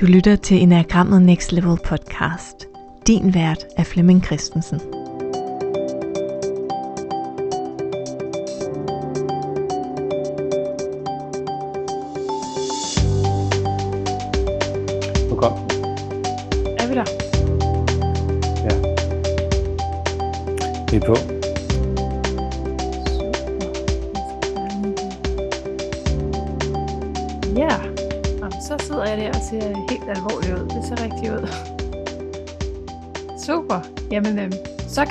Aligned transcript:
Du 0.00 0.06
lytter 0.06 0.36
til 0.36 0.62
Enagrammet 0.62 1.22
Next 1.22 1.52
Level 1.52 1.78
podcast. 1.84 2.66
Din 3.06 3.34
vært 3.34 3.66
er 3.76 3.84
Flemming 3.84 4.24
Christensen. 4.24 4.99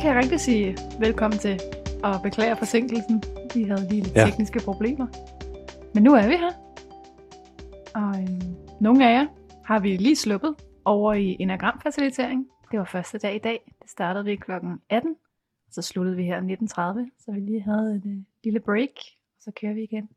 Kan 0.10 0.16
jeg 0.16 0.24
rigtig 0.24 0.40
sige 0.40 0.78
velkommen 1.00 1.40
til 1.40 1.60
og 2.04 2.22
beklage 2.24 2.56
forsinkelsen. 2.56 3.24
Vi 3.56 3.64
havde 3.64 3.90
lige 3.90 4.02
lidt 4.04 4.16
Ja. 4.16 4.26
tekniske 4.26 4.60
problemer. 4.66 5.08
Men 5.94 6.04
nu 6.04 6.14
er 6.14 6.28
vi 6.28 6.36
her. 6.44 6.54
Og 7.96 8.22
øhm, 8.22 8.56
nogle 8.82 9.10
af 9.10 9.14
jer 9.14 9.28
har 9.66 9.80
vi 9.80 9.98
lige 9.98 10.16
sluppet 10.16 10.56
over 10.86 11.14
i 11.14 11.38
enagramfacilitering. 11.40 12.48
Det 12.72 12.80
var 12.80 12.86
første 12.86 13.18
dag 13.18 13.36
i 13.36 13.40
dag. 13.40 13.74
Det 13.82 13.90
startede 13.90 14.26
vi 14.26 14.36
kl. 14.36 14.52
18. 14.90 15.16
Så 15.72 15.82
sluttede 15.82 16.16
vi 16.18 16.24
her 16.24 16.42
19.30, 16.42 17.12
så 17.20 17.32
vi 17.32 17.40
lige 17.40 17.62
havde 17.62 17.96
et 17.96 18.06
øh, 18.06 18.18
lille 18.44 18.60
break. 18.60 18.96
Og 19.38 19.42
så 19.42 19.52
kører 19.62 19.74
vi 19.74 19.84
igen. 19.84 20.10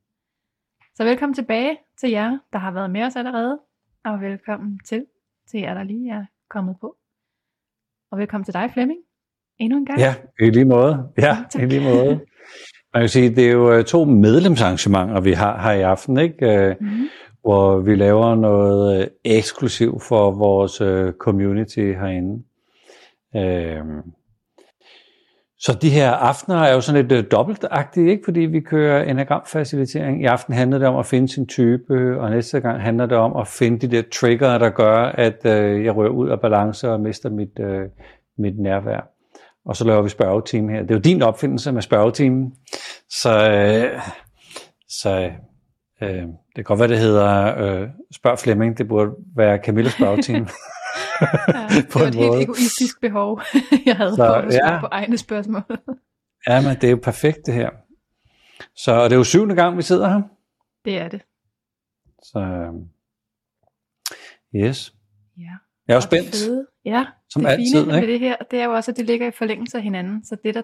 Så 0.95 1.05
velkommen 1.05 1.35
tilbage 1.35 1.79
til 2.01 2.11
jer, 2.11 2.39
der 2.53 2.59
har 2.59 2.71
været 2.71 2.91
med 2.91 3.03
os 3.03 3.17
allerede. 3.17 3.61
Og 4.05 4.21
velkommen 4.21 4.81
til, 4.85 5.07
til 5.51 5.61
jer, 5.61 5.75
der 5.75 5.83
lige 5.83 6.11
er 6.11 6.25
kommet 6.51 6.77
på. 6.81 6.97
Og 8.11 8.19
velkommen 8.19 8.45
til 8.45 8.55
dig, 8.55 8.71
Flemming. 8.73 9.01
Endnu 9.59 9.79
en 9.79 9.87
gang. 9.87 9.99
Ja, 9.99 10.15
i 10.41 10.51
lige 10.51 10.65
måde. 10.65 10.99
Ja, 11.19 11.37
Tak. 11.51 11.63
i 11.63 11.67
lige 11.67 11.81
måde. 11.81 12.21
Man 12.95 13.03
kan 13.03 13.09
sige, 13.09 13.31
det 13.31 13.47
er 13.49 13.53
jo 13.53 13.73
øh, 13.73 13.85
to 13.85 14.05
medlemsarrangementer, 14.05 15.21
vi 15.21 15.33
har 15.33 15.63
her 15.63 15.73
i 15.73 15.81
aften, 15.83 16.19
ikke? 16.19 16.77
Mm-hmm. 16.81 17.09
hvor 17.43 17.79
vi 17.79 17.95
laver 17.95 18.35
noget 18.35 19.01
øh, 19.01 19.07
eksklusivt 19.25 20.03
for 20.03 20.31
vores 20.31 20.83
community 21.19 21.79
herinde. 21.93 22.43
Øh, 23.37 23.85
så 25.59 25.79
de 25.83 25.91
her 25.91 26.11
aftener 26.11 26.57
er 26.57 26.75
jo 26.75 26.81
sådan 26.81 27.09
lidt 27.09 27.33
dobbeltagtige, 27.33 28.11
ikke? 28.11 28.23
fordi 28.25 28.41
vi 28.41 28.61
kører 28.61 29.05
enagramfacilitering. 29.05 30.23
I 30.23 30.25
aften 30.25 30.55
handler 30.55 30.79
det 30.79 30.89
om 30.89 30.97
at 30.97 31.07
finde 31.07 31.29
sin 31.29 31.47
type, 31.47 32.21
og 32.21 32.31
næste 32.31 32.61
gang 32.61 32.83
handler 32.83 33.07
det 33.07 33.17
om 33.17 33.37
at 33.37 33.49
finde 33.49 33.79
de 33.79 33.97
der 33.97 34.03
trigger, 34.13 34.59
der 34.59 34.71
gør, 34.71 34.97
at 34.97 35.47
øh, 35.47 35.85
jeg 35.85 35.97
rører 35.97 36.11
ud 36.11 36.29
af 36.29 36.41
balance 36.41 36.91
og 36.91 37.01
mister 37.01 37.31
mit, 37.31 37.59
øh, 37.61 37.89
mit 38.39 38.59
nærvær. 38.59 39.12
Og 39.65 39.77
så 39.77 39.85
laver 39.85 40.03
vi 40.03 40.09
spørgeteam 40.09 40.69
her. 40.69 40.81
Det 40.83 40.91
er 40.91 40.95
jo 40.95 41.01
din 41.01 41.23
opfindelse 41.23 41.73
med 41.73 41.83
spørgeteam. 41.83 42.53
Så, 43.11 43.51
øh, 43.51 44.01
så 44.89 45.31
øh, 46.03 46.23
det 46.23 46.55
kan 46.55 46.65
godt 46.65 46.79
være, 46.79 46.89
det 46.89 46.99
hedder 46.99 47.59
øh, 47.59 47.89
Spørg 48.13 48.39
Flemming. 48.39 48.79
Det 48.79 48.89
burde 48.89 49.11
være 49.37 49.59
Camillas 49.65 49.93
spørgeteam. 49.95 50.47
Ja, 51.21 51.27
det 51.77 51.95
var 51.95 52.01
et 52.01 52.15
helt 52.15 52.29
måde. 52.31 52.43
egoistisk 52.43 53.01
behov, 53.01 53.41
jeg 53.87 53.97
havde 53.97 54.11
Så, 54.11 54.17
for 54.17 54.25
at 54.25 54.55
ja. 54.55 54.81
på 54.81 54.87
egne 54.91 55.19
spørgsmål. 55.19 55.63
ja, 56.49 56.61
men 56.63 56.77
det 56.81 56.85
er 56.85 56.91
jo 56.91 56.99
perfekt 57.03 57.39
det 57.47 57.55
her. 57.55 57.71
Så 58.77 59.05
det 59.05 59.13
er 59.13 59.17
jo 59.17 59.25
syvende 59.25 59.55
gang, 59.55 59.77
vi 59.77 59.83
sidder 59.83 60.09
her. 60.09 60.23
Det 60.85 60.99
er 60.99 61.09
det. 61.09 61.23
Så 62.23 62.39
øh, 62.39 62.73
yes. 64.65 64.95
Ja. 65.39 65.43
Jeg 65.89 65.93
er 65.93 65.95
jo 65.95 65.97
Og 65.97 66.03
spændt. 66.03 66.37
fede- 66.37 66.67
Ja, 66.85 67.07
Som 67.31 67.43
det 67.43 67.49
altid, 67.49 67.73
fine 67.83 67.87
med 67.87 67.97
ikke? 68.03 68.13
det 68.13 68.21
her, 68.21 68.37
det 68.51 68.61
er 68.61 68.65
jo 68.65 68.73
også, 68.73 68.91
at 68.91 68.97
det 68.97 69.07
ligger 69.07 69.27
i 69.27 69.31
forlængelse 69.31 69.77
af 69.77 69.83
hinanden. 69.83 70.25
Så 70.25 70.37
det, 70.45 70.55
der 70.55 70.63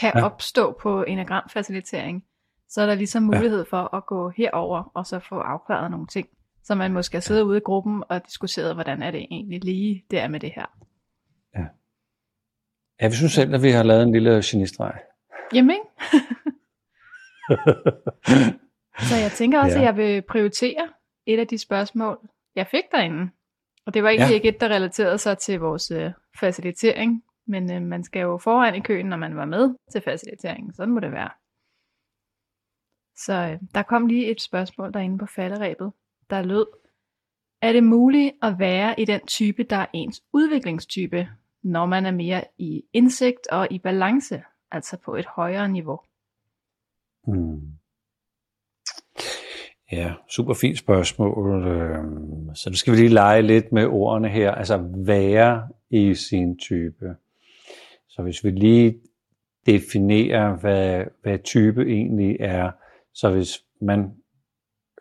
kan 0.00 0.12
Ja. 0.14 0.18
ja. 0.18 0.24
opstå 0.24 0.78
på 0.82 1.02
enagramfacilitering, 1.02 2.24
så 2.68 2.82
er 2.82 2.86
der 2.86 2.94
ligesom 2.94 3.22
mulighed 3.22 3.64
for 3.64 3.94
at 3.96 4.06
gå 4.06 4.28
herover 4.36 4.90
og 4.94 5.06
så 5.06 5.18
få 5.18 5.34
afklaret 5.38 5.90
nogle 5.90 6.06
ting. 6.06 6.28
Så 6.62 6.74
man 6.74 6.92
måske 6.92 7.14
har 7.16 7.20
siddet 7.20 7.42
ude 7.42 7.56
i 7.58 7.60
gruppen 7.60 8.04
og 8.08 8.26
diskuteret, 8.26 8.74
hvordan 8.74 9.02
er 9.02 9.10
det 9.10 9.26
egentlig 9.30 9.64
lige 9.64 10.04
det 10.10 10.18
er 10.18 10.28
med 10.28 10.40
det 10.40 10.52
her. 10.54 10.66
Ja, 13.00 13.08
vi 13.08 13.14
synes 13.14 13.32
selv, 13.32 13.54
at 13.54 13.62
vi 13.62 13.70
har 13.70 13.82
lavet 13.82 14.02
en 14.02 14.12
lille 14.12 14.42
genistreg. 14.44 14.92
Jamen, 15.54 15.70
ikke? 15.70 15.84
Så 19.08 19.16
jeg 19.16 19.30
tænker 19.34 19.60
også, 19.60 19.78
Ja. 19.78 19.82
ja. 19.82 19.88
at 19.90 19.96
jeg 19.96 19.96
vil 20.06 20.22
prioritere 20.22 20.88
et 21.26 21.38
af 21.38 21.46
de 21.46 21.58
spørgsmål, 21.58 22.18
jeg 22.56 22.66
fik 22.70 22.82
derinde. 22.92 23.30
Og 23.88 23.94
det 23.94 24.02
var 24.02 24.08
egentlig 24.08 24.30
Ja. 24.30 24.34
ikke 24.34 24.48
et, 24.48 24.60
der 24.60 24.68
relaterede 24.68 25.18
sig 25.18 25.38
til 25.38 25.60
vores 25.60 25.90
øh, 25.90 26.10
facilitering, 26.40 27.24
men 27.46 27.72
øh, 27.72 27.82
man 27.82 28.04
skal 28.04 28.20
jo 28.20 28.38
foran 28.38 28.74
i 28.74 28.80
køen, 28.80 29.06
når 29.06 29.16
man 29.16 29.36
var 29.36 29.44
med 29.44 29.74
til 29.92 30.00
faciliteringen. 30.00 30.74
Sådan 30.74 30.94
må 30.94 31.00
det 31.00 31.12
være. 31.12 31.30
Så 33.16 33.32
øh, 33.32 33.60
der 33.74 33.82
kom 33.82 34.06
lige 34.06 34.30
et 34.30 34.40
spørgsmål 34.42 34.92
derinde 34.92 35.18
på 35.18 35.26
falderæbet, 35.26 35.92
der 36.30 36.42
lød, 36.42 36.66
er 37.62 37.72
det 37.72 37.84
muligt 37.84 38.32
at 38.42 38.58
være 38.58 39.00
i 39.00 39.04
den 39.04 39.20
type, 39.26 39.62
der 39.62 39.76
er 39.76 39.86
ens 39.92 40.22
udviklingstype, 40.32 41.28
når 41.62 41.86
man 41.86 42.06
er 42.06 42.10
mere 42.10 42.44
i 42.58 42.82
indsigt 42.92 43.46
og 43.52 43.68
i 43.70 43.78
balance, 43.78 44.42
altså 44.70 44.96
på 45.04 45.14
et 45.16 45.26
højere 45.26 45.68
niveau? 45.68 46.00
Hmm. 47.26 47.78
Ja, 49.92 50.12
super 50.28 50.54
fint 50.54 50.78
spørgsmål. 50.78 51.66
Øhm, 51.66 52.54
så 52.54 52.70
nu 52.70 52.76
skal 52.76 52.92
vi 52.92 52.98
lige 52.98 53.08
lege 53.08 53.42
lidt 53.42 53.72
med 53.72 53.86
ordene 53.86 54.28
her. 54.28 54.50
Altså 54.50 54.84
være 54.96 55.68
i 55.90 56.14
sin 56.14 56.58
type. 56.58 57.16
Så 58.08 58.22
hvis 58.22 58.44
vi 58.44 58.50
lige 58.50 59.00
definerer, 59.66 60.56
hvad, 60.56 61.04
hvad 61.22 61.38
type 61.44 61.82
egentlig 61.82 62.36
er. 62.40 62.70
Så 63.14 63.30
hvis 63.30 63.64
man 63.80 64.10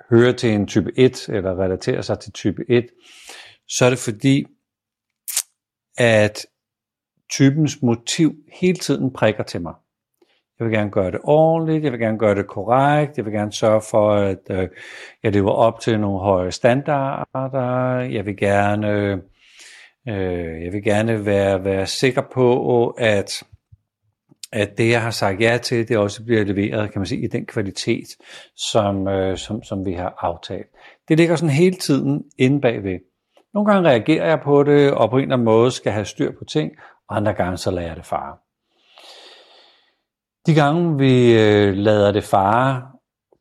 hører 0.10 0.32
til 0.32 0.50
en 0.50 0.68
type 0.68 0.92
1, 0.96 1.30
eller 1.30 1.60
relaterer 1.60 2.02
sig 2.02 2.20
til 2.20 2.32
type 2.34 2.66
1, 2.70 2.88
så 3.68 3.86
er 3.86 3.90
det 3.90 4.00
fordi, 4.00 4.46
at 5.98 6.46
typens 7.30 7.82
motiv 7.82 8.36
hele 8.62 8.78
tiden 8.78 9.14
prikker 9.14 9.44
til 9.44 9.62
mig. 9.62 9.74
Jeg 10.60 10.68
vil 10.68 10.74
gerne 10.74 10.92
gøre 10.92 11.12
det 11.12 11.20
ordentligt, 11.24 11.84
jeg 11.84 11.92
vil 11.92 12.00
gerne 12.00 12.20
gøre 12.20 12.36
det 12.36 12.48
korrekt, 12.48 13.18
jeg 13.18 13.26
vil 13.26 13.34
gerne 13.34 13.54
sørge 13.54 13.82
for, 13.92 14.14
at 14.14 14.40
øh, 14.50 14.68
jeg 15.24 15.32
lever 15.32 15.52
op 15.52 15.80
til 15.80 16.00
nogle 16.00 16.20
høje 16.20 16.52
standarder, 16.52 18.00
jeg 18.00 18.26
vil 18.26 18.38
gerne, 18.38 19.22
øh, 20.08 20.64
jeg 20.64 20.74
vil 20.74 20.84
gerne 20.84 21.26
være, 21.26 21.64
være 21.66 21.88
sikker 21.88 22.22
på, 22.34 22.88
at, 22.90 23.44
at 24.54 24.78
det, 24.78 24.90
jeg 24.90 25.02
har 25.02 25.12
sagt 25.12 25.42
ja 25.42 25.58
til, 25.58 25.88
det 25.88 25.98
også 25.98 26.24
bliver 26.24 26.44
leveret, 26.44 26.92
kan 26.92 27.00
man 27.00 27.06
sige, 27.06 27.24
i 27.24 27.28
den 27.28 27.46
kvalitet, 27.46 28.08
som, 28.56 29.08
øh, 29.08 29.38
som, 29.38 29.64
som 29.64 29.86
vi 29.86 29.94
har 29.94 30.16
aftalt. 30.20 30.68
Det 31.08 31.18
ligger 31.18 31.36
sådan 31.36 31.56
hele 31.56 31.76
tiden 31.76 32.24
inde 32.38 32.62
bagved. 32.62 33.00
Nogle 33.54 33.72
gange 33.72 33.90
reagerer 33.90 34.28
jeg 34.28 34.40
på 34.44 34.64
det, 34.64 34.94
og 34.94 35.10
på 35.10 35.18
en 35.18 35.24
eller 35.24 35.36
anden 35.36 35.46
måde 35.46 35.72
skal 35.72 35.92
have 35.92 36.06
styr 36.06 36.32
på 36.32 36.46
ting, 36.46 36.72
og 37.10 37.16
andre 37.16 37.34
gange 37.34 37.58
så 37.58 37.72
lader 37.72 37.88
jeg 37.88 37.96
det 37.96 38.06
fare. 38.06 38.47
De 40.48 40.54
gange 40.54 40.98
vi 40.98 41.34
øh, 41.34 41.74
lader 41.74 42.12
det 42.12 42.24
fare 42.24 42.92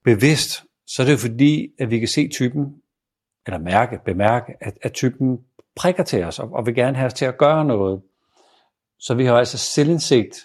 bevidst, 0.05 0.65
så 0.87 1.03
er 1.03 1.05
det 1.05 1.13
jo 1.13 1.19
fordi, 1.19 1.69
at 1.79 1.91
vi 1.91 1.99
kan 1.99 2.09
se 2.09 2.29
typen, 2.29 2.83
eller 3.47 3.59
mærke, 3.59 4.01
bemærke, 4.05 4.53
at, 4.61 4.79
at 4.83 4.93
typen 4.93 5.39
prikker 5.77 6.03
til 6.03 6.25
os, 6.25 6.39
og, 6.39 6.53
og 6.53 6.67
vil 6.67 6.75
gerne 6.75 6.97
have 6.97 7.07
os 7.07 7.15
til 7.15 7.25
at 7.25 7.39
gøre 7.39 7.65
noget. 7.65 8.03
Så 8.99 9.15
vi 9.15 9.25
har 9.25 9.35
altså 9.35 9.59
selvindsigt 9.59 10.37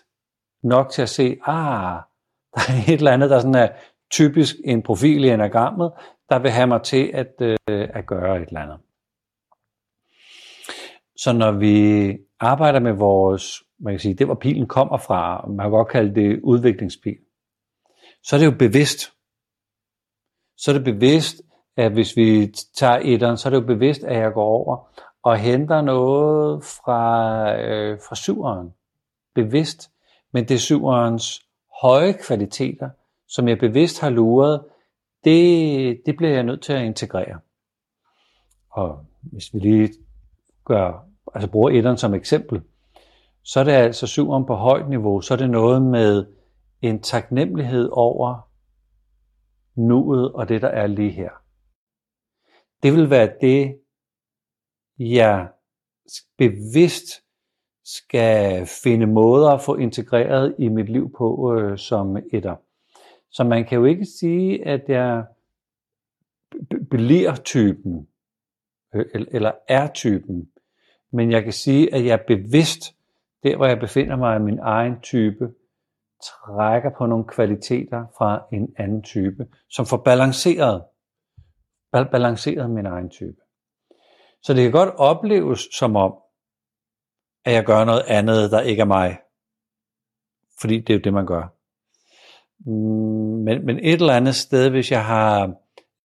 nok 0.63 0.91
til 0.91 1.01
at 1.01 1.09
se, 1.09 1.37
ah, 1.45 2.01
der 2.55 2.61
er 2.73 2.83
et 2.87 2.93
eller 2.93 3.11
andet, 3.11 3.29
der 3.29 3.39
sådan 3.39 3.55
er 3.55 3.69
typisk 4.11 4.55
en 4.65 4.83
profil 4.83 5.23
i 5.23 5.29
enagrammet, 5.29 5.91
der 6.29 6.39
vil 6.39 6.51
have 6.51 6.67
mig 6.67 6.81
til 6.83 7.11
at, 7.13 7.33
øh, 7.41 7.57
at 7.69 8.05
gøre 8.05 8.41
et 8.41 8.47
eller 8.47 8.61
andet. 8.61 8.77
Så 11.15 11.33
når 11.33 11.51
vi 11.51 12.17
arbejder 12.39 12.79
med 12.79 12.93
vores, 12.93 13.63
man 13.81 13.93
kan 13.93 13.99
sige, 13.99 14.13
det 14.13 14.27
hvor 14.27 14.35
pilen 14.35 14.67
kommer 14.67 14.97
fra, 14.97 15.45
man 15.47 15.63
kan 15.63 15.71
godt 15.71 15.87
kalde 15.87 16.15
det 16.15 16.39
udviklingspil, 16.43 17.17
så 18.23 18.35
er 18.35 18.39
det 18.39 18.45
jo 18.45 18.55
bevidst. 18.59 19.13
Så 20.57 20.71
er 20.71 20.75
det 20.75 20.83
bevidst, 20.83 21.41
at 21.77 21.91
hvis 21.91 22.17
vi 22.17 22.53
tager 22.75 22.99
etteren, 23.03 23.37
så 23.37 23.49
er 23.49 23.49
det 23.49 23.61
jo 23.61 23.65
bevidst, 23.65 24.03
at 24.03 24.17
jeg 24.17 24.33
går 24.33 24.43
over 24.43 24.87
og 25.23 25.37
henter 25.37 25.81
noget 25.81 26.63
fra, 26.63 27.61
øh, 27.61 27.99
fra 28.07 28.15
syveren. 28.15 28.73
Bevidst. 29.35 29.91
Men 30.33 30.47
det 30.47 30.55
er 30.55 30.59
syverens 30.59 31.45
høje 31.81 32.13
kvaliteter, 32.13 32.89
som 33.27 33.47
jeg 33.47 33.59
bevidst 33.59 34.01
har 34.01 34.09
luret, 34.09 34.63
det, 35.23 36.01
det 36.05 36.17
bliver 36.17 36.33
jeg 36.33 36.43
nødt 36.43 36.61
til 36.61 36.73
at 36.73 36.85
integrere. 36.85 37.39
Og 38.69 39.05
hvis 39.21 39.53
vi 39.53 39.59
lige 39.59 39.93
gør, 40.65 41.05
altså 41.33 41.49
bruger 41.49 41.69
etteren 41.69 41.97
som 41.97 42.13
eksempel, 42.13 42.61
så 43.43 43.59
er 43.59 43.63
det 43.63 43.71
altså 43.71 44.07
syveren 44.07 44.45
på 44.45 44.55
højt 44.55 44.89
niveau, 44.89 45.21
så 45.21 45.33
er 45.33 45.37
det 45.37 45.49
noget 45.49 45.81
med 45.81 46.25
en 46.81 47.01
taknemmelighed 47.01 47.89
over 47.91 48.51
nuet 49.75 50.31
og 50.31 50.49
det, 50.49 50.61
der 50.61 50.67
er 50.67 50.87
lige 50.87 51.11
her. 51.11 51.29
Det 52.83 52.93
vil 52.93 53.09
være 53.09 53.33
det, 53.41 53.79
jeg 54.99 55.49
bevidst 56.37 57.23
skal 57.83 58.65
finde 58.83 59.07
måder 59.07 59.49
at 59.49 59.61
få 59.61 59.75
integreret 59.75 60.55
i 60.59 60.69
mit 60.69 60.89
liv 60.89 61.11
på 61.17 61.55
øh, 61.55 61.77
som 61.77 62.17
etter. 62.33 62.55
Så 63.31 63.43
man 63.43 63.65
kan 63.65 63.77
jo 63.77 63.85
ikke 63.85 64.05
sige, 64.05 64.67
at 64.67 64.89
jeg 64.89 65.25
bliver 66.89 67.35
typen, 67.35 68.07
øh, 68.95 69.05
eller 69.31 69.51
er 69.67 69.87
typen, 69.87 70.49
men 71.11 71.31
jeg 71.31 71.43
kan 71.43 71.53
sige, 71.53 71.93
at 71.93 72.05
jeg 72.05 72.23
bevidst, 72.27 72.95
der 73.43 73.55
hvor 73.55 73.65
jeg 73.65 73.79
befinder 73.79 74.15
mig 74.15 74.35
i 74.35 74.39
min 74.39 74.59
egen 74.59 75.01
type, 75.01 75.53
trækker 76.23 76.89
på 76.97 77.05
nogle 77.05 77.25
kvaliteter 77.27 78.05
fra 78.17 78.45
en 78.51 78.73
anden 78.77 79.03
type, 79.03 79.47
som 79.69 79.85
får 79.85 79.97
balanceret, 79.97 80.83
balanceret 81.91 82.69
min 82.69 82.85
egen 82.85 83.09
type. 83.09 83.41
Så 84.43 84.53
det 84.53 84.63
kan 84.63 84.71
godt 84.71 84.95
opleves 84.97 85.59
som 85.73 85.95
om, 85.95 86.13
at 87.45 87.53
jeg 87.53 87.65
gør 87.65 87.85
noget 87.85 88.03
andet, 88.07 88.51
der 88.51 88.61
ikke 88.61 88.81
er 88.81 88.85
mig. 88.85 89.19
Fordi 90.61 90.79
det 90.79 90.89
er 90.89 90.93
jo 90.97 91.01
det, 91.03 91.13
man 91.13 91.25
gør. 91.25 91.47
Men, 93.45 93.65
men 93.65 93.79
et 93.79 93.93
eller 93.93 94.13
andet 94.13 94.35
sted, 94.35 94.69
hvis 94.69 94.91
jeg 94.91 95.05
har 95.05 95.53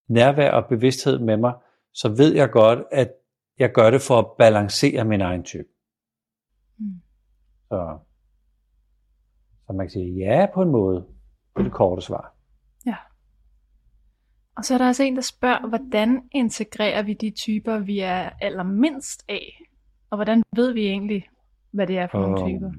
nærvær 0.09 0.51
og 0.51 0.69
bevidsthed 0.69 1.19
med 1.19 1.37
mig, 1.37 1.55
så 1.95 2.09
ved 2.09 2.35
jeg 2.35 2.51
godt, 2.51 2.79
at 2.93 3.13
jeg 3.59 3.73
gør 3.73 3.91
det 3.91 4.03
for 4.03 4.19
at 4.19 4.27
balancere 4.39 5.05
min 5.05 5.21
egen 5.21 5.43
type. 5.43 5.69
Så, 7.69 7.99
så 9.67 9.73
man 9.73 9.87
kan 9.87 9.91
sige 9.91 10.15
ja 10.15 10.47
på 10.55 10.63
en 10.63 10.71
måde, 10.71 11.07
på 11.55 11.63
det 11.63 11.73
korte 11.73 12.03
svar. 12.03 12.35
Ja. 12.87 12.97
Og 14.57 14.65
så 14.65 14.75
er 14.75 14.79
der 14.79 14.89
også 14.89 15.03
en, 15.03 15.17
der 15.17 15.23
spørger, 15.23 15.69
hvordan 15.69 16.29
integrerer 16.33 17.03
vi 17.03 17.15
de 17.15 17.31
typer, 17.31 17.79
vi 17.79 18.01
er 18.01 18.31
allermindst 18.41 19.25
af? 19.29 19.63
Og 20.11 20.17
hvordan 20.17 20.43
ved 20.57 20.73
vi 20.73 20.87
egentlig, 20.87 21.29
hvad 21.71 21.87
det 21.87 21.99
er 21.99 22.07
for 22.07 22.21
nogle 22.21 22.49
typer? 22.49 22.73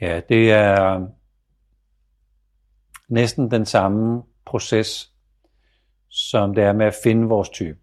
Ja, 0.00 0.20
det 0.28 0.52
er 0.52 1.06
næsten 3.08 3.50
den 3.50 3.66
samme 3.66 4.22
proces, 4.44 5.12
som 6.08 6.54
det 6.54 6.64
er 6.64 6.72
med 6.72 6.86
at 6.86 6.94
finde 7.02 7.28
vores 7.28 7.48
type. 7.48 7.78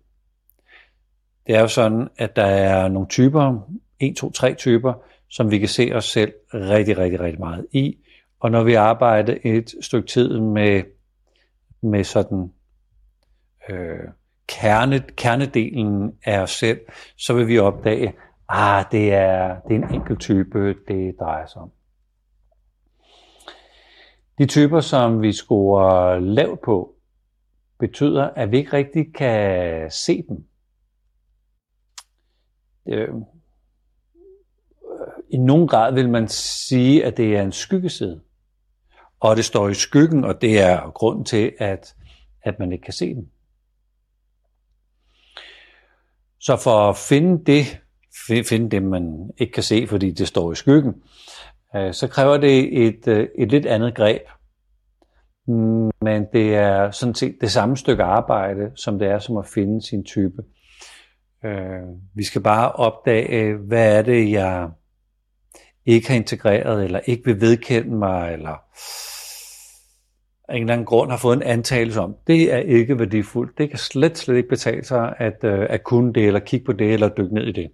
Det 1.47 1.55
er 1.55 1.61
jo 1.61 1.67
sådan, 1.67 2.09
at 2.17 2.35
der 2.35 2.45
er 2.45 2.87
nogle 2.87 3.07
typer, 3.07 3.71
1, 3.99 4.15
2, 4.17 4.31
3 4.31 4.53
typer, 4.53 4.93
som 5.29 5.51
vi 5.51 5.59
kan 5.59 5.67
se 5.67 5.91
os 5.93 6.05
selv 6.05 6.33
rigtig, 6.53 6.97
rigtig, 6.97 7.19
rigtig 7.19 7.39
meget 7.39 7.67
i. 7.71 7.97
Og 8.39 8.51
når 8.51 8.63
vi 8.63 8.73
arbejder 8.73 9.37
et 9.43 9.75
stykke 9.81 10.07
tid 10.07 10.39
med, 10.39 10.83
med 11.81 12.03
sådan 12.03 12.53
øh, 13.69 13.99
kerne, 14.47 14.99
kernedelen 14.99 16.11
af 16.25 16.39
os 16.39 16.51
selv, 16.51 16.79
så 17.17 17.33
vil 17.33 17.47
vi 17.47 17.59
opdage, 17.59 18.13
ah, 18.49 18.85
det 18.91 19.13
er, 19.13 19.59
det 19.67 19.75
er 19.75 19.87
en 19.87 19.93
enkelt 19.93 20.19
type, 20.19 20.75
det 20.87 21.15
drejer 21.19 21.45
sig 21.47 21.61
om. 21.61 21.71
De 24.37 24.45
typer, 24.45 24.79
som 24.79 25.21
vi 25.21 25.31
scorer 25.31 26.19
lavt 26.19 26.61
på, 26.61 26.95
betyder, 27.79 28.29
at 28.29 28.51
vi 28.51 28.57
ikke 28.57 28.73
rigtig 28.73 29.13
kan 29.13 29.91
se 29.91 30.23
dem. 30.29 30.45
Øh, 32.87 33.09
i 35.35 35.37
nogen 35.37 35.67
grad 35.67 35.93
vil 35.93 36.09
man 36.09 36.27
sige, 36.27 37.05
at 37.05 37.17
det 37.17 37.35
er 37.35 37.41
en 37.41 37.51
skyggeside. 37.51 38.21
Og 39.19 39.35
det 39.35 39.45
står 39.45 39.69
i 39.69 39.73
skyggen, 39.73 40.23
og 40.23 40.41
det 40.41 40.61
er 40.61 40.91
grund 40.91 41.25
til, 41.25 41.53
at, 41.57 41.95
at 42.43 42.59
man 42.59 42.71
ikke 42.71 42.83
kan 42.83 42.93
se 42.93 43.13
den. 43.13 43.29
Så 46.39 46.57
for 46.63 46.89
at 46.89 46.97
finde 46.97 47.45
det, 47.45 47.81
finde 48.49 48.69
det, 48.69 48.83
man 48.83 49.31
ikke 49.37 49.53
kan 49.53 49.63
se, 49.63 49.87
fordi 49.87 50.11
det 50.11 50.27
står 50.27 50.51
i 50.51 50.55
skyggen, 50.55 50.93
øh, 51.75 51.93
så 51.93 52.07
kræver 52.07 52.37
det 52.37 52.85
et, 52.87 53.07
øh, 53.07 53.27
et 53.37 53.51
lidt 53.51 53.65
andet 53.65 53.95
greb. 53.95 54.21
Men 56.01 56.25
det 56.33 56.55
er 56.55 56.91
sådan 56.91 57.15
set 57.15 57.37
det 57.41 57.51
samme 57.51 57.77
stykke 57.77 58.03
arbejde, 58.03 58.71
som 58.75 58.99
det 58.99 59.07
er 59.07 59.19
som 59.19 59.37
at 59.37 59.45
finde 59.45 59.87
sin 59.87 60.03
type. 60.03 60.43
Øh, 61.45 61.81
vi 62.13 62.23
skal 62.23 62.41
bare 62.41 62.71
opdage, 62.71 63.57
hvad 63.57 63.97
er 63.97 64.01
det, 64.01 64.31
jeg 64.31 64.69
ikke 65.85 66.07
har 66.07 66.15
integreret, 66.15 66.83
eller 66.83 66.99
ikke 67.05 67.25
vil 67.25 67.41
vedkende 67.41 67.95
mig, 67.95 68.33
eller 68.33 68.57
af 70.49 70.55
en 70.55 70.61
eller 70.61 70.73
anden 70.73 70.85
grund 70.85 71.11
har 71.11 71.17
fået 71.17 71.35
en 71.35 71.43
antagelse 71.43 71.99
om, 71.99 72.15
det 72.27 72.53
er 72.53 72.57
ikke 72.57 72.99
værdifuldt. 72.99 73.57
Det 73.57 73.69
kan 73.69 73.79
slet, 73.79 74.17
slet 74.17 74.35
ikke 74.35 74.49
betale 74.49 74.83
sig 74.83 75.15
at, 75.17 75.43
øh, 75.43 75.67
at 75.69 75.83
kunne 75.83 76.13
det, 76.13 76.27
eller 76.27 76.39
kigge 76.39 76.65
på 76.65 76.73
det, 76.73 76.93
eller 76.93 77.09
dykke 77.09 77.33
ned 77.33 77.47
i 77.47 77.51
det. 77.51 77.71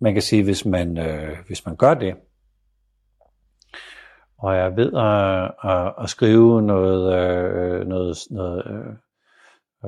Man 0.00 0.12
kan 0.12 0.22
sige, 0.22 0.44
hvis 0.44 0.64
man, 0.64 0.98
øh, 0.98 1.36
hvis 1.46 1.66
man 1.66 1.76
gør 1.76 1.94
det, 1.94 2.14
og 4.38 4.56
jeg 4.56 4.76
ved 4.76 4.92
at, 4.92 5.70
at, 5.70 5.94
at 6.02 6.10
skrive 6.10 6.62
noget, 6.62 7.14
øh, 7.14 7.86
noget, 7.86 8.16
noget 8.30 8.64
øh, 8.66 8.94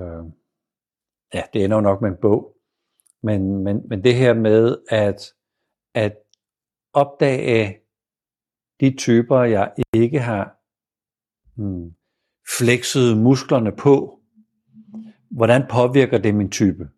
øh, 0.03 0.25
ja, 1.35 1.43
det 1.53 1.65
ender 1.65 1.77
jo 1.77 1.81
nok 1.81 2.03
med 2.03 2.11
en 2.11 2.17
bog, 2.23 2.57
men, 3.23 3.65
men, 3.65 3.83
men 3.89 4.05
det 4.05 4.15
her 4.15 4.35
med 4.35 4.77
at, 4.89 5.33
at 5.95 6.13
opdage 6.93 7.79
de 8.81 8.97
typer, 8.97 9.43
jeg 9.43 9.73
ikke 9.93 10.21
har 10.21 10.57
hmm, 11.57 11.95
flekset 12.59 13.17
musklerne 13.17 13.73
på, 13.73 14.21
hvordan 15.31 15.67
påvirker 15.71 16.19
det 16.19 16.35
min 16.35 16.51
type? 16.51 16.89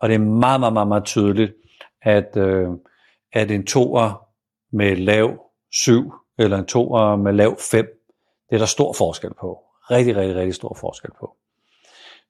Og 0.00 0.08
det 0.08 0.14
er 0.14 0.18
meget, 0.18 0.60
meget, 0.60 0.72
meget, 0.72 0.88
meget 0.88 1.04
tydeligt, 1.04 1.52
at, 2.02 2.36
øh, 2.36 2.68
at 3.32 3.50
en 3.50 3.66
toer 3.66 4.28
med 4.72 4.96
lav 4.96 5.50
7 5.72 6.12
eller 6.38 6.58
en 6.58 6.66
toer 6.66 7.16
med 7.16 7.32
lav 7.32 7.56
5, 7.70 7.86
det 8.48 8.54
er 8.54 8.58
der 8.58 8.66
stor 8.66 8.92
forskel 8.92 9.34
på. 9.40 9.64
Rigtig, 9.90 10.16
rigtig, 10.16 10.36
rigtig 10.36 10.54
stor 10.54 10.76
forskel 10.80 11.10
på. 11.20 11.36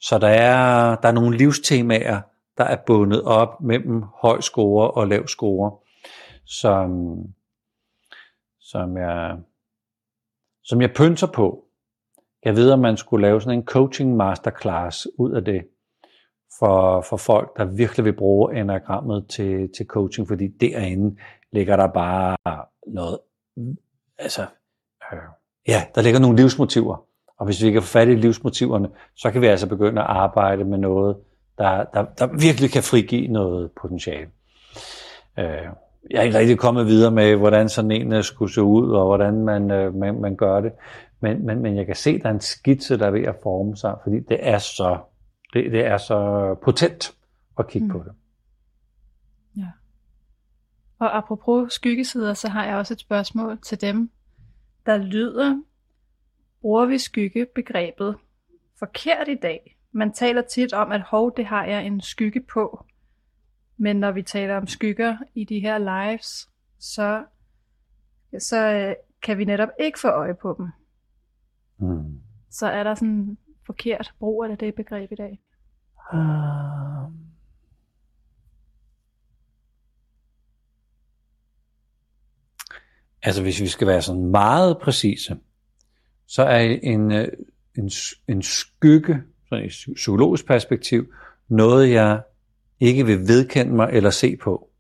Så 0.00 0.19
der 0.19 0.28
er, 0.28 0.96
der 0.96 1.08
er 1.08 1.12
nogle 1.12 1.37
livstemaer, 1.37 2.20
der 2.58 2.64
er 2.64 2.76
bundet 2.87 3.22
op 3.22 3.60
mellem 3.60 4.02
høj 4.02 4.40
score 4.40 4.90
og 4.90 5.08
lav 5.08 5.26
score, 5.26 5.72
som, 6.44 7.16
som 8.60 8.96
jeg, 8.96 9.38
som 10.64 10.81
jeg 10.81 10.93
pynter 10.96 11.26
på. 11.26 11.64
Jeg 12.44 12.56
ved, 12.56 12.71
om 12.71 12.78
man 12.78 12.97
skulle 12.97 13.26
lave 13.26 13.40
sådan 13.40 13.59
en 13.59 13.64
coaching 13.64 14.16
masterclass 14.16 15.09
ud 15.18 15.32
af 15.32 15.44
det, 15.44 15.66
for, 16.59 17.00
for 17.00 17.16
folk, 17.16 17.56
der 17.56 17.64
virkelig 17.64 18.04
vil 18.04 18.12
bruge 18.12 18.61
enagrammet 18.61 19.26
til, 19.28 19.73
til 19.76 19.87
coaching, 19.87 20.28
fordi 20.28 20.49
derinde 20.49 21.16
ligger 21.52 21.76
der 21.76 21.87
bare 21.87 22.37
noget, 22.87 23.18
altså, 24.18 24.47
øh, 25.12 25.18
ja, 25.68 25.87
der 25.94 26.02
ligger 26.02 26.21
nogle 26.21 26.37
livsmotiver, 26.37 27.04
og 27.38 27.44
hvis 27.44 27.64
vi 27.64 27.71
kan 27.71 27.82
få 27.82 27.88
fat 27.88 28.09
i 28.09 28.14
livsmotiverne, 28.14 28.90
så 29.16 29.30
kan 29.30 29.42
vi 29.42 29.47
altså 29.47 29.68
begynde 29.68 30.00
at 30.00 30.06
arbejde 30.06 30.64
med 30.64 30.78
noget, 30.78 31.16
der, 31.58 31.84
der, 31.84 32.04
der 32.04 32.26
virkelig 32.26 32.70
kan 32.70 32.82
frigive 32.82 33.28
noget 33.28 33.70
potentiale. 33.80 34.30
Øh, 35.38 35.68
jeg 36.10 36.18
er 36.18 36.22
ikke 36.22 36.38
rigtig 36.38 36.58
kommet 36.58 36.86
videre 36.86 37.10
med, 37.10 37.36
hvordan 37.36 37.68
sådan 37.68 37.90
en 37.90 38.12
øh, 38.12 38.24
skulle 38.24 38.52
se 38.52 38.62
ud, 38.62 38.90
og 38.90 39.06
hvordan 39.06 39.44
man, 39.44 39.70
øh, 39.70 39.94
man, 39.94 40.20
man 40.20 40.36
gør 40.36 40.60
det. 40.60 40.72
Men, 41.20 41.46
men, 41.46 41.62
men 41.62 41.76
jeg 41.76 41.86
kan 41.86 41.94
se, 41.94 42.10
at 42.10 42.22
der 42.22 42.28
er 42.28 42.34
en 42.34 42.40
skitse, 42.40 42.98
der 42.98 43.06
er 43.06 43.10
ved 43.10 43.24
at 43.24 43.36
forme 43.42 43.76
sig, 43.76 43.96
fordi 44.02 44.20
det 44.20 44.38
er 44.40 44.58
så, 44.58 44.98
det, 45.52 45.72
det 45.72 45.86
er 45.86 45.96
så 45.96 46.54
potent 46.64 47.14
at 47.58 47.68
kigge 47.68 47.86
mm. 47.86 47.92
på 47.92 47.98
det. 47.98 48.12
Ja. 49.56 49.68
Og 50.98 51.16
apropos 51.16 51.72
skyggesider, 51.72 52.34
så 52.34 52.48
har 52.48 52.66
jeg 52.66 52.76
også 52.76 52.94
et 52.94 53.00
spørgsmål 53.00 53.58
til 53.62 53.80
dem, 53.80 54.10
der 54.86 54.96
lyder, 54.96 55.62
bruger 56.60 56.86
vi 56.86 56.98
skyggebegrebet 56.98 58.16
forkert 58.78 59.28
i 59.28 59.34
dag? 59.34 59.77
Man 59.92 60.12
taler 60.12 60.42
tit 60.42 60.73
om, 60.73 60.92
at 60.92 61.00
hov, 61.00 61.37
det 61.37 61.47
har 61.47 61.64
jeg 61.64 61.87
en 61.87 62.00
skygge 62.00 62.40
på. 62.52 62.85
Men 63.76 63.97
når 63.97 64.12
vi 64.12 64.23
taler 64.23 64.57
om 64.57 64.66
skygger 64.66 65.16
i 65.35 65.45
de 65.45 65.61
her 65.61 65.78
lives, 65.78 66.49
så, 66.78 67.25
så 68.38 68.73
øh, 68.73 68.95
kan 69.23 69.38
vi 69.38 69.45
netop 69.45 69.68
ikke 69.80 69.99
få 69.99 70.09
øje 70.09 70.35
på 70.35 70.54
dem. 70.59 70.68
Mm. 71.78 72.21
Så 72.50 72.66
er 72.66 72.83
der 72.83 72.95
sådan 72.95 73.38
forkert 73.66 74.14
brug 74.18 74.45
af 74.45 74.59
det 74.59 74.75
begreb 74.75 75.12
i 75.12 75.14
dag? 75.14 75.40
Uh... 76.12 77.12
Altså 83.23 83.42
hvis 83.42 83.61
vi 83.61 83.66
skal 83.66 83.87
være 83.87 84.02
sådan 84.02 84.26
meget 84.26 84.78
præcise, 84.78 85.38
så 86.26 86.42
er 86.42 86.78
en, 86.83 87.12
øh, 87.12 87.28
en, 87.78 87.90
en 88.28 88.42
skygge, 88.42 89.23
sådan 89.49 89.64
et 89.64 89.95
psykologisk 89.95 90.47
perspektiv, 90.47 91.12
noget 91.49 91.90
jeg 91.90 92.21
ikke 92.81 93.07
vil 93.07 93.19
vedkende 93.19 93.73
mig 93.75 93.88
eller 93.93 94.11
se 94.11 94.37
på, 94.37 94.71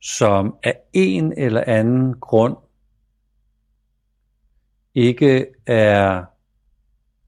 som 0.00 0.56
af 0.62 0.76
en 0.92 1.32
eller 1.32 1.64
anden 1.66 2.14
grund 2.20 2.56
ikke 4.94 5.46
er 5.66 6.24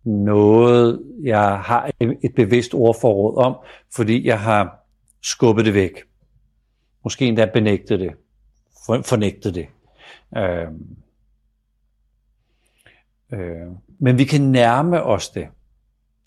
noget, 0.08 1.02
jeg 1.22 1.60
har 1.60 1.90
et 2.00 2.34
bevidst 2.36 2.74
ordforråd 2.74 3.36
om, 3.36 3.56
fordi 3.94 4.26
jeg 4.26 4.40
har 4.40 4.86
skubbet 5.22 5.64
det 5.64 5.74
væk. 5.74 6.02
Måske 7.04 7.26
endda 7.26 7.50
benægtet 7.54 8.00
det, 8.00 8.12
fornægtet 8.86 9.54
det. 9.54 9.66
Øh, 10.36 10.68
øh, 13.32 13.66
men 13.98 14.18
vi 14.18 14.24
kan 14.24 14.40
nærme 14.40 15.02
os 15.02 15.28
det, 15.30 15.48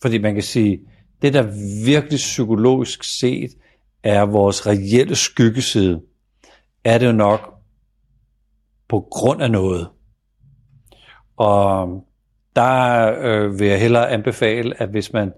fordi 0.02 0.18
man 0.18 0.34
kan 0.34 0.44
sige, 0.44 0.80
det 1.22 1.34
der 1.34 1.44
virkelig 1.86 2.18
psykologisk 2.18 3.04
set 3.04 3.52
er 4.04 4.22
vores 4.22 4.68
reelle 4.68 5.16
skyggeside, 5.16 6.02
er 6.84 6.98
det 6.98 7.08
jo 7.08 7.12
nok 7.12 7.54
på 8.88 9.08
grund 9.12 9.42
af 9.42 9.52
noget. 9.52 9.88
Og 11.38 12.04
der 12.56 13.14
øh, 13.22 13.60
vil 13.60 13.68
jeg 13.68 13.82
hellere 13.82 14.10
anbefale, 14.10 14.82
at 14.82 14.90
hvis 14.90 15.14
man 15.14 15.34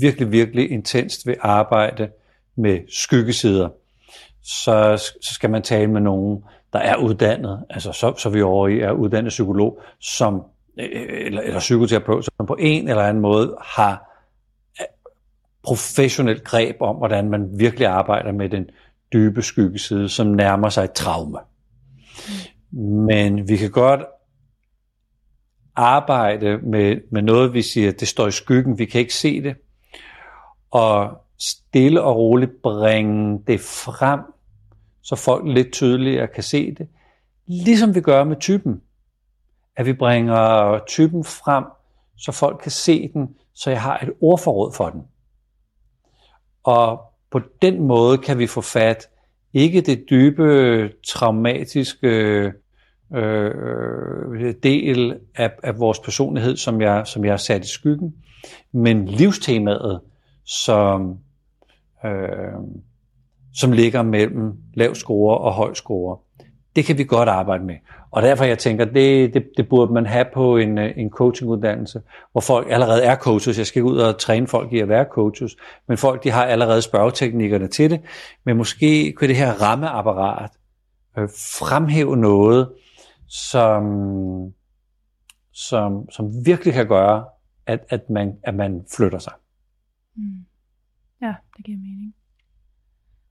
virkelig, 0.00 0.32
virkelig 0.32 0.70
intenst 0.70 1.26
vil 1.26 1.36
arbejde 1.40 2.10
med 2.56 2.78
skyggesider, 2.88 3.68
så, 4.42 4.96
så 5.20 5.34
skal 5.34 5.50
man 5.50 5.62
tale 5.62 5.90
med 5.90 6.00
nogen, 6.00 6.44
der 6.72 6.78
er 6.78 6.96
uddannet, 6.96 7.64
altså 7.70 7.92
så, 7.92 8.14
så 8.18 8.30
vi 8.30 8.42
over 8.42 8.68
i 8.68 8.80
er 8.80 8.92
uddannet 8.92 9.28
psykolog, 9.28 9.80
som, 10.00 10.42
Øh, 10.78 11.26
eller, 11.26 11.42
eller 11.42 11.60
psykoterapeut, 11.60 12.24
som 12.24 12.46
på 12.46 12.56
en 12.58 12.88
eller 12.88 13.02
anden 13.02 13.20
måde 13.20 13.56
har 13.60 13.92
øh, 14.80 14.86
professionelt 15.62 16.44
greb 16.44 16.76
om, 16.80 16.96
hvordan 16.96 17.30
man 17.30 17.58
virkelig 17.58 17.86
arbejder 17.86 18.32
med 18.32 18.48
den 18.48 18.70
dybe 19.12 19.42
skyggeside, 19.42 20.08
som 20.08 20.26
nærmer 20.26 20.68
sig 20.68 20.84
et 20.84 20.92
traume. 20.92 21.38
Men 23.06 23.48
vi 23.48 23.56
kan 23.56 23.70
godt 23.70 24.00
arbejde 25.76 26.58
med, 26.58 26.96
med 27.12 27.22
noget, 27.22 27.54
vi 27.54 27.62
siger, 27.62 27.92
det 27.92 28.08
står 28.08 28.26
i 28.26 28.30
skyggen, 28.30 28.78
vi 28.78 28.84
kan 28.84 29.00
ikke 29.00 29.14
se 29.14 29.42
det, 29.42 29.56
og 30.70 31.10
stille 31.38 32.02
og 32.02 32.16
roligt 32.16 32.62
bringe 32.62 33.42
det 33.46 33.60
frem, 33.60 34.20
så 35.02 35.16
folk 35.16 35.46
lidt 35.46 35.72
tydeligere 35.72 36.26
kan 36.26 36.42
se 36.42 36.74
det. 36.74 36.88
Ligesom 37.46 37.94
vi 37.94 38.00
gør 38.00 38.24
med 38.24 38.36
typen. 38.40 38.80
At 39.80 39.86
vi 39.86 39.92
bringer 39.92 40.78
typen 40.86 41.24
frem, 41.24 41.64
så 42.16 42.32
folk 42.32 42.60
kan 42.62 42.70
se 42.70 43.10
den, 43.12 43.28
så 43.54 43.70
jeg 43.70 43.82
har 43.82 43.98
et 43.98 44.12
ordforråd 44.20 44.72
for 44.72 44.90
den. 44.90 45.02
Og 46.64 47.00
på 47.30 47.40
den 47.62 47.82
måde 47.82 48.18
kan 48.18 48.38
vi 48.38 48.46
få 48.46 48.60
fat 48.60 49.08
ikke 49.52 49.80
det 49.80 50.04
dybe, 50.10 50.92
traumatiske 51.08 52.08
øh, 52.08 52.52
øh 53.14 54.54
del 54.62 55.18
af, 55.36 55.52
af 55.62 55.78
vores 55.78 55.98
personlighed, 55.98 56.56
som 56.56 56.80
jeg, 56.80 57.06
som 57.06 57.24
jeg 57.24 57.32
har 57.32 57.36
sat 57.36 57.64
i 57.64 57.68
skyggen, 57.68 58.14
men 58.72 59.06
livstemaet, 59.06 60.00
som, 60.44 61.18
øh, 62.04 62.60
som 63.54 63.72
ligger 63.72 64.02
mellem 64.02 64.52
lav 64.74 64.94
score 64.94 65.38
og 65.38 65.52
høj 65.52 65.74
score. 65.74 66.18
Det 66.76 66.84
kan 66.84 66.98
vi 66.98 67.04
godt 67.04 67.28
arbejde 67.28 67.64
med. 67.64 67.74
Og 68.10 68.22
derfor 68.22 68.44
jeg 68.44 68.58
tænker, 68.58 68.84
det, 68.84 69.34
det, 69.34 69.50
det 69.56 69.68
burde 69.68 69.92
man 69.92 70.06
have 70.06 70.24
på 70.34 70.56
en, 70.56 70.78
øh, 70.78 70.92
en 70.96 71.10
coachinguddannelse, 71.10 72.02
hvor 72.32 72.40
folk 72.40 72.66
allerede 72.70 73.02
er 73.02 73.16
coaches. 73.16 73.58
Jeg 73.58 73.66
skal 73.66 73.82
ud 73.82 73.96
og 73.96 74.18
træne 74.18 74.46
folk 74.46 74.72
i 74.72 74.78
at 74.78 74.88
være 74.88 75.06
coaches, 75.10 75.56
men 75.88 75.98
folk 75.98 76.24
de 76.24 76.30
har 76.30 76.44
allerede 76.44 76.82
spørgeteknikkerne 76.82 77.68
til 77.68 77.90
det. 77.90 78.00
Men 78.44 78.56
måske 78.56 79.12
kunne 79.12 79.28
det 79.28 79.36
her 79.36 79.52
rammeapparat 79.52 80.50
øh, 81.18 81.28
fremhæve 81.58 82.16
noget, 82.16 82.72
som, 83.28 83.84
som, 85.52 86.10
som 86.10 86.46
virkelig 86.46 86.74
kan 86.74 86.88
gøre, 86.88 87.24
at, 87.66 87.80
at, 87.88 88.10
man, 88.10 88.38
at 88.42 88.54
man 88.54 88.84
flytter 88.96 89.18
sig. 89.18 89.32
Mm. 90.16 90.44
Ja, 91.22 91.34
det 91.56 91.64
giver 91.64 91.78
mening. 91.78 92.14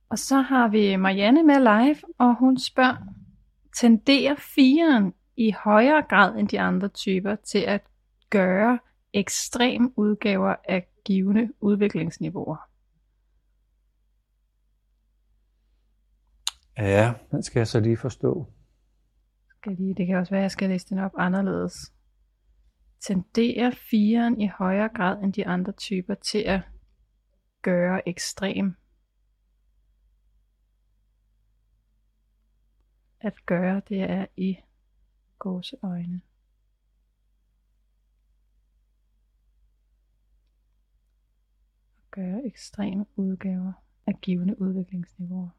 Og 0.10 0.20
så 0.20 0.42
har 0.42 0.68
vi 0.68 0.96
Marianne 0.96 1.44
med 1.44 1.60
live, 1.60 1.98
og 2.18 2.36
hun 2.40 2.60
spørger, 2.60 2.96
tenderer 3.78 4.36
firen 4.36 5.14
i 5.38 5.52
højere 5.52 6.04
grad 6.10 6.36
end 6.36 6.48
de 6.48 6.60
andre 6.60 6.88
typer 6.88 7.36
til 7.36 7.60
at 7.60 7.82
gøre 8.30 8.80
ekstrem 9.14 9.94
udgaver 9.96 10.56
af 10.70 10.88
givende 11.06 11.50
udviklingsniveauer? 11.60 12.58
Ja, 16.78 17.14
den 17.32 17.44
skal 17.44 17.60
jeg 17.60 17.68
så 17.68 17.80
lige 17.80 17.98
forstå 17.98 18.48
skal 19.62 19.76
lige, 19.78 19.96
det 19.96 20.08
kan 20.08 20.16
også 20.16 20.32
være, 20.32 20.40
at 20.40 20.44
jeg 20.44 20.52
skal 20.52 20.70
læse 20.70 20.90
den 20.90 21.00
op 21.00 21.12
anderledes. 21.18 21.74
Tenderer 23.02 23.72
firen 23.72 24.42
i 24.42 24.48
højere 24.58 24.90
grad 24.96 25.24
end 25.24 25.34
de 25.34 25.48
andre 25.48 25.72
typer 25.72 26.14
til 26.14 26.38
at 26.38 26.62
gøre 27.62 28.10
ekstrem. 28.10 28.76
At 33.22 33.34
gøre, 33.46 33.82
det 33.90 34.02
er 34.02 34.26
i 34.38 34.58
gåseøjne. 35.40 36.22
At 41.98 42.12
gøre 42.12 42.46
ekstreme 42.46 43.06
udgaver 43.16 43.74
af 44.08 44.14
givende 44.22 44.62
udviklingsniveauer. 44.62 45.50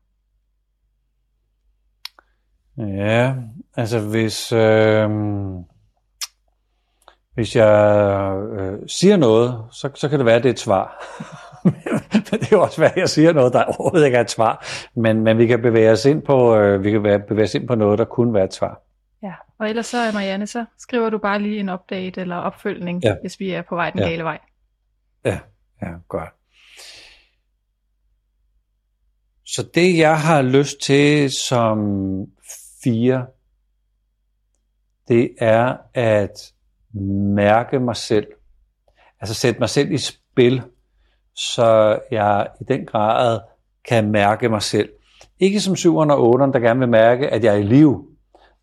Ja, 2.76 3.34
altså 3.76 4.08
hvis, 4.08 4.52
øh, 4.52 5.10
hvis 7.34 7.56
jeg 7.56 8.36
øh, 8.52 8.88
siger 8.88 9.16
noget, 9.16 9.64
så, 9.72 9.90
så 9.94 10.08
kan 10.08 10.18
det 10.18 10.26
være, 10.26 10.36
at 10.36 10.42
det 10.42 10.48
er 10.48 10.52
et 10.52 10.58
svar. 10.58 11.02
men 12.30 12.40
det 12.40 12.52
er 12.52 12.56
også 12.56 12.80
hvad 12.80 12.90
jeg 12.96 13.08
siger 13.08 13.32
noget, 13.32 13.52
der 13.52 13.64
overhovedet 13.64 14.06
ikke 14.06 14.16
er 14.16 14.20
et 14.20 14.30
svar. 14.30 14.66
Men, 14.94 15.20
men 15.20 15.38
vi 15.38 15.46
kan 15.46 15.62
bevæge 15.62 15.90
os 15.90 16.04
ind 16.04 16.22
på, 16.22 16.56
øh, 16.56 16.84
vi 16.84 16.90
kan 16.90 17.22
bevæge 17.28 17.44
os 17.44 17.54
ind 17.54 17.68
på 17.68 17.74
noget, 17.74 17.98
der 17.98 18.04
kunne 18.04 18.34
være 18.34 18.44
et 18.44 18.54
svar. 18.54 18.80
Ja, 19.22 19.34
og 19.58 19.68
ellers 19.68 19.86
så, 19.86 20.10
Marianne, 20.12 20.46
så 20.46 20.64
skriver 20.78 21.10
du 21.10 21.18
bare 21.18 21.38
lige 21.38 21.60
en 21.60 21.68
update 21.68 22.20
eller 22.20 22.36
opfølgning, 22.36 23.04
ja. 23.04 23.16
hvis 23.20 23.40
vi 23.40 23.50
er 23.50 23.62
på 23.62 23.74
vej 23.74 23.90
den 23.90 24.00
ja. 24.00 24.08
gale 24.08 24.24
vej. 24.24 24.38
Ja, 25.24 25.38
ja, 25.82 25.88
godt. 26.08 26.28
Så 29.46 29.66
det, 29.74 29.98
jeg 29.98 30.20
har 30.20 30.42
lyst 30.42 30.80
til 30.80 31.30
som 31.30 31.78
fire, 32.84 33.26
det 35.08 35.34
er 35.38 35.76
at 35.94 36.52
mærke 37.34 37.80
mig 37.80 37.96
selv. 37.96 38.26
Altså 39.20 39.34
sætte 39.34 39.60
mig 39.60 39.68
selv 39.68 39.92
i 39.92 39.98
spil, 39.98 40.62
så 41.36 41.98
jeg 42.10 42.46
i 42.60 42.64
den 42.64 42.86
grad 42.86 43.40
kan 43.88 44.10
mærke 44.10 44.48
mig 44.48 44.62
selv. 44.62 44.88
Ikke 45.40 45.60
som 45.60 45.76
syveren 45.76 46.10
og 46.10 46.28
otteren, 46.28 46.52
der 46.52 46.58
gerne 46.58 46.80
vil 46.80 46.88
mærke, 46.88 47.28
at 47.28 47.44
jeg 47.44 47.54
er 47.54 47.58
i 47.58 47.62
liv. 47.62 48.08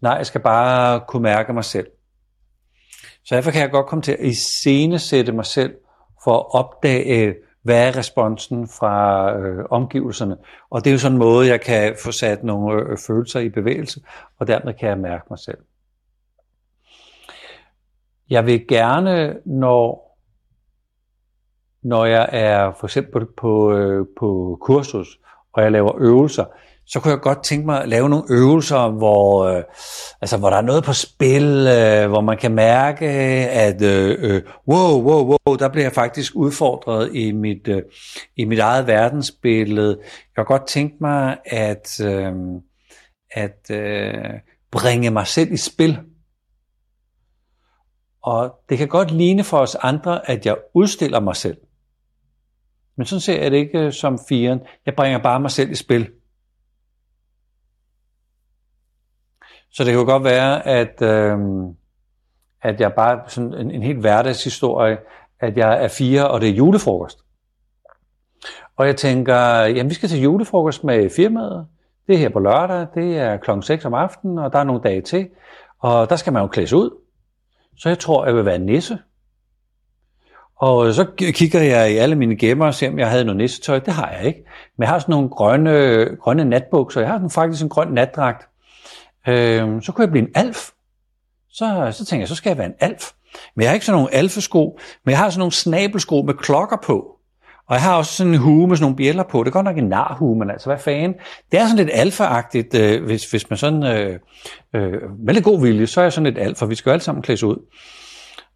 Nej, 0.01 0.13
jeg 0.13 0.25
skal 0.25 0.41
bare 0.41 1.01
kunne 1.07 1.23
mærke 1.23 1.53
mig 1.53 1.63
selv. 1.65 1.87
Så 3.25 3.35
derfor 3.35 3.51
kan 3.51 3.61
jeg 3.61 3.71
godt 3.71 3.85
komme 3.85 4.01
til 4.01 4.11
at 4.11 4.19
iscenesætte 4.19 5.31
mig 5.31 5.45
selv 5.45 5.75
for 6.23 6.37
at 6.39 6.45
opdage, 6.63 7.35
hvad 7.63 7.87
er 7.87 7.97
responsen 7.97 8.67
fra 8.67 9.31
øh, 9.37 9.65
omgivelserne? 9.69 10.37
Og 10.69 10.83
det 10.83 10.89
er 10.89 10.93
jo 10.93 10.99
sådan 10.99 11.15
en 11.15 11.19
måde, 11.19 11.47
jeg 11.47 11.61
kan 11.61 11.95
få 12.03 12.11
sat 12.11 12.43
nogle 12.43 12.81
øh, 12.81 12.97
følelser 13.07 13.39
i 13.39 13.49
bevægelse, 13.49 14.01
og 14.39 14.47
dermed 14.47 14.73
kan 14.73 14.89
jeg 14.89 14.97
mærke 14.97 15.25
mig 15.29 15.39
selv. 15.39 15.57
Jeg 18.29 18.45
vil 18.45 18.67
gerne, 18.67 19.37
når, 19.45 20.06
når 21.87 22.05
jeg 22.05 22.29
er 22.31 22.71
for 22.79 22.87
eksempel 22.87 23.25
på, 23.25 23.31
på, 23.37 23.73
øh, 23.73 24.05
på 24.19 24.57
kursus, 24.61 25.19
og 25.53 25.63
jeg 25.63 25.71
laver 25.71 25.91
øvelser, 25.99 26.45
så 26.85 26.99
kunne 26.99 27.11
jeg 27.11 27.19
godt 27.19 27.43
tænke 27.43 27.65
mig 27.65 27.83
at 27.83 27.89
lave 27.89 28.09
nogle 28.09 28.25
øvelser, 28.29 28.89
hvor, 28.89 29.45
øh, 29.45 29.63
altså, 30.21 30.37
hvor 30.37 30.49
der 30.49 30.57
er 30.57 30.61
noget 30.61 30.83
på 30.83 30.93
spil, 30.93 31.67
øh, 31.67 32.09
hvor 32.09 32.21
man 32.21 32.37
kan 32.37 32.51
mærke, 32.51 33.05
at 33.49 33.81
øh, 33.81 34.17
øh 34.19 34.41
wow, 34.67 35.01
wow, 35.01 35.37
wow, 35.45 35.55
der 35.55 35.69
bliver 35.69 35.85
jeg 35.85 35.93
faktisk 35.93 36.35
udfordret 36.35 37.15
i 37.15 37.31
mit, 37.31 37.67
øh, 37.67 37.83
i 38.37 38.45
mit 38.45 38.59
eget 38.59 38.87
verdensbillede. 38.87 39.97
Jeg 40.01 40.35
kan 40.35 40.45
godt 40.45 40.67
tænke 40.67 40.95
mig 41.01 41.37
at, 41.45 42.01
øh, 42.01 42.33
at 43.31 43.71
øh, 43.71 44.33
bringe 44.71 45.09
mig 45.09 45.27
selv 45.27 45.51
i 45.51 45.57
spil. 45.57 45.99
Og 48.23 48.55
det 48.69 48.77
kan 48.77 48.87
godt 48.87 49.11
ligne 49.11 49.43
for 49.43 49.57
os 49.57 49.75
andre, 49.75 50.29
at 50.29 50.45
jeg 50.45 50.55
udstiller 50.73 51.19
mig 51.19 51.35
selv. 51.35 51.57
Men 52.97 53.05
sådan 53.05 53.21
ser 53.21 53.41
jeg 53.41 53.51
det 53.51 53.57
ikke 53.57 53.79
øh, 53.79 53.93
som 53.93 54.19
firen. 54.29 54.59
Jeg 54.85 54.95
bringer 54.95 55.19
bare 55.19 55.39
mig 55.39 55.51
selv 55.51 55.71
i 55.71 55.75
spil. 55.75 56.09
Så 59.71 59.83
det 59.83 59.91
kan 59.91 59.99
jo 59.99 60.05
godt 60.05 60.23
være, 60.23 60.67
at, 60.67 61.01
øh, 61.01 61.37
at 62.61 62.81
jeg 62.81 62.93
bare 62.93 63.21
sådan 63.27 63.53
en, 63.53 63.71
en 63.71 63.83
helt 63.83 63.99
hverdagshistorie, 63.99 64.97
at 65.39 65.57
jeg 65.57 65.83
er 65.83 65.87
fire, 65.87 66.29
og 66.29 66.41
det 66.41 66.49
er 66.49 66.53
julefrokost. 66.53 67.19
Og 68.77 68.87
jeg 68.87 68.95
tænker, 68.95 69.35
jamen 69.61 69.89
vi 69.89 69.93
skal 69.93 70.09
til 70.09 70.21
julefrokost 70.21 70.83
med 70.83 71.09
firmaet. 71.09 71.67
Det 72.07 72.15
er 72.15 72.19
her 72.19 72.29
på 72.29 72.39
lørdag, 72.39 72.87
det 72.95 73.17
er 73.17 73.37
klokken 73.37 73.63
6 73.63 73.85
om 73.85 73.93
aftenen, 73.93 74.37
og 74.37 74.53
der 74.53 74.59
er 74.59 74.63
nogle 74.63 74.81
dage 74.81 75.01
til. 75.01 75.29
Og 75.79 76.09
der 76.09 76.15
skal 76.15 76.33
man 76.33 76.41
jo 76.41 76.47
klædes 76.47 76.73
ud. 76.73 77.01
Så 77.77 77.89
jeg 77.89 77.99
tror, 77.99 78.25
jeg 78.25 78.35
vil 78.35 78.45
være 78.45 78.59
nisse. 78.59 78.97
Og 80.59 80.93
så 80.93 81.05
kigger 81.33 81.61
jeg 81.61 81.91
i 81.91 81.97
alle 81.97 82.15
mine 82.15 82.35
gemmer 82.35 82.65
og 82.65 82.73
ser, 82.73 82.89
om 82.89 82.99
jeg 82.99 83.09
havde 83.09 83.25
noget 83.25 83.37
nissetøj. 83.37 83.79
Det 83.79 83.93
har 83.93 84.11
jeg 84.11 84.25
ikke. 84.27 84.43
Men 84.77 84.83
jeg 84.83 84.89
har 84.89 84.99
sådan 84.99 85.13
nogle 85.13 85.29
grønne, 85.29 86.05
grønne 86.21 86.45
natbukser. 86.45 87.01
Jeg 87.01 87.09
har 87.09 87.17
sådan 87.17 87.29
faktisk 87.29 87.63
en 87.63 87.69
grøn 87.69 87.87
natdragt. 87.87 88.47
Øh, 89.27 89.81
så 89.81 89.91
kunne 89.91 90.03
jeg 90.03 90.11
blive 90.11 90.27
en 90.27 90.31
alf. 90.35 90.69
Så, 91.49 91.89
så 91.91 92.05
tænker 92.05 92.21
jeg, 92.21 92.27
så 92.27 92.35
skal 92.35 92.49
jeg 92.49 92.57
være 92.57 92.67
en 92.67 92.75
alf. 92.79 93.11
Men 93.55 93.61
jeg 93.63 93.69
har 93.69 93.73
ikke 93.73 93.85
sådan 93.85 93.97
nogle 93.97 94.13
alfesko, 94.13 94.79
men 95.05 95.11
jeg 95.11 95.19
har 95.19 95.29
sådan 95.29 95.39
nogle 95.39 95.51
snabelsko 95.51 96.21
med 96.21 96.33
klokker 96.33 96.77
på. 96.83 97.17
Og 97.67 97.75
jeg 97.75 97.81
har 97.81 97.97
også 97.97 98.13
sådan 98.13 98.33
en 98.33 98.39
hue 98.39 98.67
med 98.67 98.77
sådan 98.77 98.83
nogle 98.83 98.95
bjæller 98.95 99.23
på. 99.23 99.43
Det 99.43 99.47
er 99.47 99.51
godt 99.51 99.65
nok 99.65 99.77
en 99.77 99.89
narhue, 99.89 100.39
men 100.39 100.49
altså, 100.49 100.69
hvad 100.69 100.77
fanden? 100.77 101.13
Det 101.51 101.59
er 101.59 101.67
sådan 101.67 101.85
lidt 101.85 101.89
alfa-agtigt, 101.93 102.75
øh, 102.79 103.05
hvis, 103.05 103.31
hvis 103.31 103.49
man 103.49 103.57
sådan, 103.57 103.83
øh, 103.83 104.19
øh, 104.73 105.01
med 105.25 105.33
lidt 105.33 105.45
god 105.45 105.61
vilje, 105.61 105.87
så 105.87 106.01
er 106.01 106.05
jeg 106.05 106.13
sådan 106.13 106.33
lidt 106.33 106.45
alfa. 106.45 106.65
Vi 106.65 106.75
skal 106.75 106.89
jo 106.89 106.93
alle 106.93 107.03
sammen 107.03 107.21
klædes 107.21 107.43
ud. 107.43 107.57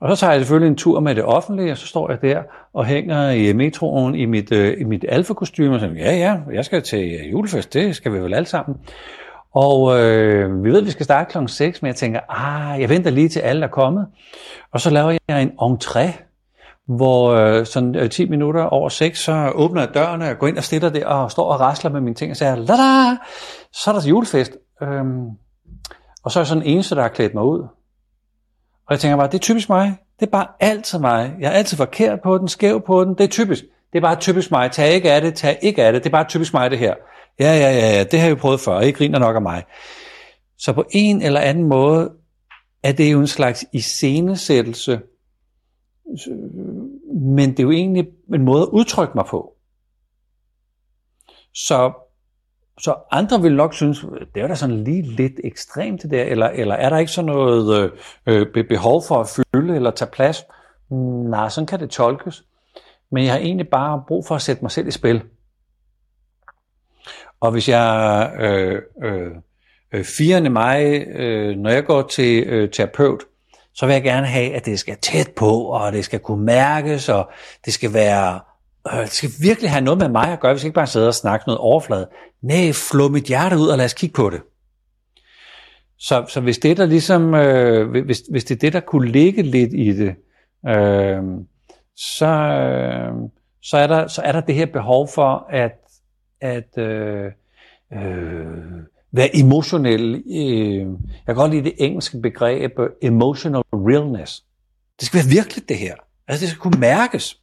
Og 0.01 0.17
så 0.17 0.20
tager 0.20 0.34
jeg 0.34 0.41
selvfølgelig 0.41 0.67
en 0.67 0.75
tur 0.75 1.00
med 1.00 1.15
det 1.15 1.24
offentlige, 1.24 1.72
og 1.72 1.77
så 1.77 1.88
står 1.88 2.12
jeg 2.12 2.22
der 2.22 2.41
og 2.74 2.86
hænger 2.86 3.29
i 3.29 3.53
metroen 3.53 4.15
i 4.15 4.25
mit, 4.25 4.51
øh, 4.51 4.81
i 4.81 4.84
mit 4.84 5.05
alfakostyme, 5.10 5.75
og 5.75 5.79
siger, 5.79 5.93
ja, 5.93 6.15
ja, 6.15 6.38
jeg 6.53 6.65
skal 6.65 6.81
til 6.81 7.20
øh, 7.20 7.31
julefest, 7.31 7.74
det 7.74 7.96
skal 7.96 8.13
vi 8.13 8.20
vel 8.20 8.34
alle 8.34 8.46
sammen. 8.46 8.77
Og 9.53 10.00
øh, 10.00 10.63
vi 10.63 10.70
ved, 10.70 10.79
at 10.79 10.86
vi 10.86 10.91
skal 10.91 11.03
starte 11.03 11.31
klokken 11.31 11.48
6, 11.48 11.81
men 11.81 11.88
jeg 11.88 11.96
tænker, 11.96 12.20
ah, 12.29 12.81
jeg 12.81 12.89
venter 12.89 13.12
lige 13.12 13.29
til 13.29 13.39
alle 13.39 13.65
er 13.65 13.70
kommet. 13.70 14.08
Og 14.72 14.81
så 14.81 14.89
laver 14.89 15.17
jeg 15.29 15.41
en 15.41 15.51
entré, 15.62 16.12
hvor 16.88 17.31
øh, 17.31 17.65
sådan 17.65 17.96
øh, 17.96 18.10
10 18.10 18.29
minutter 18.29 18.63
over 18.63 18.89
6, 18.89 19.20
så 19.20 19.51
åbner 19.55 19.81
jeg 19.81 19.93
dørene, 19.93 20.29
og 20.29 20.38
går 20.39 20.48
ind 20.48 20.58
og 20.58 20.63
stiller 20.63 20.89
der, 20.89 21.05
og 21.05 21.31
står 21.31 21.53
og 21.53 21.60
rasler 21.60 21.91
med 21.91 22.01
mine 22.01 22.15
ting, 22.15 22.31
og 22.31 22.38
siger, 22.38 22.55
la 22.55 23.17
så 23.72 23.91
er 23.91 24.00
der 24.00 24.08
julefest. 24.08 24.51
Øhm, 24.81 25.25
og 26.24 26.31
så 26.31 26.39
er 26.39 26.41
jeg 26.41 26.48
sådan 26.48 26.63
en 26.63 26.70
eneste, 26.70 26.96
der 26.96 27.01
har 27.01 27.10
klædt 27.10 27.34
mig 27.34 27.43
ud. 27.43 27.67
Og 28.88 28.93
jeg 28.93 29.00
tænker 29.00 29.17
bare, 29.17 29.27
det 29.27 29.33
er 29.33 29.39
typisk 29.39 29.69
mig. 29.69 29.97
Det 30.19 30.25
er 30.25 30.31
bare 30.31 30.47
altid 30.59 31.00
mig. 31.00 31.35
Jeg 31.39 31.47
er 31.47 31.51
altid 31.51 31.77
forkert 31.77 32.19
på 32.23 32.38
den, 32.38 32.47
skæv 32.47 32.81
på 32.81 33.03
den. 33.03 33.15
Det 33.15 33.23
er 33.23 33.27
typisk. 33.27 33.63
Det 33.93 33.97
er 33.97 34.01
bare 34.01 34.19
typisk 34.19 34.51
mig. 34.51 34.71
Tag 34.71 34.93
ikke 34.93 35.11
af 35.11 35.21
det, 35.21 35.35
tag 35.35 35.59
ikke 35.61 35.83
af 35.83 35.93
det. 35.93 36.03
Det 36.03 36.09
er 36.09 36.11
bare 36.11 36.27
typisk 36.27 36.53
mig, 36.53 36.71
det 36.71 36.79
her. 36.79 36.95
Ja, 37.39 37.53
ja, 37.57 37.71
ja, 37.71 37.97
ja, 37.97 38.03
det 38.03 38.19
har 38.19 38.27
jeg 38.27 38.35
jo 38.35 38.41
prøvet 38.41 38.59
før, 38.59 38.79
I 38.79 38.91
griner 38.91 39.19
nok 39.19 39.35
af 39.35 39.41
mig. 39.41 39.63
Så 40.57 40.73
på 40.73 40.85
en 40.91 41.21
eller 41.21 41.39
anden 41.39 41.63
måde 41.63 42.11
er 42.83 42.91
det 42.91 43.11
jo 43.11 43.19
en 43.19 43.27
slags 43.27 43.65
iscenesættelse, 43.73 45.01
men 47.13 47.51
det 47.51 47.59
er 47.59 47.63
jo 47.63 47.71
egentlig 47.71 48.07
en 48.33 48.41
måde 48.41 48.61
at 48.61 48.67
udtrykke 48.67 49.13
mig 49.15 49.25
på. 49.25 49.53
Så, 51.53 51.91
så 52.80 52.96
andre 53.12 53.42
vil 53.42 53.56
nok 53.56 53.74
synes, 53.74 54.06
det 54.36 54.44
er 54.44 54.48
da 54.48 54.56
sådan 54.56 54.84
lige 54.84 55.01
lidt 55.01 55.40
ekstremt 55.44 56.01
det 56.01 56.12
der, 56.12 56.24
eller, 56.24 56.48
eller 56.48 56.75
er 56.75 56.90
der 56.90 56.98
ikke 56.98 57.12
sådan 57.12 57.25
noget 57.25 57.92
øh, 58.28 58.46
øh 58.56 58.68
behov 58.68 59.04
for 59.08 59.20
at 59.20 59.28
fylde 59.28 59.75
eller 59.75 59.92
tage 59.92 60.12
plads? 60.12 60.44
Nej, 61.30 61.50
sådan 61.50 61.68
kan 61.68 61.80
det 61.80 61.90
tolkes. 61.90 62.44
Men 63.12 63.24
jeg 63.24 63.34
har 63.34 63.40
egentlig 63.40 63.70
bare 63.70 64.04
brug 64.08 64.25
for 64.28 64.36
at 64.36 64.42
sætte 64.42 64.62
mig 64.62 64.72
selv 64.72 64.88
i 64.88 64.92
spil. 64.92 65.24
Og 67.42 67.51
hvis 67.51 67.70
jeg 67.70 68.32
øh, 68.40 68.82
øh, 69.04 69.32
øh 69.94 70.04
firende 70.04 70.50
4. 70.50 70.50
maj, 70.50 71.06
øh, 71.13 71.58
når 71.58 71.70
jeg 71.70 71.86
går 71.86 72.01
til 72.01 72.44
øh, 72.44 72.72
terapeut, 72.72 73.24
så 73.74 73.86
vil 73.86 73.94
jeg 73.94 74.04
gerne 74.04 74.28
have, 74.28 74.54
at 74.54 74.66
det 74.66 74.80
skal 74.80 74.98
tæt 74.98 75.32
på, 75.36 75.50
og 75.50 75.94
det 75.94 76.06
skal 76.06 76.20
kunne 76.20 76.46
mærkes, 76.46 77.10
og 77.10 77.32
det 77.66 77.74
skal 77.74 77.94
være, 77.94 78.40
øh, 78.93 79.00
det 79.00 79.11
skal 79.11 79.29
virkelig 79.41 79.71
have 79.71 79.81
noget 79.81 80.00
med 80.00 80.09
mig 80.09 80.27
at 80.27 80.39
gøre. 80.39 80.53
Vi 80.53 80.59
skal 80.59 80.67
ikke 80.67 80.75
bare 80.75 80.88
sidde 80.88 81.07
og 81.07 81.15
snakke 81.15 81.47
noget 81.47 81.59
overflade. 81.59 82.09
Nej, 82.41 82.71
flå 82.73 83.07
mit 83.07 83.23
hjerte 83.23 83.57
ud, 83.57 83.67
og 83.67 83.77
lad 83.77 83.85
os 83.85 83.93
kigge 83.93 84.13
på 84.13 84.29
det. 84.29 84.41
Så, 86.00 86.25
så 86.27 86.41
hvis 86.41 86.57
det 86.57 86.77
der 86.77 86.85
ligesom, 86.85 87.33
øh, 87.35 88.03
hvis, 88.05 88.19
hvis 88.31 88.43
det 88.43 88.55
er 88.55 88.59
det, 88.59 88.73
der 88.73 88.79
kunne 88.79 89.07
ligge 89.07 89.41
lidt 89.41 89.73
i 89.73 89.97
det, 89.97 90.15
øh, 90.67 91.23
så, 91.96 92.27
øh, 92.27 93.13
så, 93.61 93.77
er 93.77 93.87
der, 93.87 94.07
så 94.07 94.22
er 94.22 94.31
der 94.31 94.41
det 94.41 94.55
her 94.55 94.65
behov 94.65 95.07
for, 95.07 95.48
at 95.50 95.81
at 96.41 96.77
øh, 96.77 97.25
øh, 97.94 98.57
være 99.11 99.35
emotionel. 99.35 100.24
Øh, 100.31 100.77
jeg 100.77 101.25
kan 101.25 101.35
godt 101.35 101.51
lide 101.51 101.63
det 101.63 101.74
engelske 101.77 102.22
begreb 102.22 102.79
øh, 102.79 102.89
emotional 103.01 103.61
realness. 103.74 104.44
Det 105.00 105.05
skal 105.07 105.17
være 105.17 105.29
virkelig 105.29 105.70
det 105.70 105.77
her. 105.77 105.96
Altså 106.27 106.41
det 106.41 106.50
skal 106.50 106.61
kunne 106.61 106.79
mærkes. 106.79 107.41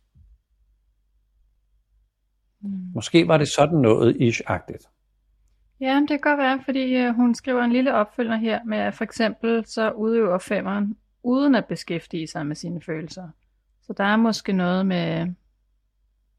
Mm. 2.60 2.90
Måske 2.94 3.28
var 3.28 3.38
det 3.38 3.48
sådan 3.48 3.78
noget 3.78 4.16
ish-agtigt. 4.16 4.88
Ja, 5.80 6.00
det 6.00 6.08
kan 6.08 6.20
godt 6.20 6.38
være, 6.38 6.60
fordi 6.64 6.96
øh, 6.96 7.14
hun 7.14 7.34
skriver 7.34 7.62
en 7.62 7.72
lille 7.72 7.94
opfølger 7.94 8.36
her 8.36 8.64
med, 8.64 8.78
at 8.78 8.94
for 8.94 9.04
eksempel 9.04 9.66
så 9.66 9.90
udøver 9.90 10.38
femmeren 10.38 10.96
uden 11.22 11.54
at 11.54 11.66
beskæftige 11.66 12.26
sig 12.26 12.46
med 12.46 12.56
sine 12.56 12.82
følelser. 12.82 13.28
Så 13.82 13.92
der 13.92 14.04
er 14.04 14.16
måske 14.16 14.52
noget 14.52 14.86
med, 14.86 15.34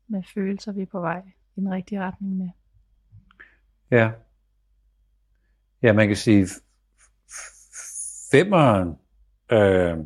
med 0.08 0.23
følelser, 0.34 0.71
vi 0.71 0.82
er 0.82 0.86
på 0.86 0.99
vej 0.99 1.21
i 1.55 1.60
den 1.60 1.71
rigtige 1.71 2.01
retning 2.01 2.38
med. 2.38 2.49
Ja. 3.91 4.12
Ja, 5.84 5.93
man 5.93 6.08
kan 6.08 6.17
sige, 6.17 6.47
femmeren, 8.32 8.95
øh, 9.51 9.97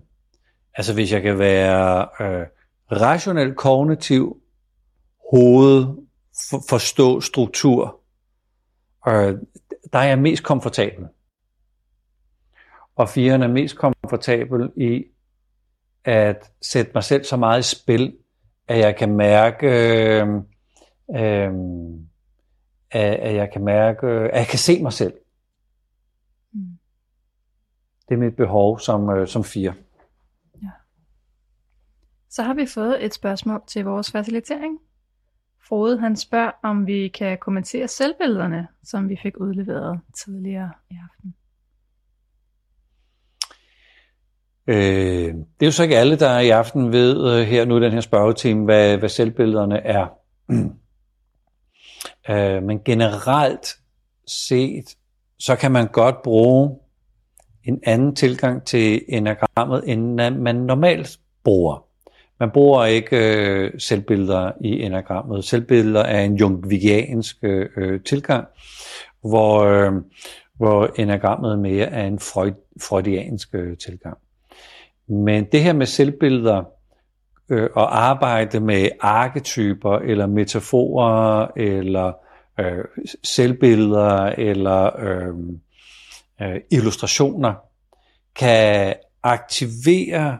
altså 0.73 0.93
hvis 0.93 1.11
jeg 1.11 1.21
kan 1.21 1.39
være 1.39 2.07
øh, 2.21 2.47
rationel, 2.91 3.53
kognitiv, 3.55 4.41
hoved, 5.31 6.02
for, 6.49 6.63
forstå 6.69 7.21
struktur, 7.21 7.99
øh, 9.07 9.37
der 9.93 9.99
er 9.99 10.03
jeg 10.03 10.19
mest 10.19 10.43
komfortabel. 10.43 11.07
Og 12.95 13.09
firen 13.09 13.43
er 13.43 13.47
mest 13.47 13.77
komfortabel 13.77 14.71
i 14.75 15.05
at 16.03 16.51
sætte 16.61 16.91
mig 16.93 17.03
selv 17.03 17.23
så 17.23 17.37
meget 17.37 17.59
i 17.59 17.75
spil, 17.75 18.17
at 18.67 18.77
jeg 18.77 18.95
kan 18.95 19.15
mærke, 19.15 19.67
øh, 19.67 20.27
øh, 21.15 21.53
at 22.91 23.35
jeg 23.35 23.49
kan 23.53 23.63
mærke, 23.63 24.07
at 24.07 24.39
jeg 24.39 24.47
kan 24.47 24.59
se 24.59 24.81
mig 24.81 24.93
selv. 24.93 25.13
Mm. 26.53 26.77
Det 28.09 28.15
er 28.15 28.19
mit 28.19 28.35
behov 28.35 28.79
som, 28.79 29.09
øh, 29.09 29.27
som 29.27 29.43
fire. 29.43 29.73
Ja. 30.61 30.69
Så 32.29 32.43
har 32.43 32.53
vi 32.53 32.65
fået 32.65 33.05
et 33.05 33.13
spørgsmål 33.13 33.61
til 33.67 33.85
vores 33.85 34.11
facilitering. 34.11 34.79
Frode 35.67 35.99
han 35.99 36.15
spørger, 36.15 36.51
om 36.63 36.87
vi 36.87 37.07
kan 37.07 37.37
kommentere 37.41 37.87
selvbillederne, 37.87 38.67
som 38.83 39.09
vi 39.09 39.19
fik 39.23 39.37
udleveret 39.37 39.99
tidligere 40.15 40.71
i 40.91 40.95
aften. 41.03 41.35
Øh, 44.67 45.33
det 45.33 45.61
er 45.61 45.65
jo 45.65 45.71
så 45.71 45.83
ikke 45.83 45.97
alle, 45.97 46.19
der 46.19 46.39
i 46.39 46.49
aften 46.49 46.91
ved 46.91 47.39
øh, 47.39 47.47
her 47.47 47.65
nu 47.65 47.81
den 47.81 47.91
her 47.91 48.01
spørgetime, 48.01 48.63
hvad, 48.63 48.97
hvad 48.97 49.09
selvbillederne 49.09 49.77
er. 49.79 50.07
øh, 52.29 52.63
men 52.63 52.79
generelt 52.85 53.67
set, 54.27 54.85
så 55.39 55.55
kan 55.55 55.71
man 55.71 55.87
godt 55.87 56.21
bruge 56.21 56.79
en 57.63 57.79
anden 57.83 58.15
tilgang 58.15 58.63
til 58.63 59.01
enagrammet, 59.07 59.83
end 59.87 60.15
man 60.37 60.55
normalt 60.55 61.19
bruger. 61.43 61.92
Man 62.39 62.51
bruger 62.51 62.85
ikke 62.85 63.17
øh, 63.17 63.71
selvbilleder 63.77 64.51
i 64.61 64.81
enagrammet. 64.81 65.45
Selvbilleder 65.45 66.03
er 66.03 66.21
en 66.21 66.35
jungvigiansk 66.35 67.37
øh, 67.43 67.69
øh, 67.77 68.01
tilgang, 68.01 68.47
hvor, 69.21 69.63
øh, 69.63 69.91
hvor 70.53 70.91
enagrammet 70.99 71.59
mere 71.59 71.85
er 71.85 72.07
en 72.07 72.19
freud, 72.19 72.53
freudiansk 72.81 73.49
øh, 73.53 73.77
tilgang. 73.77 74.17
Men 75.07 75.43
det 75.51 75.63
her 75.63 75.73
med 75.73 75.85
selvbilleder 75.85 76.63
øh, 77.49 77.69
og 77.73 78.03
arbejde 78.05 78.59
med 78.59 78.89
arketyper 78.99 79.97
eller 79.97 80.27
metaforer 80.27 81.47
eller 81.57 82.13
øh, 82.59 82.85
selvbilleder 83.23 84.25
eller 84.25 84.99
øh, 84.99 85.35
øh, 86.41 86.61
illustrationer 86.71 87.53
kan 88.35 88.93
aktivere, 89.23 90.37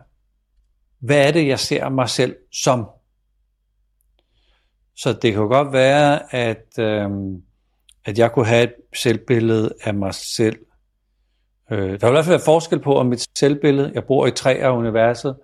hvad 1.04 1.28
er 1.28 1.32
det, 1.32 1.48
jeg 1.48 1.60
ser 1.60 1.90
mig 1.90 2.10
selv 2.10 2.36
som. 2.52 2.90
Så 4.96 5.14
det 5.14 5.34
kan 5.34 5.48
godt 5.48 5.74
være, 5.74 6.36
at, 6.36 6.80
øh, 6.80 7.10
at 8.06 8.20
jeg 8.20 8.32
kunne 8.32 8.46
have 8.46 8.64
et 8.64 8.74
selvbillede 8.94 9.74
af 9.84 9.94
mig 9.94 10.14
selv, 10.14 10.58
Øh, 11.72 11.80
der 11.80 12.08
vil 12.08 12.08
i 12.08 12.12
hvert 12.12 12.26
fald 12.26 12.36
være 12.36 12.46
forskel 12.46 12.80
på, 12.80 12.96
om 12.96 13.06
mit 13.06 13.28
selvbillede, 13.38 13.92
jeg 13.94 14.04
bor 14.04 14.28
i 14.28 14.32
tre 14.32 14.54
af 14.54 14.70
universet, 14.72 15.36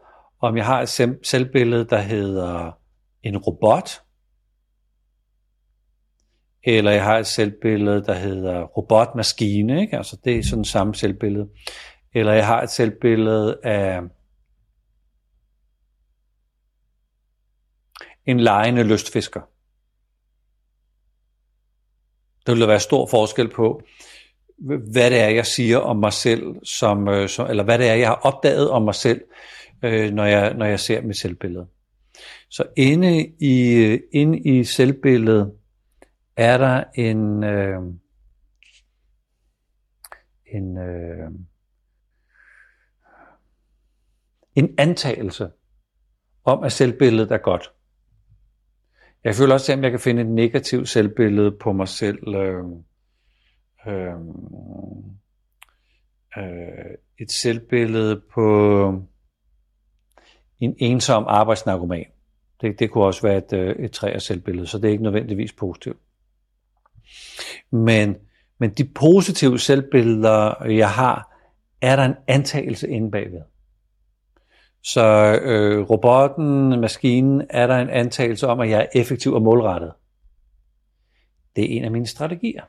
om 0.42 0.58
jeg 0.58 0.66
har 0.66 0.82
et 0.82 1.18
selvbillede, 1.24 1.86
der 1.90 1.98
hedder 1.98 2.78
en 3.24 3.38
robot, 3.38 3.90
eller 6.64 6.92
jeg 6.92 7.04
har 7.04 7.18
et 7.18 7.28
selvbillede, 7.28 8.04
der 8.06 8.14
hedder 8.14 8.64
robotmaskine, 8.64 9.82
ikke? 9.82 9.98
altså 9.98 10.18
det 10.24 10.38
er 10.38 10.44
sådan 10.44 10.66
samme 10.66 10.96
selvbillede, 10.96 11.48
eller 12.14 12.34
jeg 12.34 12.48
har 12.48 12.62
et 12.62 12.70
selvbillede 12.70 13.58
af 13.64 14.02
en 18.30 18.40
lejende 18.40 18.84
lystfisker. 18.84 19.42
Der 22.46 22.52
vil 22.54 22.62
der 22.62 22.68
være 22.68 22.80
stor 22.80 23.08
forskel 23.08 23.50
på, 23.50 23.82
hvad 24.92 25.12
det 25.12 25.20
er, 25.20 25.30
jeg 25.30 25.46
siger 25.46 25.78
om 25.78 25.98
mig 25.98 26.14
selv, 26.14 26.56
som, 26.64 27.08
øh, 27.08 27.30
som, 27.30 27.50
eller 27.50 27.64
hvad 27.64 27.80
det 27.80 27.88
er, 27.88 27.94
jeg 27.94 28.08
har 28.08 28.16
opdaget 28.16 28.70
om 28.70 28.82
mig 28.82 28.96
selv, 28.96 29.22
øh, 29.84 30.12
når, 30.12 30.26
jeg, 30.26 30.54
når 30.54 30.66
jeg 30.66 30.80
ser 30.80 31.02
mit 31.02 31.18
selvbillede. 31.18 31.68
Så 32.50 32.64
inde 32.78 33.34
i, 33.40 33.74
øh, 33.74 34.00
inde 34.12 34.40
i 34.40 34.64
selvbilledet 34.64 35.54
er 36.38 36.58
der 36.58 36.84
en, 36.96 37.44
øh, 37.44 37.82
en, 40.46 40.78
øh, 40.78 41.32
en 44.56 44.76
antagelse 44.78 45.50
om, 46.44 46.64
at 46.64 46.72
selvbilledet 46.72 47.32
er 47.32 47.38
godt. 47.38 47.72
Jeg 49.24 49.36
føler 49.36 49.54
også, 49.54 49.74
at 49.74 49.80
jeg 49.82 49.92
kan 49.92 50.00
finde 50.00 50.22
et 50.22 50.28
negativt 50.28 50.90
selvbillede 50.90 51.52
på 51.52 51.74
mig 51.74 51.88
selv. 51.88 52.36
Øh, 52.36 52.64
øh, 53.88 54.16
øh, 56.38 56.96
et 57.20 57.32
selvbillede 57.32 58.22
på 58.34 58.88
en 60.60 60.76
ensom 60.78 61.26
arbejdsnarkoman. 61.28 62.06
Det, 62.62 62.80
det 62.80 62.92
kunne 62.92 63.04
også 63.04 63.22
være 63.22 63.38
et, 63.38 63.54
øh, 63.54 63.76
et 63.86 63.98
træ- 63.98 64.20
selvbillede, 64.20 64.68
så 64.68 64.78
det 64.78 64.88
er 64.88 64.92
ikke 64.92 65.04
nødvendigvis 65.04 65.54
positivt. 65.54 65.98
Men, 67.72 68.16
men 68.58 68.70
de 68.70 68.86
positive 68.86 69.60
selvbilleder, 69.60 70.66
jeg 70.66 70.90
har, 70.90 71.36
er 71.82 71.96
der 71.96 72.04
en 72.04 72.16
antagelse 72.28 72.90
inde 72.90 73.12
bagved. 73.12 73.42
Så 74.84 75.36
øh, 75.42 75.90
robotten, 75.90 76.82
maskinen, 76.82 77.42
er 77.50 77.68
der 77.68 77.76
en 77.76 77.90
antagelse 77.90 78.48
om, 78.48 78.60
at 78.60 78.70
jeg 78.70 78.80
er 78.80 79.00
effektiv 79.00 79.34
og 79.34 79.42
målrettet. 79.42 79.94
Det 81.56 81.64
er 81.64 81.78
en 81.78 81.84
af 81.84 81.92
mine 81.92 82.08
strategier. 82.08 82.64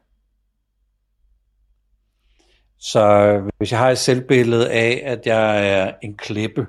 Så 2.79 3.37
hvis 3.59 3.73
jeg 3.73 3.79
har 3.79 3.90
et 3.90 3.99
selvbillede 3.99 4.70
af, 4.70 5.03
at 5.05 5.27
jeg 5.27 5.68
er 5.68 5.92
en 6.03 6.16
klippe, 6.16 6.66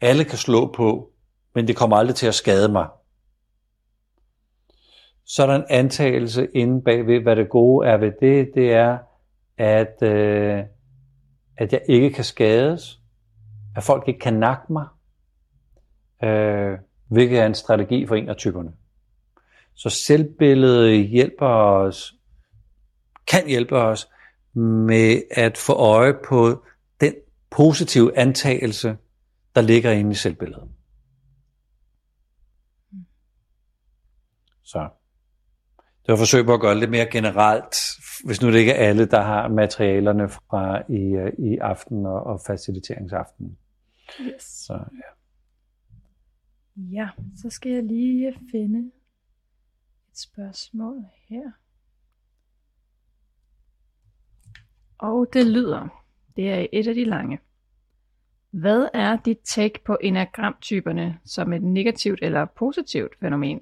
alle 0.00 0.24
kan 0.24 0.38
slå 0.38 0.72
på, 0.72 1.10
men 1.54 1.68
det 1.68 1.76
kommer 1.76 1.96
aldrig 1.96 2.16
til 2.16 2.26
at 2.26 2.34
skade 2.34 2.68
mig, 2.68 2.88
så 5.24 5.42
er 5.42 5.46
der 5.46 5.54
en 5.54 5.64
antagelse 5.68 6.48
inde 6.54 6.82
bagved, 6.82 7.20
hvad 7.20 7.36
det 7.36 7.48
gode 7.48 7.88
er 7.88 7.96
ved 7.96 8.12
det, 8.20 8.50
det 8.54 8.72
er, 8.72 8.98
at, 9.58 10.02
øh, 10.02 10.64
at 11.56 11.72
jeg 11.72 11.82
ikke 11.88 12.10
kan 12.10 12.24
skades, 12.24 13.00
at 13.78 13.84
folk 13.84 14.08
ikke 14.08 14.20
kan 14.20 14.34
nakke 14.34 14.72
mig, 14.72 14.86
øh, 16.24 16.78
hvilket 17.08 17.38
er 17.38 17.46
en 17.46 17.54
strategi 17.54 18.06
for 18.06 18.14
en 18.14 18.28
af 18.28 18.36
typerne. 18.36 18.72
Så 19.74 19.90
selvbilledet 19.90 21.08
hjælper 21.08 21.46
os, 21.46 22.14
kan 23.26 23.46
hjælpe 23.48 23.76
os 23.76 24.08
med 24.54 25.22
at 25.30 25.58
få 25.58 25.72
øje 25.72 26.14
på 26.28 26.64
den 27.00 27.14
positive 27.50 28.18
antagelse, 28.18 28.96
der 29.54 29.60
ligger 29.60 29.90
inde 29.90 30.10
i 30.10 30.14
selvbilledet. 30.14 30.68
Så 34.62 34.88
det 36.02 36.08
var 36.08 36.14
et 36.14 36.18
forsøg 36.18 36.46
på 36.46 36.54
at 36.54 36.60
gøre 36.60 36.70
det 36.70 36.80
lidt 36.80 36.90
mere 36.90 37.06
generelt, 37.06 37.76
hvis 38.24 38.42
nu 38.42 38.52
det 38.52 38.58
ikke 38.58 38.72
er 38.72 38.88
alle, 38.88 39.06
der 39.06 39.22
har 39.22 39.48
materialerne 39.48 40.28
fra 40.28 40.82
i, 40.88 41.16
øh, 41.16 41.32
i 41.38 41.58
aften 41.58 42.06
og, 42.06 42.26
og 42.26 42.40
faciliteringsaften. 42.46 43.58
Yes. 44.20 44.42
Så, 44.42 44.74
ja. 44.74 45.10
ja, 46.76 47.08
så 47.36 47.50
skal 47.50 47.72
jeg 47.72 47.82
lige 47.82 48.34
finde 48.50 48.90
et 50.10 50.18
spørgsmål 50.18 51.04
her. 51.28 51.50
Og 54.98 55.26
det 55.32 55.46
lyder, 55.46 56.04
det 56.36 56.52
er 56.52 56.66
et 56.72 56.86
af 56.86 56.94
de 56.94 57.04
lange. 57.04 57.38
Hvad 58.50 58.88
er 58.94 59.16
dit 59.16 59.38
take 59.44 59.84
på 59.84 59.98
enagramtyperne 60.00 61.18
som 61.24 61.52
et 61.52 61.62
negativt 61.62 62.18
eller 62.22 62.44
positivt 62.44 63.18
fænomen? 63.20 63.60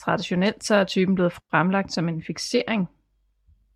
Traditionelt 0.00 0.64
så 0.64 0.74
er 0.74 0.84
typen 0.84 1.14
blevet 1.14 1.32
fremlagt 1.32 1.92
som 1.92 2.08
en 2.08 2.22
fixering, 2.22 2.86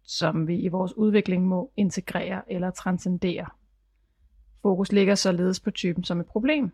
som 0.02 0.48
vi 0.48 0.60
i 0.60 0.68
vores 0.68 0.96
udvikling 0.96 1.46
må 1.46 1.72
integrere 1.76 2.52
eller 2.52 2.70
transcendere. 2.70 3.46
Fokus 4.62 4.92
ligger 4.92 5.14
således 5.14 5.60
på 5.60 5.70
typen 5.70 6.04
som 6.04 6.20
et 6.20 6.26
problem. 6.26 6.70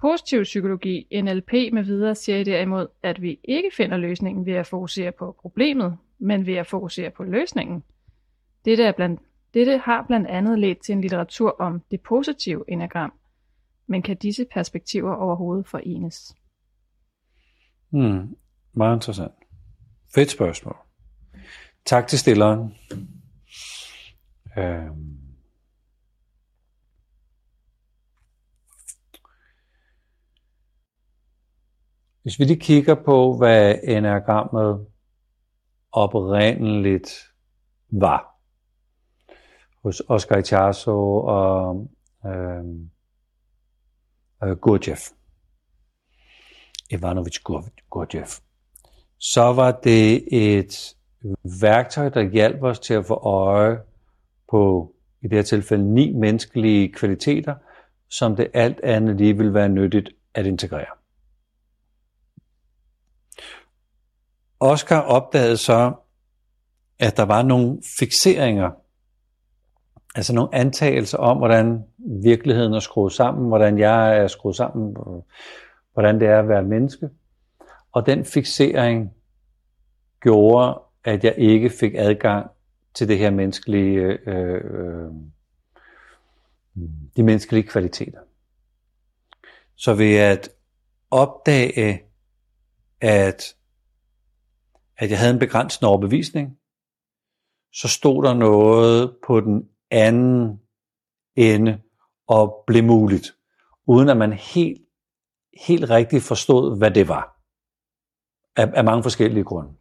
Positiv 0.00 0.42
psykologi, 0.42 1.20
NLP 1.22 1.52
med 1.52 1.82
videre 1.84 2.14
siger 2.14 2.44
derimod, 2.44 2.86
at 3.02 3.22
vi 3.22 3.40
ikke 3.44 3.70
finder 3.76 3.96
løsningen 3.96 4.46
ved 4.46 4.52
at 4.52 4.66
fokusere 4.66 5.12
på 5.12 5.36
problemet, 5.40 5.98
men 6.18 6.46
ved 6.46 6.54
at 6.54 6.66
fokusere 6.66 7.10
på 7.10 7.24
løsningen. 7.24 7.84
Dette, 8.64 8.84
er 8.84 8.92
blandt, 8.92 9.20
dette 9.54 9.78
har 9.78 10.04
blandt 10.06 10.26
andet 10.26 10.58
ledt 10.58 10.78
til 10.84 10.92
en 10.92 11.00
litteratur 11.00 11.56
om 11.60 11.82
det 11.90 12.00
positive 12.00 12.64
enagram, 12.68 13.12
men 13.86 14.02
kan 14.02 14.16
disse 14.16 14.46
perspektiver 14.54 15.14
overhovedet 15.14 15.66
forenes? 15.66 16.36
Hmm, 17.90 18.36
meget 18.72 18.96
interessant. 18.96 19.32
Fedt 20.14 20.30
spørgsmål. 20.30 20.76
Tak 21.84 22.06
til 22.06 22.18
stilleren. 22.18 22.74
Øhm. 24.58 25.21
Hvis 32.22 32.38
vi 32.38 32.44
lige 32.44 32.60
kigger 32.60 32.94
på, 32.94 33.36
hvad 33.36 33.74
enagrammet 33.82 34.86
oprindeligt 35.92 37.10
var 37.90 38.32
hos 39.82 40.02
Oscar 40.08 40.36
Ichazo 40.36 41.16
og 41.16 41.90
øh, 42.26 42.64
øh, 44.44 44.56
Gurdjieff. 44.56 45.00
Ivanovic 46.90 47.38
Gurdjieff. 47.90 48.38
Så 49.18 49.42
var 49.42 49.80
det 49.84 50.24
et 50.32 50.94
værktøj, 51.60 52.08
der 52.08 52.22
hjalp 52.22 52.62
os 52.62 52.78
til 52.78 52.94
at 52.94 53.06
få 53.06 53.14
øje 53.14 53.80
på, 54.50 54.92
i 55.22 55.28
det 55.28 55.38
her 55.38 55.42
tilfælde, 55.42 55.94
ni 55.94 56.12
menneskelige 56.12 56.92
kvaliteter, 56.92 57.54
som 58.08 58.36
det 58.36 58.50
alt 58.54 58.80
andet 58.80 59.16
lige 59.16 59.36
vil 59.36 59.54
være 59.54 59.68
nyttigt 59.68 60.08
at 60.34 60.46
integrere. 60.46 61.01
Oscar 64.62 65.00
opdagede 65.00 65.56
så, 65.56 65.92
at 66.98 67.16
der 67.16 67.22
var 67.22 67.42
nogle 67.42 67.78
fixeringer, 67.98 68.70
altså 70.14 70.34
nogle 70.34 70.54
antagelser 70.54 71.18
om, 71.18 71.38
hvordan 71.38 71.84
virkeligheden 72.22 72.72
er 72.74 72.80
skruet 72.80 73.12
sammen, 73.12 73.48
hvordan 73.48 73.78
jeg 73.78 74.18
er 74.18 74.26
skruet 74.26 74.56
sammen, 74.56 74.96
hvordan 75.92 76.20
det 76.20 76.28
er 76.28 76.38
at 76.38 76.48
være 76.48 76.62
menneske. 76.62 77.10
Og 77.92 78.06
den 78.06 78.24
fixering 78.24 79.14
gjorde, 80.20 80.80
at 81.04 81.24
jeg 81.24 81.34
ikke 81.38 81.70
fik 81.70 81.94
adgang 81.96 82.50
til 82.94 83.08
det 83.08 83.18
her 83.18 83.30
menneskelige, 83.30 83.98
øh, 83.98 84.60
øh, 84.64 85.10
de 87.16 87.22
menneskelige 87.22 87.68
kvaliteter. 87.68 88.18
Så 89.76 89.94
ved 89.94 90.16
at 90.16 90.48
opdage, 91.10 92.02
at, 93.00 93.54
at 95.02 95.10
jeg 95.10 95.18
havde 95.18 95.32
en 95.32 95.38
begrænsende 95.38 95.88
overbevisning, 95.88 96.58
så 97.72 97.88
stod 97.88 98.24
der 98.24 98.34
noget 98.34 99.16
på 99.26 99.40
den 99.40 99.68
anden 99.90 100.60
ende 101.36 101.82
og 102.28 102.64
blev 102.66 102.84
muligt, 102.84 103.26
uden 103.86 104.08
at 104.08 104.16
man 104.16 104.32
helt, 104.32 104.88
helt 105.66 105.90
rigtigt 105.90 106.24
forstod, 106.24 106.78
hvad 106.78 106.90
det 106.90 107.08
var. 107.08 107.24
Af, 108.56 108.72
af 108.78 108.84
mange 108.84 109.02
forskellige 109.02 109.44
grunde. 109.44 109.72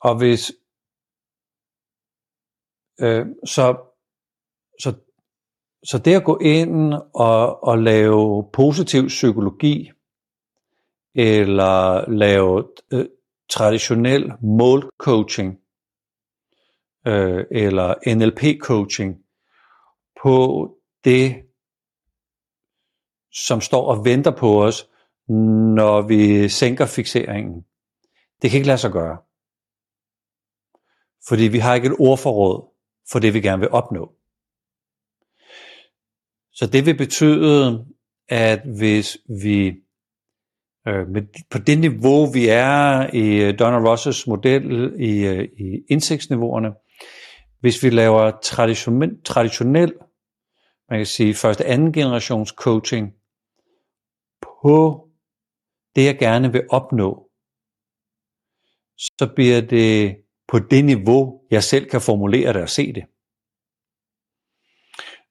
Og 0.00 0.18
hvis 0.18 0.52
øh, 3.00 3.26
så, 3.44 3.64
så, 4.80 4.90
så 5.84 5.98
det 5.98 6.14
at 6.14 6.24
gå 6.24 6.38
ind 6.38 6.94
og, 7.14 7.64
og 7.64 7.78
lave 7.78 8.50
positiv 8.52 9.06
psykologi, 9.06 9.90
eller 11.16 12.10
lave 12.10 12.68
øh, 12.92 13.06
traditionel 13.48 14.32
målcoaching, 14.42 15.58
øh, 17.06 17.44
eller 17.50 17.94
NLP-coaching, 18.06 19.26
på 20.22 20.68
det, 21.04 21.36
som 23.32 23.60
står 23.60 23.86
og 23.86 24.04
venter 24.04 24.30
på 24.30 24.64
os, 24.64 24.88
når 25.76 26.02
vi 26.02 26.48
sænker 26.48 26.86
fixeringen. 26.86 27.64
Det 28.42 28.50
kan 28.50 28.58
ikke 28.58 28.66
lade 28.66 28.78
sig 28.78 28.92
gøre. 28.92 29.18
Fordi 31.28 31.42
vi 31.42 31.58
har 31.58 31.74
ikke 31.74 31.86
et 31.86 31.96
ordforråd 31.98 32.72
for 33.12 33.18
det, 33.18 33.34
vi 33.34 33.40
gerne 33.40 33.60
vil 33.60 33.70
opnå. 33.70 34.12
Så 36.52 36.66
det 36.66 36.86
vil 36.86 36.96
betyde, 36.96 37.86
at 38.28 38.60
hvis 38.78 39.18
vi 39.42 39.85
øh, 40.88 41.08
med, 41.08 41.22
på 41.50 41.58
det 41.58 41.78
niveau, 41.78 42.32
vi 42.32 42.48
er 42.48 43.06
i 43.14 43.42
øh, 43.42 43.58
Donald 43.58 43.88
Rosses 43.88 44.26
model 44.26 44.92
i, 45.00 45.26
øh, 45.26 45.48
i 45.58 45.82
indsigtsniveauerne, 45.88 46.72
hvis 47.60 47.82
vi 47.82 47.90
laver 47.90 48.30
traditionel, 48.42 49.22
traditionel 49.24 49.92
man 50.90 50.98
kan 50.98 51.06
sige, 51.06 51.34
første 51.34 51.64
anden 51.64 51.92
generations 51.92 52.48
coaching 52.48 53.12
på 54.42 55.08
det, 55.96 56.04
jeg 56.04 56.18
gerne 56.18 56.52
vil 56.52 56.66
opnå, 56.70 57.30
så 58.96 59.32
bliver 59.34 59.60
det 59.60 60.16
på 60.48 60.58
det 60.58 60.84
niveau, 60.84 61.40
jeg 61.50 61.62
selv 61.62 61.90
kan 61.90 62.00
formulere 62.00 62.52
det 62.52 62.62
og 62.62 62.68
se 62.68 62.92
det. 62.92 63.04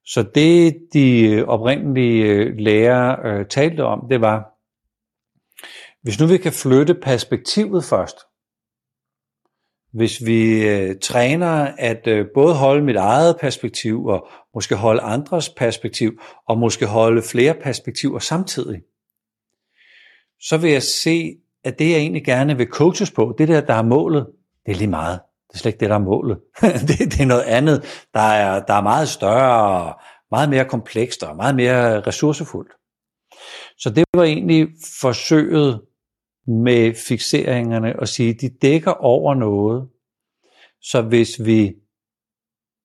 Så 0.05 0.31
det, 0.35 0.77
de 0.93 1.43
oprindelige 1.47 2.23
øh, 2.23 2.55
lærere 2.57 3.39
øh, 3.39 3.47
talte 3.47 3.83
om, 3.83 4.07
det 4.09 4.21
var, 4.21 4.54
hvis 6.05 6.19
nu 6.19 6.27
vi 6.27 6.37
kan 6.37 6.53
flytte 6.53 6.93
perspektivet 6.93 7.83
først, 7.83 8.17
hvis 9.93 10.25
vi 10.25 10.67
øh, 10.67 10.95
træner 11.01 11.73
at 11.77 12.07
øh, 12.07 12.25
både 12.33 12.55
holde 12.55 12.83
mit 12.83 12.95
eget 12.95 13.37
perspektiv 13.41 14.05
og 14.05 14.27
måske 14.53 14.75
holde 14.75 15.01
andres 15.01 15.49
perspektiv 15.49 16.21
og 16.47 16.57
måske 16.57 16.85
holde 16.85 17.21
flere 17.21 17.53
perspektiver 17.53 18.19
samtidig, 18.19 18.81
så 20.41 20.57
vil 20.57 20.71
jeg 20.71 20.83
se, 20.83 21.35
at 21.63 21.79
det 21.79 21.89
jeg 21.89 21.97
egentlig 21.97 22.25
gerne 22.25 22.57
vil 22.57 22.67
coaches 22.67 23.11
på, 23.11 23.35
det 23.37 23.47
der, 23.47 23.61
der 23.61 23.73
er 23.73 23.83
målet, 23.83 24.27
det 24.65 24.71
er 24.71 24.75
lige 24.75 24.87
meget. 24.87 25.19
Det 25.47 25.53
er 25.53 25.57
slet 25.57 25.69
ikke 25.69 25.79
det, 25.79 25.89
der 25.89 25.95
er 25.95 25.99
målet. 25.99 26.37
det, 26.87 26.99
det 26.99 27.19
er 27.19 27.25
noget 27.25 27.43
andet, 27.43 28.05
der 28.13 28.19
er, 28.19 28.65
der 28.65 28.73
er 28.73 28.81
meget 28.81 29.09
større, 29.09 29.93
meget 30.31 30.49
mere 30.49 30.65
komplekst 30.65 31.23
og 31.23 31.35
meget 31.35 31.55
mere 31.55 32.01
ressourcefuldt. 32.01 32.71
Så 33.77 33.89
det 33.89 34.03
var 34.13 34.23
egentlig 34.23 34.67
forsøget 35.01 35.81
med 36.47 36.93
fixeringerne 36.93 37.99
og 37.99 38.07
sige, 38.07 38.29
at 38.29 38.41
de 38.41 38.49
dækker 38.49 38.91
over 38.91 39.35
noget. 39.35 39.89
Så 40.81 41.01
hvis 41.01 41.45
vi 41.45 41.73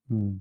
mm, 0.09 0.41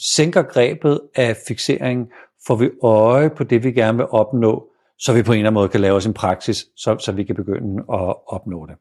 sænker 0.00 0.42
grebet 0.42 1.00
af 1.14 1.36
fixeringen, 1.48 2.06
får 2.46 2.56
vi 2.56 2.70
øje 2.82 3.30
på 3.30 3.44
det, 3.44 3.64
vi 3.64 3.72
gerne 3.72 3.98
vil 3.98 4.06
opnå, 4.10 4.68
så 4.98 5.12
vi 5.12 5.22
på 5.22 5.32
en 5.32 5.38
eller 5.38 5.50
anden 5.50 5.60
måde 5.60 5.68
kan 5.68 5.80
lave 5.80 5.96
os 5.96 6.06
en 6.06 6.14
praksis, 6.14 6.66
så, 6.76 6.98
så 6.98 7.12
vi 7.12 7.24
kan 7.24 7.36
begynde 7.36 7.78
at 7.78 8.14
opnå 8.26 8.66
det. 8.66 8.76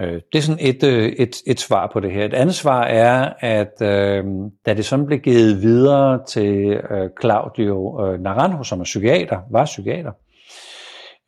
Øh, 0.00 0.20
det 0.32 0.38
er 0.38 0.42
sådan 0.42 0.66
et, 0.66 0.84
øh, 0.84 1.08
et, 1.08 1.36
et 1.46 1.60
svar 1.60 1.90
på 1.92 2.00
det 2.00 2.12
her. 2.12 2.24
Et 2.24 2.34
andet 2.34 2.54
svar 2.54 2.82
er, 2.84 3.32
at 3.40 3.82
øh, 3.82 4.24
da 4.66 4.74
det 4.74 4.84
sådan 4.84 5.06
blev 5.06 5.18
givet 5.18 5.62
videre 5.62 6.24
til 6.24 6.80
øh, 6.90 7.10
Claudio 7.20 8.06
øh, 8.06 8.20
Naranjo, 8.20 8.62
som 8.62 8.80
er 8.80 8.84
psykiater, 8.84 9.40
var 9.50 9.64
psykiater, 9.64 10.12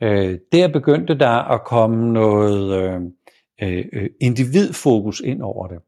øh, 0.02 0.38
der 0.52 0.68
begyndte 0.68 1.18
der 1.18 1.52
at 1.52 1.64
komme 1.64 2.12
noget 2.12 2.82
øh, 2.82 3.00
øh, 3.62 3.84
øh, 3.92 4.10
individfokus 4.20 5.20
ind 5.20 5.42
over 5.42 5.66
det. 5.66 5.78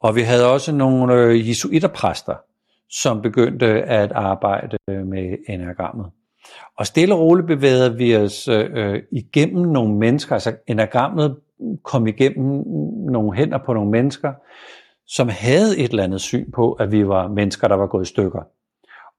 Og 0.00 0.16
vi 0.16 0.20
havde 0.20 0.52
også 0.52 0.72
nogle 0.72 1.14
øh, 1.14 1.48
jesuiterpræster, 1.48 2.34
som 2.90 3.22
begyndte 3.22 3.66
at 3.82 4.12
arbejde 4.12 4.78
med 4.88 5.36
enagrammet. 5.48 6.06
Og 6.78 6.86
stille 6.86 7.14
og 7.14 7.20
roligt 7.20 7.46
bevægede 7.46 7.96
vi 7.96 8.16
os 8.16 8.48
øh, 8.48 8.70
øh, 8.74 9.02
igennem 9.12 9.66
nogle 9.66 9.94
mennesker, 9.94 10.32
altså 10.32 10.56
enagrammet 10.66 11.36
kom 11.82 12.06
igennem 12.06 12.62
nogle 13.10 13.36
hænder 13.36 13.58
på 13.66 13.72
nogle 13.72 13.90
mennesker, 13.90 14.32
som 15.06 15.28
havde 15.28 15.78
et 15.78 15.90
eller 15.90 16.04
andet 16.04 16.20
syn 16.20 16.50
på, 16.50 16.72
at 16.72 16.92
vi 16.92 17.08
var 17.08 17.28
mennesker, 17.28 17.68
der 17.68 17.74
var 17.74 17.86
gået 17.86 18.04
i 18.04 18.08
stykker. 18.08 18.42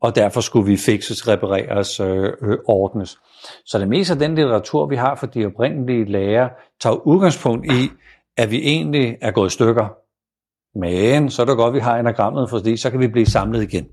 Og 0.01 0.15
derfor 0.15 0.41
skulle 0.41 0.65
vi 0.65 0.77
fikses, 0.77 1.27
repareres, 1.27 1.99
øh, 1.99 2.33
øh, 2.41 2.57
ordnes. 2.65 3.19
Så 3.65 3.79
det 3.79 3.87
meste 3.87 4.13
af 4.13 4.19
den 4.19 4.35
litteratur, 4.35 4.85
vi 4.85 4.95
har 4.95 5.15
for 5.15 5.27
de 5.27 5.45
oprindelige 5.45 6.05
lærer, 6.05 6.49
tager 6.79 7.07
udgangspunkt 7.07 7.65
i, 7.65 7.89
at 8.37 8.51
vi 8.51 8.57
egentlig 8.57 9.17
er 9.21 9.31
gået 9.31 9.47
i 9.47 9.53
stykker. 9.53 9.87
Men 10.79 11.29
så 11.29 11.41
er 11.41 11.45
det 11.45 11.57
godt, 11.57 11.69
at 11.69 11.73
vi 11.75 11.79
har 11.79 11.97
enagrammet, 11.97 12.49
fordi 12.49 12.77
så 12.77 12.91
kan 12.91 12.99
vi 12.99 13.07
blive 13.07 13.25
samlet 13.25 13.63
igen. 13.63 13.87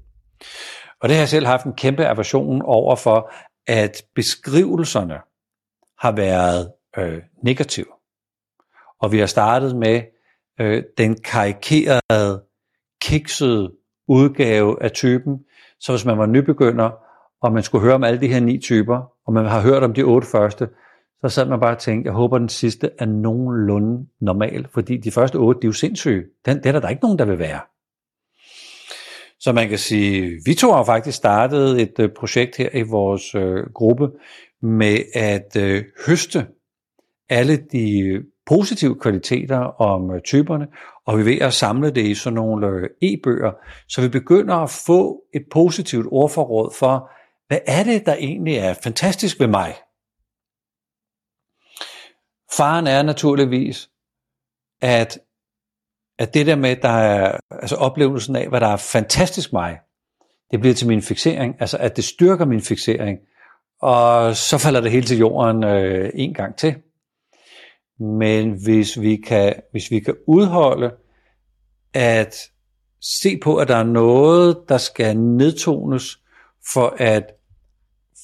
Og 1.00 1.08
det 1.08 1.16
har 1.16 1.20
jeg 1.22 1.28
selv 1.28 1.46
haft 1.46 1.66
en 1.66 1.72
kæmpe 1.72 2.06
aversion 2.06 2.62
over 2.62 2.96
for, 2.96 3.32
at 3.66 4.02
beskrivelserne 4.14 5.18
har 5.98 6.12
været 6.12 6.72
øh, 6.98 7.22
negative. 7.42 7.86
Og 9.00 9.12
vi 9.12 9.18
har 9.18 9.26
startet 9.26 9.76
med 9.76 10.02
øh, 10.60 10.82
den 10.98 11.20
karikerede, 11.20 12.44
kiksede 13.02 13.72
udgave 14.08 14.82
af 14.82 14.92
typen. 14.92 15.38
Så 15.80 15.92
hvis 15.92 16.04
man 16.04 16.18
var 16.18 16.26
nybegynder, 16.26 16.90
og 17.42 17.52
man 17.52 17.62
skulle 17.62 17.84
høre 17.84 17.94
om 17.94 18.04
alle 18.04 18.20
de 18.20 18.28
her 18.28 18.40
ni 18.40 18.58
typer, 18.58 19.12
og 19.26 19.32
man 19.32 19.44
har 19.44 19.60
hørt 19.60 19.82
om 19.82 19.94
de 19.94 20.02
otte 20.02 20.28
første, 20.28 20.68
så 21.22 21.28
sad 21.28 21.48
man 21.48 21.60
bare 21.60 21.74
og 21.74 21.78
tænkte, 21.78 22.08
jeg 22.08 22.14
håber 22.14 22.38
den 22.38 22.48
sidste 22.48 22.90
er 22.98 23.06
nogenlunde 23.06 24.06
normal, 24.20 24.66
fordi 24.74 24.96
de 24.96 25.10
første 25.10 25.37
otte, 25.37 25.60
de 25.60 25.64
er 25.64 25.68
jo 25.68 25.72
sindssyge. 25.72 26.24
Den, 26.46 26.56
det 26.56 26.66
er 26.66 26.72
der, 26.72 26.80
der 26.80 26.88
ikke 26.88 27.02
nogen, 27.02 27.18
der 27.18 27.24
vil 27.24 27.38
være. 27.38 27.60
Så 29.40 29.52
man 29.52 29.68
kan 29.68 29.78
sige, 29.78 30.40
vi 30.46 30.54
to 30.54 30.72
har 30.72 30.84
faktisk 30.84 31.16
startet 31.16 31.80
et 31.80 32.00
øh, 32.00 32.10
projekt 32.16 32.56
her 32.56 32.68
i 32.74 32.82
vores 32.82 33.34
øh, 33.34 33.64
gruppe 33.74 34.08
med 34.62 34.98
at 35.14 35.56
øh, 35.56 35.84
høste 36.06 36.46
alle 37.28 37.56
de 37.56 38.22
positive 38.46 39.00
kvaliteter 39.00 39.59
om 39.80 40.11
øh, 40.11 40.22
typerne, 40.22 40.66
og 41.07 41.16
vi 41.16 41.20
er 41.20 41.24
ved 41.24 41.40
at 41.40 41.52
samle 41.52 41.90
det 41.90 42.07
i 42.07 42.14
sådan 42.14 42.35
nogle 42.35 42.66
øh, 42.66 42.90
e-bøger, 43.02 43.52
så 43.88 44.02
vi 44.02 44.09
begynder 44.09 44.54
at 44.54 44.70
få 44.87 45.22
et 45.35 45.42
positivt 45.52 46.07
ordforråd 46.11 46.74
for, 46.78 47.11
hvad 47.48 47.59
er 47.66 47.85
det, 47.85 48.07
der 48.07 48.14
egentlig 48.14 48.54
er 48.54 48.74
fantastisk 48.74 49.40
ved 49.40 49.46
mig? 49.46 49.74
Faren 52.57 52.87
er 52.87 53.02
naturligvis, 53.02 53.90
at, 54.80 55.18
at 56.18 56.35
det 56.35 56.46
der 56.46 56.57
med, 56.57 56.76
der 56.76 56.88
er, 56.88 57.38
altså 57.50 57.76
oplevelsen 57.76 58.37
af, 58.37 58.48
hvad 58.48 58.61
der 58.61 58.68
er 58.68 58.76
fantastisk 58.76 59.52
mig, 59.52 59.78
det 60.50 60.61
bliver 60.61 60.74
til 60.74 60.88
min 60.88 61.02
fixering, 61.02 61.57
altså 61.61 61.78
at 61.78 61.96
det 61.96 62.04
styrker 62.04 62.44
min 62.44 62.61
fixering, 62.61 63.18
og 63.83 64.37
så 64.37 64.59
falder 64.59 64.80
det 64.80 64.90
hele 64.90 65.07
til 65.07 65.18
jorden 65.18 65.64
øh, 65.64 66.11
en 66.14 66.35
gang 66.35 66.57
til. 66.57 66.74
Men 67.98 68.62
hvis 68.64 69.00
vi 69.00 69.16
kan, 69.16 69.54
hvis 69.70 69.90
vi 69.90 70.00
kan 70.00 70.16
udholde 70.26 70.94
at 71.94 72.35
se 73.00 73.38
på, 73.42 73.57
at 73.57 73.68
der 73.68 73.76
er 73.76 73.85
noget, 73.85 74.59
der 74.68 74.78
skal 74.78 75.16
nedtones 75.16 76.20
for 76.72 76.96
at 76.98 77.26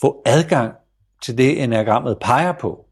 få 0.01 0.23
adgang 0.27 0.75
til 1.23 1.39
det, 1.39 1.63
enagrammet 1.63 2.19
peger 2.21 2.53
på, 2.61 2.87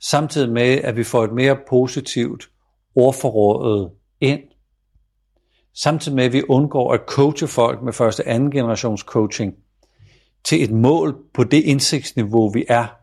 samtidig 0.00 0.52
med, 0.52 0.78
at 0.78 0.96
vi 0.96 1.04
får 1.04 1.24
et 1.24 1.32
mere 1.32 1.58
positivt 1.68 2.50
ordforrådet 2.94 3.90
ind, 4.20 4.40
samtidig 5.74 6.16
med, 6.16 6.24
at 6.24 6.32
vi 6.32 6.42
undgår 6.48 6.92
at 6.92 7.00
coache 7.06 7.46
folk 7.46 7.82
med 7.82 7.92
første 7.92 8.20
og 8.20 8.30
anden 8.30 8.50
generations 8.50 9.00
coaching 9.00 9.54
til 10.44 10.64
et 10.64 10.70
mål 10.70 11.24
på 11.34 11.44
det 11.44 11.64
indsigtsniveau, 11.64 12.50
vi 12.50 12.64
er, 12.68 12.99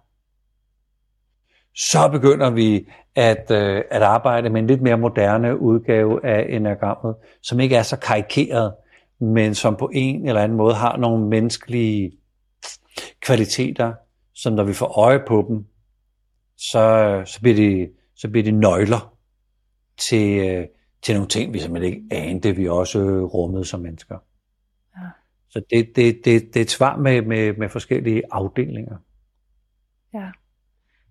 så 1.77 2.09
begynder 2.11 2.49
vi 2.49 2.87
at, 3.15 3.51
øh, 3.51 3.83
at 3.91 4.01
arbejde 4.01 4.49
med 4.49 4.61
en 4.61 4.67
lidt 4.67 4.81
mere 4.81 4.97
moderne 4.97 5.59
udgave 5.59 6.25
af 6.25 6.45
enagrammet, 6.49 7.15
som 7.41 7.59
ikke 7.59 7.75
er 7.75 7.83
så 7.83 7.97
karikeret, 7.97 8.73
men 9.19 9.55
som 9.55 9.75
på 9.75 9.89
en 9.93 10.27
eller 10.27 10.41
anden 10.41 10.57
måde 10.57 10.75
har 10.75 10.97
nogle 10.97 11.27
menneskelige 11.27 12.11
kvaliteter, 13.21 13.93
som 14.33 14.53
når 14.53 14.63
vi 14.63 14.73
får 14.73 14.99
øje 14.99 15.23
på 15.27 15.45
dem, 15.49 15.65
så, 16.57 17.21
så, 17.25 17.41
bliver, 17.41 17.55
de, 17.55 17.89
så 18.15 18.29
bliver 18.29 18.43
de 18.43 18.51
nøgler 18.51 19.17
til, 19.97 20.49
øh, 20.49 20.65
til 21.01 21.15
nogle 21.15 21.27
ting, 21.27 21.53
vi 21.53 21.59
simpelthen 21.59 21.93
ikke 21.93 22.15
anede, 22.15 22.55
vi 22.55 22.67
også 22.67 22.99
rummede 23.33 23.65
som 23.65 23.79
mennesker. 23.79 24.17
Ja. 24.97 25.07
Så 25.49 25.61
det, 25.69 25.95
det, 25.95 26.21
det, 26.25 26.53
det 26.53 26.55
er 26.55 26.61
et 26.61 26.71
svar 26.71 26.97
med, 26.97 27.21
med, 27.21 27.53
med 27.57 27.69
forskellige 27.69 28.23
afdelinger. 28.31 28.97
Ja. 30.13 30.29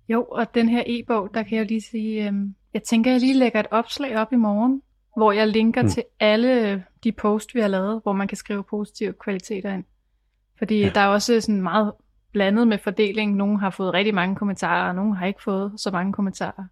Jo, 0.08 0.24
og 0.24 0.54
den 0.54 0.68
her 0.68 0.82
e-bog, 0.86 1.30
der 1.34 1.42
kan 1.42 1.58
jeg 1.58 1.66
lige 1.66 1.80
sige, 1.80 2.26
øhm, 2.26 2.54
jeg 2.74 2.82
tænker, 2.82 3.10
jeg 3.10 3.20
lige 3.20 3.34
lægger 3.34 3.60
et 3.60 3.66
opslag 3.70 4.18
op 4.18 4.32
i 4.32 4.36
morgen, 4.36 4.82
hvor 5.16 5.32
jeg 5.32 5.48
linker 5.48 5.82
mm. 5.82 5.88
til 5.88 6.02
alle 6.20 6.84
de 7.04 7.12
post, 7.12 7.54
vi 7.54 7.60
har 7.60 7.68
lavet, 7.68 8.00
hvor 8.02 8.12
man 8.12 8.28
kan 8.28 8.36
skrive 8.36 8.64
positive 8.64 9.12
kvaliteter 9.12 9.74
ind. 9.74 9.84
Fordi 10.58 10.80
ja. 10.80 10.90
der 10.94 11.00
er 11.00 11.06
også 11.06 11.40
sådan 11.40 11.62
meget 11.62 11.92
blandet 12.32 12.68
med 12.68 12.78
fordeling. 12.78 13.36
Nogle 13.36 13.60
har 13.60 13.70
fået 13.70 13.94
rigtig 13.94 14.14
mange 14.14 14.36
kommentarer, 14.36 14.88
og 14.88 14.94
nogle 14.94 15.16
har 15.16 15.26
ikke 15.26 15.42
fået 15.42 15.72
så 15.76 15.90
mange 15.90 16.12
kommentarer. 16.12 16.64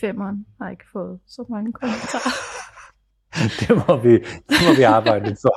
Femmeren 0.00 0.46
har 0.60 0.70
ikke 0.70 0.84
fået 0.92 1.20
så 1.26 1.44
mange 1.50 1.72
kommentarer. 1.72 2.32
det, 3.60 3.88
må 3.88 3.96
vi, 3.96 4.12
det 4.48 4.58
må 4.68 4.76
vi 4.76 4.82
arbejde 4.82 5.36
for. 5.42 5.56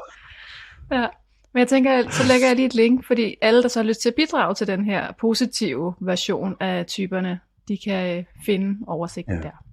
ja. 0.96 1.08
Men 1.54 1.60
jeg 1.60 1.68
tænker, 1.68 2.10
så 2.10 2.24
lægger 2.28 2.48
jeg 2.48 2.56
lige 2.56 2.66
et 2.66 2.76
link, 2.76 3.06
fordi 3.06 3.36
alle, 3.42 3.62
der 3.62 3.68
så 3.68 3.80
har 3.80 3.88
lyst 3.88 4.02
til 4.02 4.10
at 4.10 4.16
bidrage 4.16 4.56
til 4.56 4.68
den 4.68 4.86
her 4.86 5.12
positive 5.12 5.94
version 6.00 6.56
af 6.60 6.86
typerne, 6.86 7.40
de 7.68 7.78
kan 7.78 8.18
øh, 8.18 8.26
finde 8.46 8.80
oversigten 8.88 9.36
ja. 9.36 9.42
der. 9.42 9.64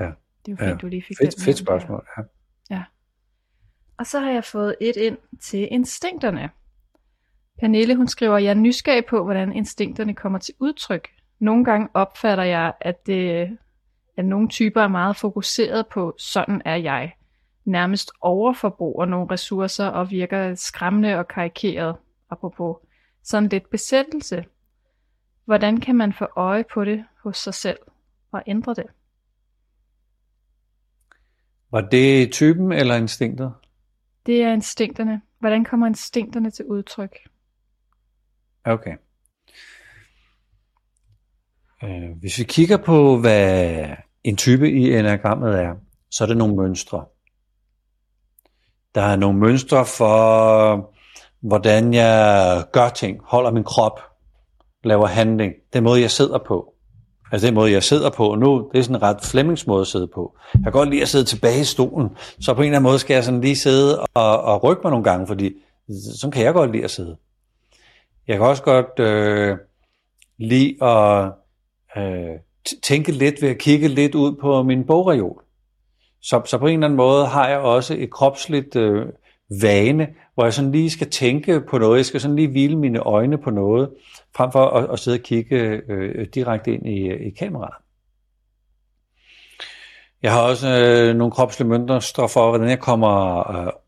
Ja. 0.00 0.10
Det 0.46 0.52
er 0.52 0.52
jo 0.52 0.56
fint, 0.56 0.70
ja. 0.70 0.76
du 0.76 0.86
lige 0.86 1.02
fik 1.02 1.16
fedt, 1.22 1.36
den 1.36 1.44
Fedt 1.44 1.58
spørgsmål, 1.58 2.06
ja. 2.18 2.22
ja. 2.74 2.82
Og 3.98 4.06
så 4.06 4.20
har 4.20 4.30
jeg 4.30 4.44
fået 4.44 4.76
et 4.80 4.96
ind 4.96 5.18
til 5.42 5.68
instinkterne. 5.70 6.50
Pernille, 7.60 7.96
hun 7.96 8.08
skriver, 8.08 8.38
jeg 8.38 8.50
er 8.50 8.54
nysgerrig 8.54 9.04
på, 9.06 9.24
hvordan 9.24 9.52
instinkterne 9.52 10.14
kommer 10.14 10.38
til 10.38 10.54
udtryk. 10.60 11.08
Nogle 11.38 11.64
gange 11.64 11.88
opfatter 11.94 12.44
jeg, 12.44 12.72
at, 12.80 13.06
det, 13.06 13.58
at 14.16 14.24
nogle 14.24 14.48
typer 14.48 14.82
er 14.82 14.88
meget 14.88 15.16
fokuseret 15.16 15.86
på, 15.86 16.14
sådan 16.18 16.62
er 16.64 16.76
jeg. 16.76 17.12
Nærmest 17.64 18.10
overforbruger 18.20 19.04
nogle 19.04 19.26
ressourcer 19.30 19.86
og 19.86 20.10
virker 20.10 20.54
skræmmende 20.54 21.18
og 21.18 21.28
karikeret, 21.28 21.96
apropos 22.30 22.76
sådan 23.22 23.48
lidt 23.48 23.70
besættelse. 23.70 24.44
Hvordan 25.44 25.80
kan 25.80 25.96
man 25.96 26.12
få 26.12 26.26
øje 26.36 26.64
på 26.74 26.84
det 26.84 27.04
hos 27.22 27.38
sig 27.38 27.54
selv 27.54 27.78
og 28.32 28.42
ændre 28.46 28.74
det? 28.74 28.86
Var 31.70 31.80
det 31.80 32.32
typen 32.32 32.72
eller 32.72 32.94
instinktet? 32.94 33.52
Det 34.26 34.42
er 34.42 34.52
instinkterne. 34.52 35.22
Hvordan 35.38 35.64
kommer 35.64 35.86
instinkterne 35.86 36.50
til 36.50 36.64
udtryk? 36.64 37.16
Okay. 38.64 38.96
Øh, 41.84 42.10
hvis 42.20 42.38
vi 42.38 42.44
kigger 42.44 42.76
på, 42.76 43.20
hvad 43.20 43.86
en 44.24 44.36
type 44.36 44.70
i 44.70 44.94
enagrammet 44.94 45.60
er, 45.60 45.74
så 46.10 46.24
er 46.24 46.28
det 46.28 46.36
nogle 46.36 46.56
mønstre. 46.56 47.06
Der 48.94 49.02
er 49.02 49.16
nogle 49.16 49.38
mønstre 49.38 49.86
for, 49.86 50.90
hvordan 51.40 51.94
jeg 51.94 52.64
gør 52.72 52.88
ting, 52.88 53.18
holder 53.24 53.50
min 53.50 53.64
krop, 53.64 54.00
laver 54.84 55.06
handling, 55.06 55.52
den 55.72 55.84
måde, 55.84 56.00
jeg 56.00 56.10
sidder 56.10 56.38
på. 56.38 56.74
Altså 57.32 57.46
den 57.46 57.54
måde, 57.54 57.72
jeg 57.72 57.82
sidder 57.82 58.10
på 58.10 58.34
nu, 58.34 58.70
det 58.72 58.78
er 58.78 58.82
sådan 58.82 58.96
en 58.96 59.02
ret 59.02 59.20
Flemmings 59.22 59.66
måde 59.66 59.80
at 59.80 59.86
sidde 59.86 60.08
på. 60.14 60.36
Jeg 60.54 60.62
kan 60.62 60.72
godt 60.72 60.90
lide 60.90 61.02
at 61.02 61.08
sidde 61.08 61.24
tilbage 61.24 61.60
i 61.60 61.64
stolen, 61.64 62.08
så 62.40 62.54
på 62.54 62.62
en 62.62 62.66
eller 62.66 62.78
anden 62.78 62.90
måde 62.90 62.98
skal 62.98 63.14
jeg 63.14 63.24
sådan 63.24 63.40
lige 63.40 63.56
sidde 63.56 64.00
og, 64.00 64.42
og 64.42 64.64
rykke 64.64 64.80
mig 64.84 64.90
nogle 64.90 65.04
gange, 65.04 65.26
fordi 65.26 65.52
sådan 66.18 66.32
kan 66.32 66.44
jeg 66.44 66.54
godt 66.54 66.72
lide 66.72 66.84
at 66.84 66.90
sidde. 66.90 67.16
Jeg 68.28 68.36
kan 68.36 68.46
også 68.46 68.62
godt 68.62 68.98
øh, 68.98 69.56
lide 70.38 70.84
at 70.84 71.32
øh, 71.96 72.38
tænke 72.82 73.12
lidt 73.12 73.42
ved 73.42 73.48
at 73.48 73.58
kigge 73.58 73.88
lidt 73.88 74.14
ud 74.14 74.36
på 74.40 74.62
min 74.62 74.86
bogreol. 74.86 75.42
Så, 76.22 76.42
så 76.44 76.58
på 76.58 76.66
en 76.66 76.72
eller 76.74 76.86
anden 76.86 76.96
måde 76.96 77.26
har 77.26 77.48
jeg 77.48 77.58
også 77.58 77.96
et 77.98 78.10
kropsligt 78.10 78.76
øh, 78.76 79.06
vane, 79.62 80.08
hvor 80.34 80.44
jeg 80.44 80.54
sådan 80.54 80.72
lige 80.72 80.90
skal 80.90 81.10
tænke 81.10 81.60
på 81.60 81.78
noget, 81.78 81.96
jeg 81.96 82.06
skal 82.06 82.20
sådan 82.20 82.36
lige 82.36 82.48
hvile 82.48 82.78
mine 82.78 82.98
øjne 82.98 83.38
på 83.38 83.50
noget, 83.50 83.90
frem 84.36 84.52
for 84.52 84.66
at, 84.66 84.90
at 84.92 84.98
sidde 84.98 85.16
og 85.16 85.22
kigge 85.22 85.56
øh, 85.88 86.26
direkte 86.34 86.74
ind 86.74 86.86
i, 86.88 87.08
øh, 87.08 87.26
i 87.26 87.30
kameraet. 87.30 87.74
Jeg 90.22 90.32
har 90.32 90.40
også 90.40 90.68
øh, 90.68 91.16
nogle 91.16 91.30
kropslige 91.32 91.68
mønstre 91.68 92.28
for, 92.28 92.48
hvordan 92.48 92.68
jeg 92.68 92.78
kommer 92.78 93.38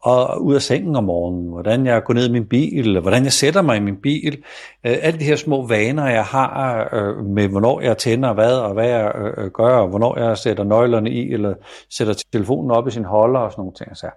øh, 0.07 0.41
ud 0.41 0.55
af 0.55 0.63
sengen 0.63 0.97
om 0.97 1.05
morgenen, 1.05 1.49
hvordan 1.49 1.87
jeg 1.87 2.05
går 2.05 2.15
ned 2.15 2.29
i 2.29 2.33
min 2.33 2.49
bil, 2.49 3.01
hvordan 3.01 3.25
jeg 3.25 3.33
sætter 3.33 3.63
mig 3.63 3.77
i 3.77 3.81
min 3.81 3.97
bil. 3.97 4.45
Øh, 4.87 4.97
alle 5.03 5.21
de 5.21 5.25
her 5.25 5.37
små 5.37 5.67
vaner, 5.67 6.09
jeg 6.09 6.25
har 6.25 6.89
øh, 6.93 7.25
med, 7.25 7.49
hvornår 7.49 7.81
jeg 7.81 7.99
tænder 7.99 8.33
hvad, 8.33 8.59
og 8.59 8.73
hvad 8.73 8.89
jeg 8.89 9.13
øh, 9.15 9.45
øh 9.45 9.51
gør, 9.51 9.77
og 9.77 9.89
hvornår 9.89 10.19
jeg 10.19 10.39
sætter 10.39 10.65
nøglerne 10.65 11.11
i, 11.11 11.33
eller 11.33 11.55
sætter 11.91 12.15
telefonen 12.33 12.71
op 12.71 12.89
i 12.89 12.91
sin 12.91 13.05
holder 13.05 13.41
og 13.41 13.53
sådan 13.53 13.61
nogle 13.61 13.75
ting. 13.75 13.97
Så 13.97 14.11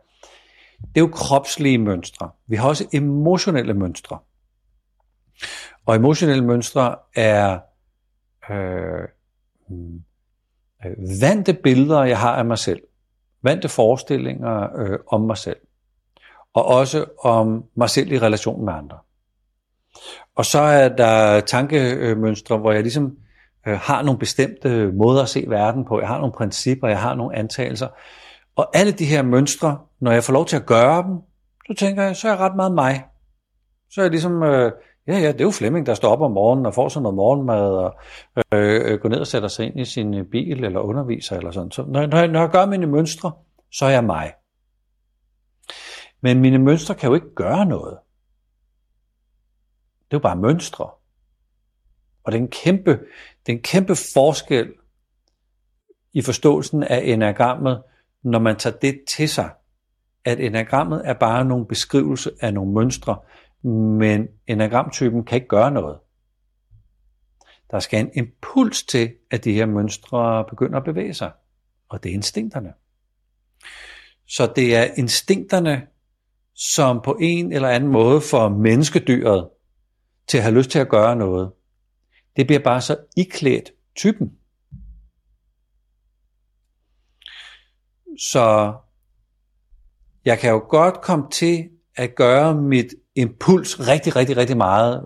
det 0.82 0.98
er 0.98 1.02
jo 1.02 1.10
kropslige 1.14 1.78
mønstre. 1.78 2.30
Vi 2.48 2.56
har 2.56 2.68
også 2.70 2.88
emotionelle 2.94 3.74
mønstre. 3.74 4.18
Og 5.86 5.96
emotionelle 5.96 6.46
mønstre 6.46 6.96
er 7.16 7.60
øh, 8.50 9.08
hmm, 9.70 10.04
øh, 10.86 11.22
vante 11.22 11.54
billeder, 11.54 12.04
jeg 12.04 12.20
har 12.20 12.36
af 12.36 12.46
mig 12.46 12.58
selv. 12.58 12.82
Vante 13.42 13.70
forestillinger 13.70 14.78
øh, 14.78 15.00
om 15.08 15.22
mig 15.22 15.38
selv. 15.38 15.58
Og 16.54 16.66
også 16.66 17.06
om 17.24 17.64
mig 17.76 17.90
selv 17.90 18.12
i 18.12 18.20
relation 18.20 18.66
med 18.66 18.74
andre. 18.74 18.98
Og 20.36 20.46
så 20.46 20.60
er 20.60 20.90
der 20.90 21.40
tankemønstre, 21.40 22.58
hvor 22.58 22.72
jeg 22.72 22.82
ligesom 22.82 23.18
øh, 23.68 23.80
har 23.80 24.02
nogle 24.02 24.20
bestemte 24.20 24.92
måder 24.92 25.22
at 25.24 25.30
se 25.30 25.46
verden 25.48 25.86
på. 25.86 26.00
Jeg 26.00 26.08
har 26.08 26.18
nogle 26.18 26.34
principper, 26.34 26.88
jeg 26.88 27.02
har 27.02 27.16
nogle 27.16 27.36
antagelser. 27.36 27.88
Og 28.56 28.70
alle 28.74 28.92
de 28.92 29.06
her 29.06 29.22
mønstre, 29.22 29.78
når 30.00 30.12
jeg 30.12 30.24
får 30.24 30.34
lov 30.34 30.46
til 30.46 30.56
at 30.56 30.66
gøre 30.66 31.04
dem, 31.04 31.16
så 31.68 31.74
tænker 31.86 32.04
jeg, 32.04 32.16
så 32.16 32.28
er 32.28 32.32
jeg 32.32 32.40
ret 32.40 32.56
meget 32.56 32.72
mig. 32.72 33.06
Så 33.92 34.02
er 34.02 34.06
jeg 34.06 34.12
ligesom, 34.12 34.44
øh, 34.44 34.72
ja 35.08 35.20
ja, 35.20 35.32
det 35.32 35.42
er 35.42 35.46
jo 35.46 35.52
Flemming, 35.52 35.86
der 35.86 35.94
står 35.94 36.10
op 36.10 36.22
om 36.22 36.32
morgenen 36.32 36.66
og 36.66 36.74
får 36.74 36.90
sådan 36.90 37.04
noget 37.04 37.16
morgenmad 37.16 37.62
og 37.62 38.00
øh, 38.54 38.92
øh, 38.92 39.00
går 39.00 39.10
ned 39.10 39.20
og 39.20 39.28
sætter 39.28 39.48
sig 39.48 39.66
ind 39.66 39.80
i 39.80 39.86
sin 39.86 40.14
øh, 40.14 40.26
bil 40.26 40.64
eller 40.64 40.80
underviser 40.80 41.38
eller 41.38 41.52
sådan. 41.52 41.72
Så 41.72 41.86
når, 41.86 42.06
når, 42.06 42.18
jeg, 42.18 42.28
når 42.28 42.40
jeg 42.40 42.50
gør 42.50 42.66
mine 42.66 42.88
mønstre, 42.88 43.32
så 43.72 43.86
er 43.86 43.90
jeg 43.90 44.04
mig. 44.04 44.34
Men 46.22 46.40
mine 46.40 46.58
mønstre 46.58 46.96
kan 46.96 47.10
jo 47.10 47.16
ikke 47.16 47.36
gøre 47.36 47.66
noget. 47.66 47.98
Det 50.06 50.14
er 50.14 50.18
jo 50.18 50.20
bare 50.20 50.36
mønstre. 50.36 50.90
Og 52.24 52.32
den 52.32 52.48
kæmpe, 52.48 53.00
den 53.48 53.62
kæmpe 53.62 53.96
forskel 54.14 54.74
i 56.14 56.22
forståelsen 56.22 56.84
af 56.84 57.02
enagrammet, 57.04 57.84
når 58.24 58.40
man 58.40 58.56
tager 58.56 58.78
det 58.78 59.00
til 59.10 59.30
sig, 59.30 59.50
at 60.26 60.40
enagrammet 60.40 61.02
er 61.06 61.14
bare 61.14 61.46
nogle 61.46 61.66
beskrivelser 61.66 62.32
af 62.42 62.54
nogle 62.54 62.74
mønstre, 62.74 63.18
men 63.68 64.28
enagramtypen 64.48 65.26
kan 65.26 65.36
ikke 65.36 65.48
gøre 65.48 65.72
noget. 65.72 66.00
Der 67.72 67.80
skal 67.80 68.00
en 68.00 68.12
impuls 68.14 68.84
til, 68.84 69.14
at 69.32 69.44
de 69.44 69.54
her 69.54 69.66
mønstre 69.66 70.46
begynder 70.50 70.78
at 70.78 70.84
bevæge 70.84 71.14
sig, 71.14 71.32
og 71.90 72.04
det 72.04 72.10
er 72.10 72.14
instinkterne. 72.14 72.74
Så 74.28 74.54
det 74.56 74.76
er 74.76 74.84
instinkterne, 74.84 75.88
som 76.54 77.02
på 77.02 77.18
en 77.22 77.52
eller 77.52 77.70
anden 77.70 77.92
måde 77.92 78.22
får 78.22 78.50
menneskedyret 78.50 79.50
til 80.28 80.38
at 80.38 80.44
have 80.44 80.56
lyst 80.56 80.70
til 80.70 80.80
at 80.80 80.90
gøre 80.90 81.16
noget. 81.16 81.52
Det 82.36 82.48
bliver 82.48 82.60
bare 82.60 82.82
så 82.82 82.98
iklædt 83.18 83.72
typen. 83.96 84.38
Så 88.20 88.74
jeg 90.26 90.40
kan 90.40 90.52
jo 90.52 90.66
godt 90.70 91.02
komme 91.02 91.30
til 91.32 91.70
at 91.98 92.16
gøre 92.16 92.56
mit 92.56 92.94
impuls 93.16 93.88
rigtig, 93.88 94.16
rigtig, 94.16 94.38
rigtig 94.38 94.58
meget. 94.58 95.06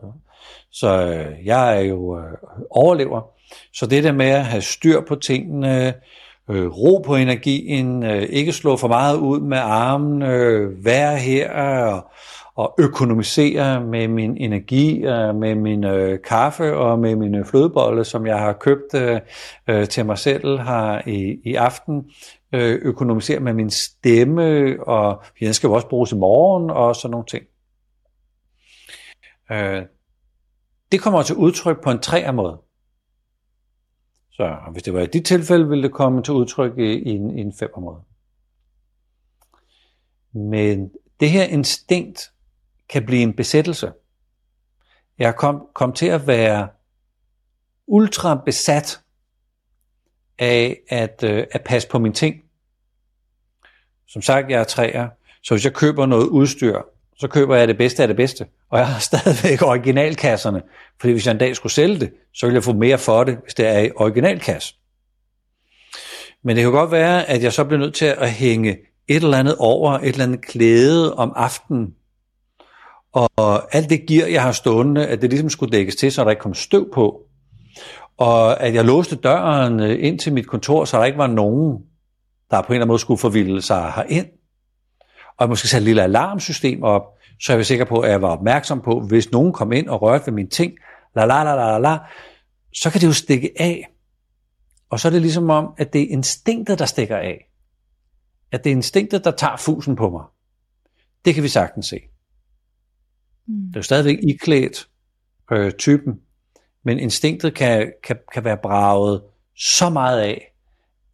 Så 0.71 1.05
øh, 1.05 1.45
jeg 1.45 1.77
er 1.77 1.81
jo 1.81 2.17
øh, 2.19 2.37
overlever. 2.69 3.21
Så 3.73 3.85
det 3.85 4.03
der 4.03 4.11
med 4.11 4.29
at 4.29 4.45
have 4.45 4.61
styr 4.61 5.01
på 5.07 5.15
tingene, 5.15 5.93
øh, 6.49 6.67
ro 6.67 7.03
på 7.05 7.15
energien, 7.15 8.03
øh, 8.03 8.21
ikke 8.21 8.51
slå 8.51 8.77
for 8.77 8.87
meget 8.87 9.17
ud 9.17 9.39
med 9.39 9.57
armen, 9.57 10.21
øh, 10.21 10.85
være 10.85 11.17
her 11.17 11.51
og, 11.51 12.11
at 12.63 12.69
økonomisere 12.77 13.85
med 13.85 14.07
min 14.07 14.37
energi, 14.37 15.01
øh, 15.03 15.35
med 15.35 15.55
min 15.55 15.83
øh, 15.83 16.19
kaffe 16.23 16.75
og 16.75 16.99
med 16.99 17.15
mine 17.15 17.45
flødebolle, 17.45 18.03
som 18.03 18.27
jeg 18.27 18.39
har 18.39 18.53
købt 18.53 18.93
øh, 18.95 19.19
øh 19.67 19.87
til 19.87 20.05
mig 20.05 20.17
selv 20.17 20.59
her 20.59 21.07
i, 21.07 21.41
i 21.43 21.55
aften 21.55 22.11
øh, 22.53 22.79
økonomisere 22.81 23.39
med 23.39 23.53
min 23.53 23.69
stemme, 23.69 24.75
og 24.87 25.23
den 25.39 25.53
skal 25.53 25.67
jo 25.67 25.73
også 25.73 25.87
bruges 25.87 26.11
i 26.11 26.15
morgen, 26.15 26.69
og 26.69 26.95
sådan 26.95 27.11
nogle 27.11 27.25
ting. 27.25 27.43
Øh, 29.51 29.83
det 30.91 31.01
kommer 31.01 31.21
til 31.21 31.35
udtryk 31.35 31.83
på 31.83 31.91
en 31.91 31.99
træer 31.99 32.31
måde. 32.31 32.57
Så 34.31 34.55
hvis 34.71 34.83
det 34.83 34.93
var 34.93 34.99
i 34.99 35.05
dit 35.05 35.25
tilfælde, 35.25 35.69
ville 35.69 35.83
det 35.83 35.91
komme 35.91 36.23
til 36.23 36.33
udtryk 36.33 36.77
i, 36.77 36.93
i, 36.93 37.09
en, 37.09 37.37
i 37.37 37.41
en 37.41 37.53
femmer 37.53 37.79
måde. 37.79 38.01
Men 40.33 40.91
det 41.19 41.29
her 41.29 41.43
instinkt 41.43 42.30
kan 42.91 43.05
blive 43.05 43.21
en 43.21 43.33
besættelse. 43.33 43.91
Jeg 45.19 45.35
kom, 45.35 45.67
kom 45.73 45.93
til 45.93 46.05
at 46.05 46.27
være 46.27 46.67
ultra 47.87 48.41
besat 48.45 48.99
af 50.39 50.79
at, 50.89 51.23
øh, 51.23 51.45
at 51.51 51.61
passe 51.63 51.87
på 51.87 51.99
mine 51.99 52.13
ting. 52.13 52.35
Som 54.07 54.21
sagt, 54.21 54.49
jeg 54.49 54.59
er 54.59 54.63
træer, 54.63 55.09
så 55.43 55.53
hvis 55.53 55.65
jeg 55.65 55.73
køber 55.73 56.05
noget 56.05 56.27
udstyr, 56.27 56.81
så 57.15 57.27
køber 57.27 57.55
jeg 57.55 57.67
det 57.67 57.77
bedste 57.77 58.01
af 58.01 58.07
det 58.07 58.17
bedste. 58.17 58.45
Og 58.69 58.79
jeg 58.79 58.87
har 58.87 58.99
stadigvæk 59.09 59.61
originalkasserne, 59.61 60.61
fordi 60.99 61.13
hvis 61.13 61.25
jeg 61.25 61.31
en 61.31 61.37
dag 61.37 61.55
skulle 61.55 61.73
sælge 61.73 61.99
det, 61.99 62.13
så 62.33 62.45
vil 62.45 62.53
jeg 62.53 62.63
få 62.63 62.73
mere 62.73 62.97
for 62.97 63.23
det, 63.23 63.37
hvis 63.43 63.53
det 63.53 63.67
er 63.67 63.79
i 63.79 63.91
originalkasse. 63.95 64.75
Men 66.43 66.55
det 66.55 66.63
kan 66.63 66.71
godt 66.71 66.91
være, 66.91 67.25
at 67.25 67.43
jeg 67.43 67.53
så 67.53 67.63
bliver 67.63 67.79
nødt 67.79 67.95
til 67.95 68.05
at 68.05 68.31
hænge 68.31 68.77
et 69.07 69.23
eller 69.23 69.37
andet 69.37 69.55
over, 69.59 69.91
et 69.91 70.07
eller 70.07 70.23
andet 70.23 70.45
klæde 70.45 71.15
om 71.15 71.33
aftenen. 71.35 71.95
Og 73.13 73.75
alt 73.75 73.89
det 73.89 74.07
gear, 74.07 74.27
jeg 74.27 74.41
har 74.41 74.51
stående, 74.51 75.07
at 75.07 75.21
det 75.21 75.29
ligesom 75.29 75.49
skulle 75.49 75.71
dækkes 75.71 75.95
til, 75.95 76.11
så 76.11 76.23
der 76.23 76.29
ikke 76.29 76.41
kom 76.41 76.53
støv 76.53 76.93
på 76.93 77.21
og 78.21 78.63
at 78.63 78.73
jeg 78.73 78.85
låste 78.85 79.15
døren 79.15 79.79
øh, 79.79 80.05
ind 80.05 80.19
til 80.19 80.33
mit 80.33 80.47
kontor, 80.47 80.85
så 80.85 80.97
der 80.97 81.05
ikke 81.05 81.17
var 81.17 81.27
nogen, 81.27 81.83
der 82.51 82.61
på 82.61 82.67
en 82.67 82.73
eller 82.73 82.81
anden 82.81 82.87
måde 82.87 82.99
skulle 82.99 83.17
forvilde 83.17 83.61
sig 83.61 83.91
herind. 83.95 84.27
Og 85.27 85.35
jeg 85.39 85.49
måske 85.49 85.67
satte 85.67 85.83
et 85.83 85.85
lille 85.85 86.03
alarmsystem 86.03 86.83
op, 86.83 87.01
så 87.39 87.51
jeg 87.51 87.57
var 87.57 87.63
sikker 87.63 87.85
på, 87.85 87.99
at 87.99 88.11
jeg 88.11 88.21
var 88.21 88.29
opmærksom 88.29 88.81
på, 88.81 88.99
hvis 88.99 89.31
nogen 89.31 89.53
kom 89.53 89.71
ind 89.71 89.87
og 89.87 90.01
rørte 90.01 90.25
ved 90.25 90.33
mine 90.33 90.49
ting, 90.49 90.73
la 91.15 91.25
la 91.25 91.43
la 91.43 91.55
la 91.55 91.77
la, 91.77 91.97
så 92.73 92.89
kan 92.89 93.01
det 93.01 93.07
jo 93.07 93.13
stikke 93.13 93.51
af. 93.59 93.87
Og 94.89 94.99
så 94.99 95.07
er 95.07 95.11
det 95.11 95.21
ligesom 95.21 95.49
om, 95.49 95.73
at 95.77 95.93
det 95.93 96.01
er 96.01 96.07
instinktet, 96.09 96.79
der 96.79 96.85
stikker 96.85 97.17
af. 97.17 97.49
At 98.51 98.63
det 98.63 98.69
er 98.69 98.75
instinktet, 98.75 99.23
der 99.25 99.31
tager 99.31 99.57
fusen 99.57 99.95
på 99.95 100.09
mig. 100.09 100.23
Det 101.25 101.33
kan 101.33 101.43
vi 101.43 101.47
sagtens 101.47 101.85
se. 101.85 101.99
Mm. 103.47 103.67
Det 103.67 103.75
er 103.75 103.79
jo 103.79 103.83
stadigvæk 103.83 104.19
iklædt 104.23 104.87
øh, 105.51 105.71
typen, 105.71 106.21
men 106.83 106.99
instinktet 106.99 107.53
kan, 107.53 107.93
kan, 108.03 108.17
kan 108.33 108.43
være 108.43 108.57
braget 108.57 109.23
så 109.55 109.89
meget 109.89 110.21
af, 110.21 110.53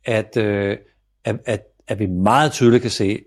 at, 0.06 0.38
øh, 0.38 0.78
at, 1.24 1.40
at, 1.46 1.64
at 1.88 2.00
vi 2.00 2.06
meget 2.06 2.52
tydeligt 2.52 2.82
kan 2.82 2.92
se, 2.92 3.26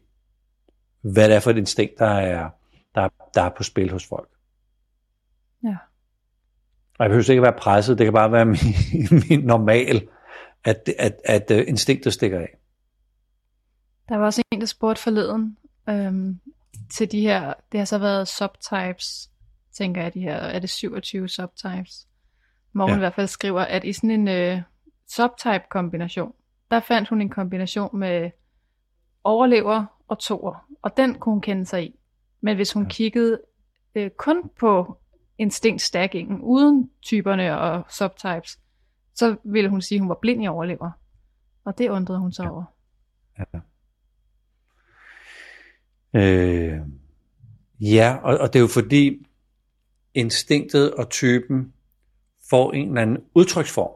hvad 1.01 1.29
det 1.29 1.37
er 1.37 1.41
for 1.41 1.51
et 1.51 1.57
instinkt, 1.57 1.99
der 1.99 2.07
er, 2.07 2.51
der, 2.95 3.09
der 3.35 3.43
er 3.43 3.51
på 3.57 3.63
spil 3.63 3.91
hos 3.91 4.07
folk. 4.07 4.29
Ja. 5.65 5.77
Og 6.99 7.05
jeg 7.05 7.11
behøver 7.11 7.31
ikke 7.31 7.43
være 7.43 7.59
presset, 7.59 7.99
det 7.99 8.07
kan 8.07 8.13
bare 8.13 8.33
være 8.33 8.47
min, 8.55 9.23
min 9.29 9.41
normal, 9.41 10.09
at, 10.65 10.89
at, 10.99 11.21
at 11.25 11.51
øh, 11.51 11.65
instinktet 11.69 12.13
stikker 12.13 12.41
af. 12.41 12.57
Der 14.09 14.17
var 14.17 14.25
også 14.25 14.43
en, 14.51 14.61
der 14.61 14.67
spurgte 14.67 15.03
forleden 15.03 15.57
øhm, 15.89 16.41
til 16.91 17.13
de 17.13 17.21
her, 17.21 17.55
det 17.73 17.81
har 17.81 17.85
så 17.85 17.99
været 17.99 18.29
subtypes, 18.29 19.31
tænker 19.73 20.03
jeg, 20.03 20.15
de 20.15 20.21
her, 20.21 20.37
er 20.37 20.59
det 20.59 20.71
27 20.71 21.29
subtypes? 21.29 22.07
Morgen 22.73 22.91
ja. 22.91 22.97
i 22.97 22.99
hvert 22.99 23.15
fald 23.15 23.27
skriver, 23.27 23.61
at 23.61 23.85
i 23.85 23.93
sådan 23.93 24.11
en 24.11 24.29
øh, 24.29 24.63
subtype-kombination, 25.09 26.33
der 26.71 26.81
fandt 26.81 27.09
hun 27.09 27.21
en 27.21 27.31
kombination 27.31 27.99
med 27.99 28.31
overlever 29.25 29.85
og 30.09 30.19
toer, 30.19 30.67
og 30.83 30.97
den 30.97 31.15
kunne 31.15 31.33
hun 31.33 31.41
kende 31.41 31.67
sig 31.67 31.85
i. 31.85 32.01
Men 32.41 32.57
hvis 32.57 32.73
hun 32.73 32.83
ja. 32.83 32.89
kiggede 32.89 33.41
øh, 33.95 34.11
kun 34.11 34.51
på 34.61 34.99
instinktstackingen, 35.39 36.41
uden 36.41 36.91
typerne 37.03 37.61
og 37.61 37.85
subtypes, 37.91 38.59
så 39.15 39.37
ville 39.45 39.71
hun 39.71 39.83
sige, 39.83 39.97
at 39.97 40.01
hun 40.01 40.09
var 40.09 40.19
blind 40.23 40.45
i 40.45 40.47
overlever. 40.47 40.91
Og 41.65 41.79
det 41.79 41.89
undrede 41.89 42.19
hun 42.19 42.33
sig 42.33 42.45
ja. 42.45 42.51
over. 42.51 42.65
Ja. 43.39 43.61
Øh, 46.15 46.79
ja, 47.81 48.17
og, 48.23 48.39
og 48.39 48.53
det 48.53 48.59
er 48.59 48.61
jo 48.61 48.67
fordi 48.67 49.27
instinktet 50.15 50.95
og 50.95 51.11
typen 51.11 51.73
får 52.51 52.73
en 52.73 52.89
eller 52.89 53.03
anden 53.03 53.19
udtryksform. 53.35 53.93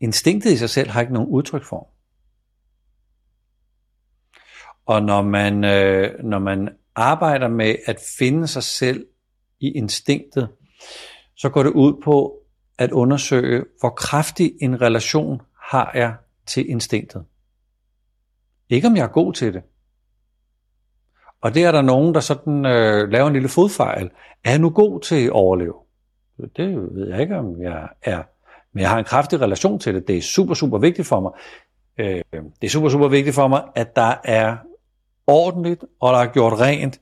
Instinktet 0.00 0.52
i 0.52 0.56
sig 0.56 0.70
selv 0.70 0.90
har 0.90 1.00
ikke 1.00 1.12
nogen 1.12 1.28
udtryksform. 1.28 1.86
Og 4.86 5.02
når 5.02 5.22
man, 5.22 5.64
øh, 5.64 6.24
når 6.24 6.38
man 6.38 6.68
arbejder 6.94 7.48
med 7.48 7.76
at 7.86 8.00
finde 8.18 8.46
sig 8.46 8.62
selv 8.62 9.06
i 9.60 9.70
instinktet, 9.70 10.48
så 11.36 11.48
går 11.48 11.62
det 11.62 11.70
ud 11.70 12.02
på 12.04 12.42
at 12.78 12.92
undersøge, 12.92 13.64
hvor 13.80 13.90
kraftig 13.90 14.52
en 14.60 14.80
relation 14.80 15.42
har 15.62 15.90
jeg 15.94 16.16
til 16.46 16.70
instinktet. 16.70 17.24
Ikke 18.68 18.86
om 18.86 18.96
jeg 18.96 19.02
er 19.02 19.12
god 19.12 19.32
til 19.32 19.54
det. 19.54 19.62
Og 21.46 21.54
det 21.54 21.64
er 21.64 21.72
der 21.72 21.82
nogen, 21.82 22.14
der 22.14 22.20
sådan 22.20 22.66
øh, 22.66 23.08
laver 23.08 23.26
en 23.26 23.32
lille 23.32 23.48
fodfejl. 23.48 24.10
Er 24.44 24.50
jeg 24.50 24.58
nu 24.58 24.70
god 24.70 25.00
til 25.00 25.24
at 25.24 25.30
overleve? 25.30 25.74
Det 26.56 26.76
ved 26.94 27.08
jeg 27.08 27.20
ikke, 27.20 27.36
om 27.36 27.62
jeg 27.62 27.88
er. 28.02 28.22
Men 28.72 28.80
jeg 28.80 28.90
har 28.90 28.98
en 28.98 29.04
kraftig 29.04 29.40
relation 29.40 29.78
til 29.78 29.94
det. 29.94 30.08
Det 30.08 30.16
er 30.16 30.22
super, 30.22 30.54
super 30.54 30.78
vigtigt 30.78 31.08
for 31.08 31.20
mig. 31.20 31.32
Øh, 31.98 32.22
det 32.60 32.66
er 32.66 32.68
super, 32.68 32.88
super 32.88 33.08
vigtigt 33.08 33.34
for 33.34 33.48
mig, 33.48 33.62
at 33.74 33.96
der 33.96 34.14
er 34.24 34.56
ordentligt, 35.26 35.84
og 36.00 36.12
der 36.12 36.18
er 36.18 36.26
gjort 36.26 36.60
rent, 36.60 37.00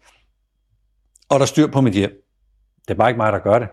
og 1.29 1.35
der 1.35 1.43
er 1.43 1.47
styr 1.47 1.67
på 1.67 1.81
mit 1.81 1.95
hjem. 1.95 2.23
Det 2.89 2.95
er 2.95 2.99
bare 2.99 3.11
ikke 3.11 3.19
mig, 3.19 3.33
der 3.33 3.39
gør 3.39 3.59
det. 3.59 3.69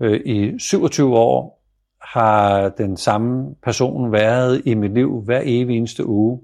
Øh, 0.00 0.20
I 0.24 0.58
27 0.58 1.16
år 1.16 1.62
har 2.00 2.68
den 2.68 2.96
samme 2.96 3.54
person 3.62 4.12
været 4.12 4.62
i 4.64 4.74
mit 4.74 4.94
liv 4.94 5.22
hver 5.24 5.40
evig 5.44 5.76
eneste 5.76 6.06
uge. 6.06 6.40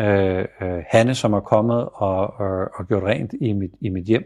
Øh, 0.00 0.44
øh, 0.62 0.84
Hanne, 0.88 1.14
som 1.14 1.32
er 1.32 1.40
kommet 1.40 1.88
og, 1.94 2.34
og, 2.34 2.68
og 2.74 2.88
gjort 2.88 3.02
rent 3.02 3.34
i 3.40 3.52
mit, 3.52 3.70
i 3.80 3.88
mit 3.88 4.04
hjem. 4.04 4.24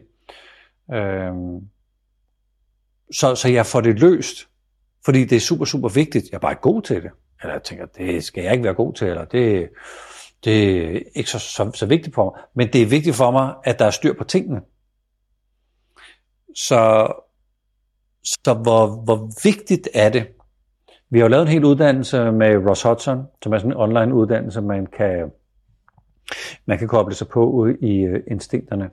Øh, 0.94 1.32
så, 3.12 3.34
så 3.34 3.48
jeg 3.48 3.66
får 3.66 3.80
det 3.80 4.00
løst, 4.00 4.48
fordi 5.04 5.24
det 5.24 5.36
er 5.36 5.40
super, 5.40 5.64
super 5.64 5.88
vigtigt. 5.88 6.30
Jeg 6.30 6.36
er 6.36 6.40
bare 6.40 6.52
ikke 6.52 6.62
god 6.62 6.82
til 6.82 7.02
det. 7.02 7.10
Eller 7.42 7.54
jeg 7.54 7.62
tænker, 7.62 7.86
det 7.86 8.24
skal 8.24 8.42
jeg 8.42 8.52
ikke 8.52 8.64
være 8.64 8.74
god 8.74 8.94
til, 8.94 9.06
eller 9.08 9.24
det, 9.24 9.68
det 10.44 10.78
er 10.78 11.00
ikke 11.14 11.30
så, 11.30 11.38
så, 11.38 11.70
så 11.74 11.86
vigtigt 11.86 12.14
for 12.14 12.24
mig. 12.24 12.42
Men 12.54 12.72
det 12.72 12.82
er 12.82 12.86
vigtigt 12.86 13.16
for 13.16 13.30
mig, 13.30 13.54
at 13.64 13.78
der 13.78 13.84
er 13.84 13.90
styr 13.90 14.14
på 14.18 14.24
tingene. 14.24 14.60
Så, 16.54 17.12
så 18.24 18.54
hvor, 18.54 19.04
hvor 19.04 19.30
vigtigt 19.44 19.88
er 19.94 20.08
det? 20.08 20.26
Vi 21.10 21.18
har 21.18 21.24
jo 21.24 21.28
lavet 21.28 21.42
en 21.42 21.52
hel 21.52 21.64
uddannelse 21.64 22.32
med 22.32 22.68
Ross 22.68 22.82
Hudson, 22.82 23.26
som 23.42 23.52
er 23.52 23.58
sådan 23.58 23.72
en 23.72 23.76
online 23.76 24.14
uddannelse, 24.14 24.60
man 24.60 24.86
kan, 24.86 25.30
man 26.66 26.78
kan 26.78 26.88
koble 26.88 27.14
sig 27.14 27.28
på 27.28 27.50
ude 27.50 27.76
i 27.80 28.00
øh, 28.00 28.22
instinkterne. 28.30 28.90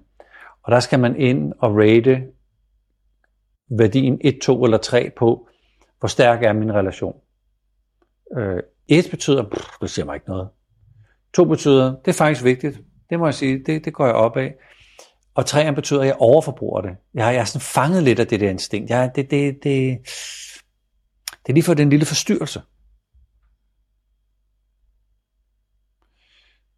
Og 0.63 0.71
der 0.71 0.79
skal 0.79 0.99
man 0.99 1.15
ind 1.15 1.53
og 1.59 1.75
rate 1.75 2.27
værdien 3.69 4.17
1, 4.21 4.39
2 4.41 4.63
eller 4.63 4.77
3 4.77 5.11
på, 5.17 5.47
hvor 5.99 6.07
stærk 6.07 6.43
er 6.43 6.53
min 6.53 6.73
relation. 6.73 7.15
Øh, 8.37 8.59
1 8.87 9.07
betyder, 9.11 9.49
pff, 9.49 9.67
det 9.81 9.89
siger 9.89 10.05
mig 10.05 10.15
ikke 10.15 10.27
noget. 10.27 10.49
2 11.33 11.45
betyder, 11.45 11.95
det 12.05 12.07
er 12.07 12.17
faktisk 12.17 12.43
vigtigt. 12.43 12.79
Det 13.09 13.19
må 13.19 13.27
jeg 13.27 13.33
sige, 13.33 13.63
det, 13.65 13.85
det 13.85 13.93
går 13.93 14.05
jeg 14.05 14.15
op 14.15 14.37
af. 14.37 14.55
Og 15.35 15.45
3 15.45 15.73
betyder, 15.75 16.01
at 16.01 16.07
jeg 16.07 16.15
overforbruger 16.19 16.81
det. 16.81 16.95
Jeg, 17.13 17.33
jeg 17.33 17.35
er 17.35 17.43
sådan 17.43 17.61
fanget 17.61 18.03
lidt 18.03 18.19
af 18.19 18.27
det 18.27 18.39
der 18.39 18.49
instinkt. 18.49 18.89
Jeg, 18.89 19.11
det, 19.15 19.31
det, 19.31 19.53
det, 19.63 19.97
det 21.43 21.49
er 21.49 21.53
lige 21.53 21.63
for 21.63 21.73
den 21.73 21.89
lille 21.89 22.05
forstyrrelse. 22.05 22.61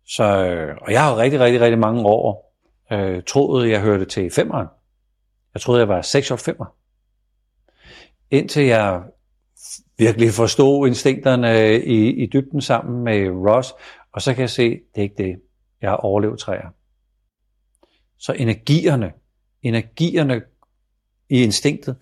Så, 0.08 0.24
øh, 0.24 0.78
og 0.82 0.92
jeg 0.92 1.04
har 1.04 1.18
rigtig, 1.18 1.40
rigtig, 1.40 1.62
rigtig 1.62 1.80
mange 1.80 2.02
år 2.06 2.56
øh, 2.92 3.24
troet, 3.24 3.70
jeg 3.70 3.82
hørte 3.82 4.06
til 4.06 4.32
femeren. 4.32 4.68
Jeg 5.54 5.62
troede, 5.62 5.80
jeg 5.80 5.88
var 5.88 6.02
6 6.02 6.32
år 6.32 6.36
femmer. 6.36 6.66
Indtil 8.32 8.64
jeg 8.66 9.04
virkelig 9.98 10.32
forstod 10.32 10.88
instinkterne 10.88 11.60
øh, 11.60 11.76
i, 11.76 12.24
i 12.24 12.26
dybden 12.26 12.62
sammen 12.62 13.04
med 13.04 13.30
Ross, 13.30 13.74
og 14.12 14.22
så 14.22 14.34
kan 14.34 14.42
jeg 14.42 14.50
se, 14.50 14.70
det 14.70 14.80
er 14.96 15.02
ikke 15.02 15.24
det. 15.24 15.42
Jeg 15.82 15.90
har 15.90 15.98
overlevet 15.98 16.40
træer. 16.40 16.70
Så 18.18 18.34
energierne, 18.34 19.14
energierne 19.62 20.42
i 21.30 21.44
instinktet, 21.44 21.96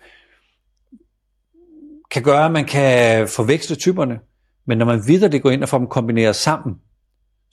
kan 2.12 2.24
gøre, 2.24 2.46
at 2.46 2.52
man 2.52 2.66
kan 2.66 3.28
forveksle 3.28 3.76
typerne, 3.76 4.20
men 4.66 4.78
når 4.78 4.86
man 4.86 5.02
videre 5.08 5.32
det 5.32 5.42
går 5.42 5.50
ind 5.50 5.64
og 5.64 5.70
får 5.70 5.78
dem 5.78 5.88
kombineret 5.88 6.36
sammen, 6.36 6.82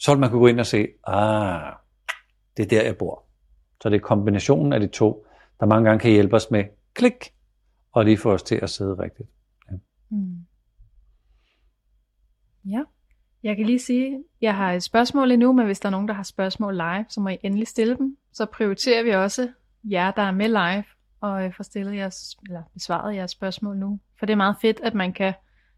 så 0.01 0.13
vil 0.13 0.21
man 0.21 0.31
kunne 0.31 0.41
gå 0.41 0.47
ind 0.47 0.61
og 0.61 0.67
se, 0.67 0.89
ah, 1.07 1.73
det 2.57 2.63
er 2.63 2.69
der, 2.69 2.83
jeg 2.83 2.97
bor. 2.97 3.25
Så 3.83 3.91
det 3.91 3.97
er 3.97 4.01
kombinationen 4.01 4.73
af 4.73 4.81
de 4.81 4.89
to, 4.89 5.27
der 5.61 5.67
mange 5.67 5.89
gange 5.89 6.01
kan 6.01 6.11
hjælpe 6.11 6.37
os 6.37 6.51
med 6.51 6.65
klik, 6.95 7.35
og 7.93 8.05
lige 8.05 8.17
få 8.17 8.33
os 8.33 8.43
til 8.43 8.55
at 8.63 8.71
sidde 8.71 8.95
rigtigt. 8.95 9.29
Ja. 9.71 9.77
Mm. 10.09 10.47
ja. 12.65 12.83
Jeg 13.43 13.57
kan 13.57 13.67
lige 13.67 13.79
sige, 13.79 14.25
jeg 14.41 14.57
har 14.57 14.73
et 14.73 14.83
spørgsmål 14.83 15.31
endnu, 15.31 15.53
men 15.53 15.67
hvis 15.67 15.81
der 15.81 15.87
er 15.87 15.91
nogen, 15.91 16.09
der 16.09 16.15
har 16.15 16.23
spørgsmål 16.23 16.75
live, 16.75 17.05
så 17.09 17.21
må 17.21 17.29
I 17.29 17.39
endelig 17.43 17.69
stille 17.69 17.97
dem. 17.97 18.17
Så 18.33 18.47
prioriterer 18.47 19.03
vi 19.03 19.11
også 19.11 19.49
jer, 19.85 20.11
der 20.11 20.23
er 20.23 20.31
med 20.31 20.49
live, 20.49 20.85
og 21.21 21.45
øh, 21.45 21.55
får 21.57 21.65
stillet 21.65 21.97
jeres, 21.97 22.37
eller 22.49 22.63
besvaret 22.75 23.15
jeres 23.15 23.31
spørgsmål 23.31 23.77
nu. 23.77 24.01
For 24.19 24.27
det 24.27 24.33
er 24.33 24.37
meget 24.37 24.57
fedt, 24.63 24.81
at 24.81 24.95
man 24.95 25.13
kan 25.13 25.35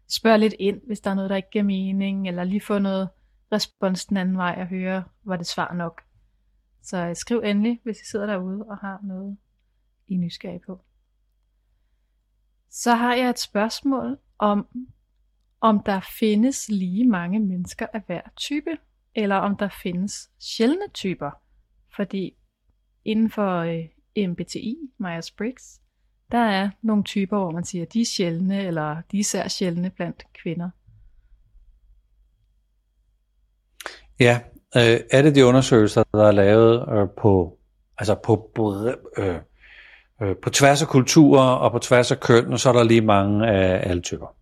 spørge 0.09 0.37
lidt 0.37 0.55
ind, 0.59 0.81
hvis 0.87 0.99
der 0.99 1.11
er 1.11 1.15
noget, 1.15 1.29
der 1.29 1.35
ikke 1.35 1.49
giver 1.51 1.63
mening, 1.63 2.27
eller 2.27 2.43
lige 2.43 2.61
få 2.61 2.79
noget 2.79 3.09
respons 3.53 4.05
den 4.05 4.17
anden 4.17 4.37
vej 4.37 4.55
og 4.57 4.67
høre, 4.67 5.03
var 5.23 5.37
det 5.37 5.47
svar 5.47 5.73
nok. 5.73 6.01
Så 6.81 6.97
øh, 6.97 7.15
skriv 7.15 7.41
endelig, 7.45 7.79
hvis 7.83 8.01
I 8.01 8.05
sidder 8.05 8.25
derude 8.25 8.65
og 8.65 8.77
har 8.77 8.99
noget, 9.03 9.37
I 10.07 10.13
er 10.13 10.19
nysgerrige 10.19 10.61
på. 10.65 10.81
Så 12.69 12.95
har 12.95 13.15
jeg 13.15 13.29
et 13.29 13.39
spørgsmål 13.39 14.17
om, 14.37 14.67
om 15.61 15.83
der 15.83 15.99
findes 16.19 16.69
lige 16.69 17.09
mange 17.09 17.39
mennesker 17.39 17.87
af 17.93 18.01
hver 18.05 18.21
type, 18.35 18.77
eller 19.15 19.35
om 19.35 19.57
der 19.57 19.69
findes 19.83 20.31
sjældne 20.39 20.87
typer. 20.93 21.31
Fordi 21.95 22.37
inden 23.05 23.29
for 23.29 23.57
øh, 23.57 24.29
MBTI, 24.29 24.77
Myers-Briggs, 24.99 25.81
der 26.31 26.37
er 26.37 26.69
nogle 26.81 27.03
typer, 27.03 27.37
hvor 27.37 27.51
man 27.51 27.63
siger, 27.63 27.85
de 27.85 28.01
er 28.01 28.05
sjældne, 28.05 28.61
eller 28.61 29.01
de 29.11 29.17
er 29.17 29.19
især 29.19 29.47
sjældne 29.47 29.89
blandt 29.89 30.23
kvinder. 30.33 30.69
Ja, 34.19 34.39
øh, 34.75 34.99
er 35.11 35.21
det 35.21 35.35
de 35.35 35.45
undersøgelser, 35.45 36.03
der 36.11 36.27
er 36.27 36.31
lavet 36.31 36.85
øh, 36.91 37.07
på, 37.17 37.57
altså 37.97 38.15
på, 38.15 38.51
øh, 39.17 39.35
øh, 40.21 40.35
på 40.43 40.49
tværs 40.49 40.81
af 40.81 40.87
kulturer 40.87 41.55
og 41.55 41.71
på 41.71 41.79
tværs 41.79 42.11
af 42.11 42.19
køn, 42.19 42.53
og 42.53 42.59
så 42.59 42.69
er 42.69 42.73
der 42.73 42.83
lige 42.83 43.01
mange 43.01 43.47
af 43.47 43.89
alle 43.89 44.01
typer. 44.01 44.35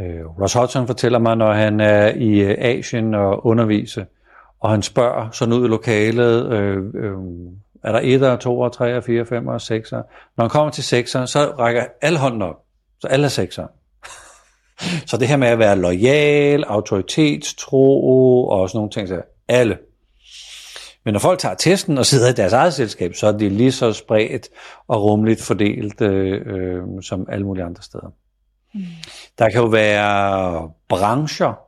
Øh, 0.00 0.40
Ross 0.40 0.54
Hodgson 0.54 0.86
fortæller 0.86 1.18
mig, 1.18 1.36
når 1.36 1.52
han 1.52 1.80
er 1.80 2.08
i 2.08 2.40
øh, 2.40 2.54
Asien 2.58 3.14
og 3.14 3.46
underviser, 3.46 4.04
og 4.60 4.70
han 4.70 4.82
spørger 4.82 5.30
sådan 5.30 5.54
ud 5.54 5.64
i 5.64 5.68
lokalet, 5.68 6.52
øh, 6.52 6.84
øh, 6.94 7.12
er 7.84 7.92
der 7.92 8.00
1, 8.02 8.40
2, 8.40 8.68
3, 8.68 9.02
4, 9.02 9.26
5 9.26 9.46
og 9.46 9.60
6? 9.60 9.92
Når 9.92 10.40
han 10.40 10.48
kommer 10.48 10.70
til 10.70 10.84
6, 10.84 11.10
så 11.10 11.54
rækker 11.58 11.84
alle 12.02 12.18
hånden 12.18 12.42
op. 12.42 12.56
Så 13.00 13.08
alle 13.08 13.24
er 13.24 13.28
6 13.28 13.58
så 15.06 15.16
det 15.16 15.28
her 15.28 15.36
med 15.36 15.48
at 15.48 15.58
være 15.58 15.78
lojal, 15.78 16.64
autoritetstro 16.64 18.48
og 18.48 18.68
sådan 18.68 18.78
nogle 18.78 18.90
ting, 18.90 19.08
så 19.08 19.22
alle. 19.48 19.78
Men 21.04 21.12
når 21.12 21.20
folk 21.20 21.38
tager 21.38 21.54
testen 21.54 21.98
og 21.98 22.06
sidder 22.06 22.28
i 22.28 22.32
deres 22.32 22.52
eget 22.52 22.74
selskab, 22.74 23.14
så 23.14 23.26
er 23.26 23.32
de 23.32 23.48
lige 23.48 23.72
så 23.72 23.92
spredt 23.92 24.48
og 24.88 25.02
rummeligt 25.02 25.42
fordelt 25.42 26.00
øh, 26.00 26.82
som 27.02 27.26
alle 27.28 27.44
mulige 27.44 27.64
andre 27.64 27.82
steder. 27.82 28.12
Mm. 28.74 28.80
Der 29.38 29.50
kan 29.50 29.60
jo 29.60 29.66
være 29.66 30.70
brancher, 30.88 31.66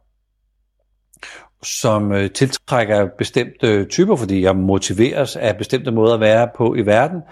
som 1.63 2.13
øh, 2.13 2.31
tiltrækker 2.31 3.09
bestemte 3.19 3.85
typer, 3.85 4.17
fordi 4.17 4.43
jeg 4.43 4.57
motiveres 4.57 5.37
af 5.37 5.57
bestemte 5.57 5.91
måder 5.91 6.15
at 6.15 6.21
være 6.21 6.49
på 6.57 6.75
i 6.75 6.87
verden, 6.87 7.23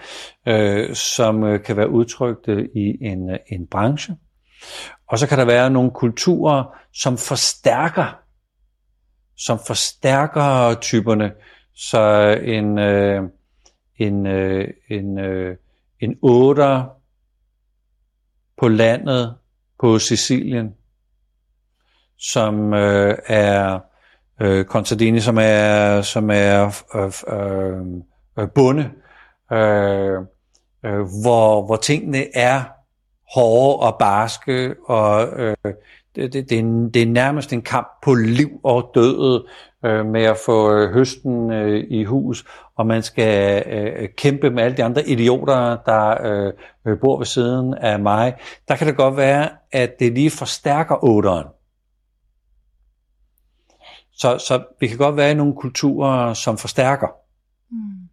øh, 0.47 0.95
som 0.95 1.43
øh, 1.43 1.63
kan 1.63 1.77
være 1.77 1.89
udtrykt 1.89 2.47
øh, 2.47 2.65
i 2.75 2.97
en, 3.01 3.37
en 3.47 3.67
branche. 3.67 4.15
Og 5.07 5.19
så 5.19 5.27
kan 5.27 5.37
der 5.37 5.45
være 5.45 5.69
nogle 5.69 5.91
kulturer, 5.91 6.63
som 6.93 7.17
forstærker, 7.17 8.19
som 9.37 9.59
forstærker 9.67 10.75
typerne, 10.81 11.31
så 11.75 11.99
en, 12.43 12.79
øh, 12.79 13.23
en, 13.97 14.27
øh, 14.27 14.67
en, 14.89 15.19
øh, 15.19 15.57
en 15.99 16.15
otter 16.21 16.83
på 18.57 18.67
landet 18.67 19.35
på 19.79 19.99
Sicilien, 19.99 20.75
som 22.17 22.73
øh, 22.73 23.17
er 23.25 23.79
øh, 24.41 24.65
Contadini, 24.65 25.19
som 25.19 25.37
er, 25.41 26.01
som 26.01 26.29
er 26.29 26.83
øh, 26.95 27.39
øh, 27.39 27.85
øh, 28.39 28.49
bunde, 28.55 28.91
øh, 29.51 30.17
øh, 30.85 31.05
hvor, 31.23 31.65
hvor 31.65 31.75
tingene 31.75 32.37
er 32.37 32.63
hårde 33.33 33.79
og 33.79 33.95
barske, 33.99 34.75
og 34.85 35.27
øh, 35.39 35.55
det, 36.15 36.33
det, 36.33 36.49
det, 36.49 36.51
er 36.55 36.59
en, 36.59 36.89
det 36.89 37.01
er 37.01 37.05
nærmest 37.05 37.53
en 37.53 37.61
kamp 37.61 37.87
på 38.03 38.13
liv 38.13 38.59
og 38.63 38.91
død 38.95 39.47
øh, 39.85 40.05
med 40.05 40.23
at 40.23 40.37
få 40.45 40.73
øh, 40.73 40.93
høsten 40.93 41.51
øh, 41.51 41.83
i 41.89 42.03
hus, 42.03 42.45
og 42.75 42.87
man 42.87 43.03
skal 43.03 43.63
øh, 43.67 44.09
kæmpe 44.17 44.49
med 44.49 44.63
alle 44.63 44.77
de 44.77 44.83
andre 44.83 45.07
idioter, 45.07 45.77
der 45.85 46.21
øh, 46.23 46.53
øh, 46.87 46.99
bor 46.99 47.17
ved 47.17 47.25
siden 47.25 47.73
af 47.73 47.99
mig. 47.99 48.35
Der 48.67 48.75
kan 48.75 48.87
det 48.87 48.97
godt 48.97 49.17
være, 49.17 49.49
at 49.71 49.99
det 49.99 50.13
lige 50.13 50.31
forstærker 50.31 51.03
otteren. 51.03 51.47
Så, 54.11 54.37
så 54.37 54.63
vi 54.79 54.87
kan 54.87 54.97
godt 54.97 55.17
være 55.17 55.31
i 55.31 55.33
nogle 55.33 55.55
kulturer, 55.55 56.33
som 56.33 56.57
forstærker. 56.57 57.07
Mm. 57.71 58.09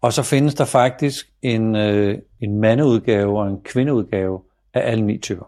Og 0.00 0.12
så 0.12 0.22
findes 0.22 0.54
der 0.54 0.64
faktisk 0.64 1.26
en, 1.42 1.76
øh, 1.76 2.18
en 2.40 2.60
mandeudgave 2.60 3.38
og 3.40 3.48
en 3.48 3.60
kvindeudgave 3.62 4.40
af 4.74 4.90
alle 4.90 5.06
ni 5.06 5.18
typer. 5.18 5.44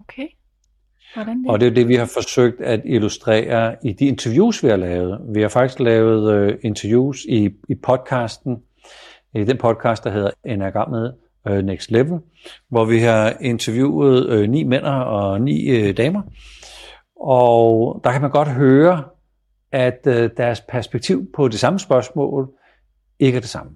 Okay. 0.00 0.26
Hvordan 1.14 1.42
det? 1.42 1.50
Og 1.50 1.60
det 1.60 1.66
er 1.66 1.70
det, 1.70 1.88
vi 1.88 1.94
har 1.94 2.04
forsøgt 2.04 2.60
at 2.60 2.82
illustrere 2.84 3.76
i 3.84 3.92
de 3.92 4.06
interviews, 4.06 4.64
vi 4.64 4.68
har 4.68 4.76
lavet. 4.76 5.20
Vi 5.34 5.42
har 5.42 5.48
faktisk 5.48 5.80
lavet 5.80 6.34
øh, 6.34 6.58
interviews 6.62 7.24
i, 7.24 7.50
i 7.68 7.74
podcasten, 7.74 8.62
i 9.34 9.44
den 9.44 9.58
podcast, 9.58 10.04
der 10.04 10.10
hedder 10.10 10.30
Enagrammet 10.44 11.14
øh, 11.48 11.64
Next 11.64 11.90
Level, 11.90 12.18
hvor 12.68 12.84
vi 12.84 12.98
har 12.98 13.36
interviewet 13.40 14.28
øh, 14.28 14.48
ni 14.48 14.64
mænd 14.64 14.84
og 14.84 15.40
ni 15.40 15.68
øh, 15.68 15.96
damer, 15.96 16.22
og 17.20 18.00
der 18.04 18.12
kan 18.12 18.20
man 18.20 18.30
godt 18.30 18.48
høre, 18.48 19.04
at 19.72 20.06
øh, 20.06 20.30
deres 20.36 20.60
perspektiv 20.60 21.32
på 21.32 21.48
det 21.48 21.60
samme 21.60 21.78
spørgsmål 21.78 22.50
ikke 23.18 23.36
er 23.36 23.40
det 23.40 23.50
samme. 23.50 23.72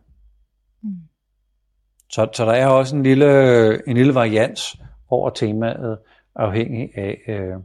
Så, 2.14 2.28
så 2.32 2.44
der 2.44 2.52
er 2.52 2.66
også 2.66 2.96
en 2.96 3.02
lille, 3.02 3.88
en 3.88 3.96
lille 3.96 4.14
varians 4.14 4.76
over 5.08 5.30
temaet, 5.30 5.98
afhængig 6.34 6.98
af, 6.98 7.20
øh, 7.28 7.60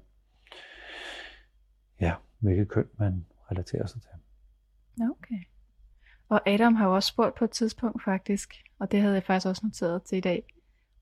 ja, 2.01 2.13
hvilket 2.39 2.67
køn 2.69 2.85
man 2.97 3.25
relaterer 3.51 3.85
sig 3.87 4.01
til. 4.01 4.11
Okay. 5.11 5.43
Og 6.29 6.49
Adam 6.49 6.75
har 6.75 6.87
jo 6.87 6.95
også 6.95 7.07
spurgt 7.07 7.35
på 7.35 7.45
et 7.45 7.51
tidspunkt 7.51 8.03
faktisk, 8.03 8.53
og 8.79 8.91
det 8.91 9.01
havde 9.01 9.13
jeg 9.13 9.23
faktisk 9.23 9.47
også 9.47 9.61
noteret 9.65 10.03
til 10.03 10.17
i 10.17 10.21
dag, 10.21 10.43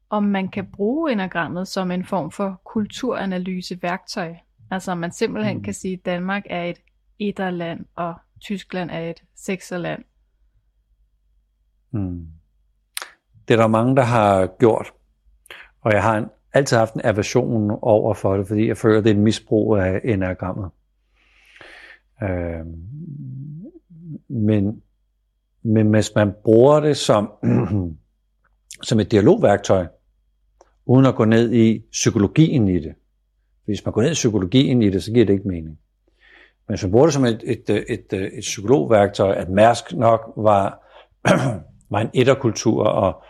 om 0.09 0.23
man 0.23 0.49
kan 0.49 0.71
bruge 0.71 1.11
enagrammet 1.11 1.67
som 1.67 1.91
en 1.91 2.05
form 2.05 2.31
for 2.31 2.61
kulturanalyse 2.63 3.81
værktøj. 3.81 4.35
Altså 4.71 4.91
om 4.91 4.97
man 4.97 5.11
simpelthen 5.11 5.57
mm. 5.57 5.63
kan 5.63 5.73
sige, 5.73 5.93
at 5.93 6.05
Danmark 6.05 6.43
er 6.49 6.63
et 6.63 6.81
etterland, 7.19 7.85
og 7.95 8.15
Tyskland 8.39 8.91
er 8.91 9.09
et 9.09 9.23
sekserland. 9.35 10.03
Mm. 11.91 12.36
Det 13.47 13.53
er 13.53 13.57
der 13.57 13.67
mange, 13.67 13.95
der 13.95 14.01
har 14.01 14.47
gjort. 14.59 14.93
Og 15.81 15.93
jeg 15.93 16.03
har 16.03 16.17
en, 16.17 16.25
altid 16.53 16.77
haft 16.77 16.93
en 16.93 17.01
aversion 17.03 17.71
over 17.81 18.13
for 18.13 18.37
det, 18.37 18.47
fordi 18.47 18.67
jeg 18.67 18.77
føler, 18.77 19.01
det 19.01 19.09
er 19.09 19.15
et 19.15 19.21
misbrug 19.21 19.77
af 19.77 20.01
enagrammet. 20.03 20.69
Øh, 22.23 22.65
men, 24.29 24.81
men 25.63 25.89
hvis 25.89 26.11
man 26.15 26.33
bruger 26.43 26.79
det 26.79 26.97
som, 26.97 27.31
som 28.87 28.99
et 28.99 29.11
dialogværktøj, 29.11 29.87
uden 30.85 31.05
at 31.05 31.15
gå 31.15 31.25
ned 31.25 31.53
i 31.53 31.83
psykologien 31.91 32.67
i 32.67 32.79
det, 32.79 32.95
hvis 33.65 33.85
man 33.85 33.93
går 33.93 34.01
ned 34.01 34.11
i 34.11 34.13
psykologien 34.13 34.81
i 34.81 34.89
det, 34.89 35.03
så 35.03 35.11
giver 35.11 35.25
det 35.25 35.33
ikke 35.33 35.47
mening. 35.47 35.79
Men 36.67 36.73
hvis 36.73 36.83
man 36.83 36.91
bruger 36.91 37.05
det 37.05 37.13
som 37.13 37.25
et, 37.25 37.43
et, 37.43 37.69
et, 37.69 37.83
et, 37.89 38.13
et 38.13 38.41
psykologværktøj, 38.41 39.35
at 39.35 39.49
Mærsk 39.49 39.93
nok 39.93 40.33
var, 40.37 40.83
var 41.91 42.01
en 42.01 42.09
etterkultur, 42.13 42.83
og 42.83 43.23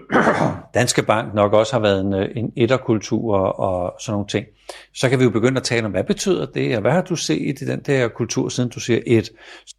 Danske 0.74 1.02
Bank 1.02 1.34
nok 1.34 1.52
også 1.52 1.72
har 1.72 1.80
været 1.80 2.00
en, 2.00 2.14
en 2.14 2.52
etterkultur 2.56 3.36
og 3.36 4.00
sådan 4.00 4.12
nogle 4.12 4.26
ting, 4.26 4.46
så 4.94 5.08
kan 5.08 5.18
vi 5.18 5.24
jo 5.24 5.30
begynde 5.30 5.56
at 5.56 5.62
tale 5.62 5.86
om, 5.86 5.90
hvad 5.90 6.04
betyder 6.04 6.46
det, 6.46 6.76
og 6.76 6.80
hvad 6.80 6.92
har 6.92 7.02
du 7.02 7.16
set 7.16 7.60
i 7.60 7.64
den 7.64 7.80
der 7.80 8.08
kultur, 8.08 8.48
siden 8.48 8.70
du 8.70 8.80
siger 8.80 9.00
et. 9.06 9.30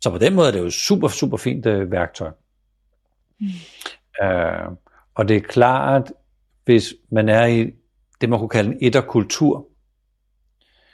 Så 0.01 0.09
på 0.09 0.17
den 0.17 0.35
måde 0.35 0.47
er 0.47 0.51
det 0.51 0.59
jo 0.59 0.69
super, 0.69 1.07
super 1.07 1.37
fint 1.37 1.65
uh, 1.65 1.91
værktøj. 1.91 2.31
Mm. 3.39 3.47
Uh, 4.23 4.77
og 5.15 5.27
det 5.27 5.37
er 5.37 5.41
klart, 5.41 6.11
hvis 6.65 6.93
man 7.11 7.29
er 7.29 7.45
i 7.45 7.71
det, 8.21 8.29
man 8.29 8.39
kunne 8.39 8.49
kalde 8.49 8.71
en 8.71 8.77
etterkultur, 8.81 9.67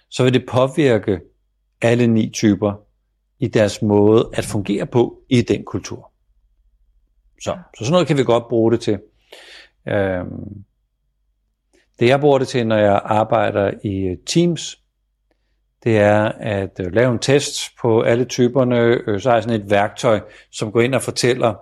så 0.10 0.24
vil 0.24 0.34
det 0.34 0.46
påvirke 0.50 1.20
alle 1.82 2.08
ni 2.08 2.30
typer 2.34 2.74
i 3.40 3.48
deres 3.48 3.82
måde 3.82 4.30
at 4.34 4.46
fungere 4.46 4.86
på 4.86 5.22
i 5.30 5.42
den 5.42 5.64
kultur. 5.66 6.12
Så, 7.42 7.58
så 7.78 7.86
sådan 7.86 7.92
noget 7.92 8.08
kan 8.08 8.18
vi 8.18 8.24
godt 8.24 8.48
bruge 8.50 8.72
det 8.72 8.80
til. 8.82 9.00
Øhm, 9.88 10.64
det 12.00 12.08
jeg 12.08 12.20
bruger 12.20 12.38
det 12.38 12.48
til, 12.48 12.68
når 12.68 12.78
jeg 12.78 13.02
arbejder 13.04 13.72
i 13.84 14.08
øh, 14.08 14.18
Teams, 14.26 14.80
det 15.84 15.98
er 15.98 16.32
at 16.40 16.80
øh, 16.80 16.94
lave 16.94 17.12
en 17.12 17.20
test 17.20 17.62
på 17.82 18.02
alle 18.02 18.26
typerne, 18.26 18.80
øh, 18.80 19.22
så 19.22 19.30
har 19.30 19.36
jeg 19.36 19.44
sådan 19.44 19.62
et 19.62 19.70
værktøj, 19.70 20.20
som 20.52 20.72
går 20.72 20.82
ind 20.82 20.96
og 20.96 21.02
fortæller, 21.02 21.54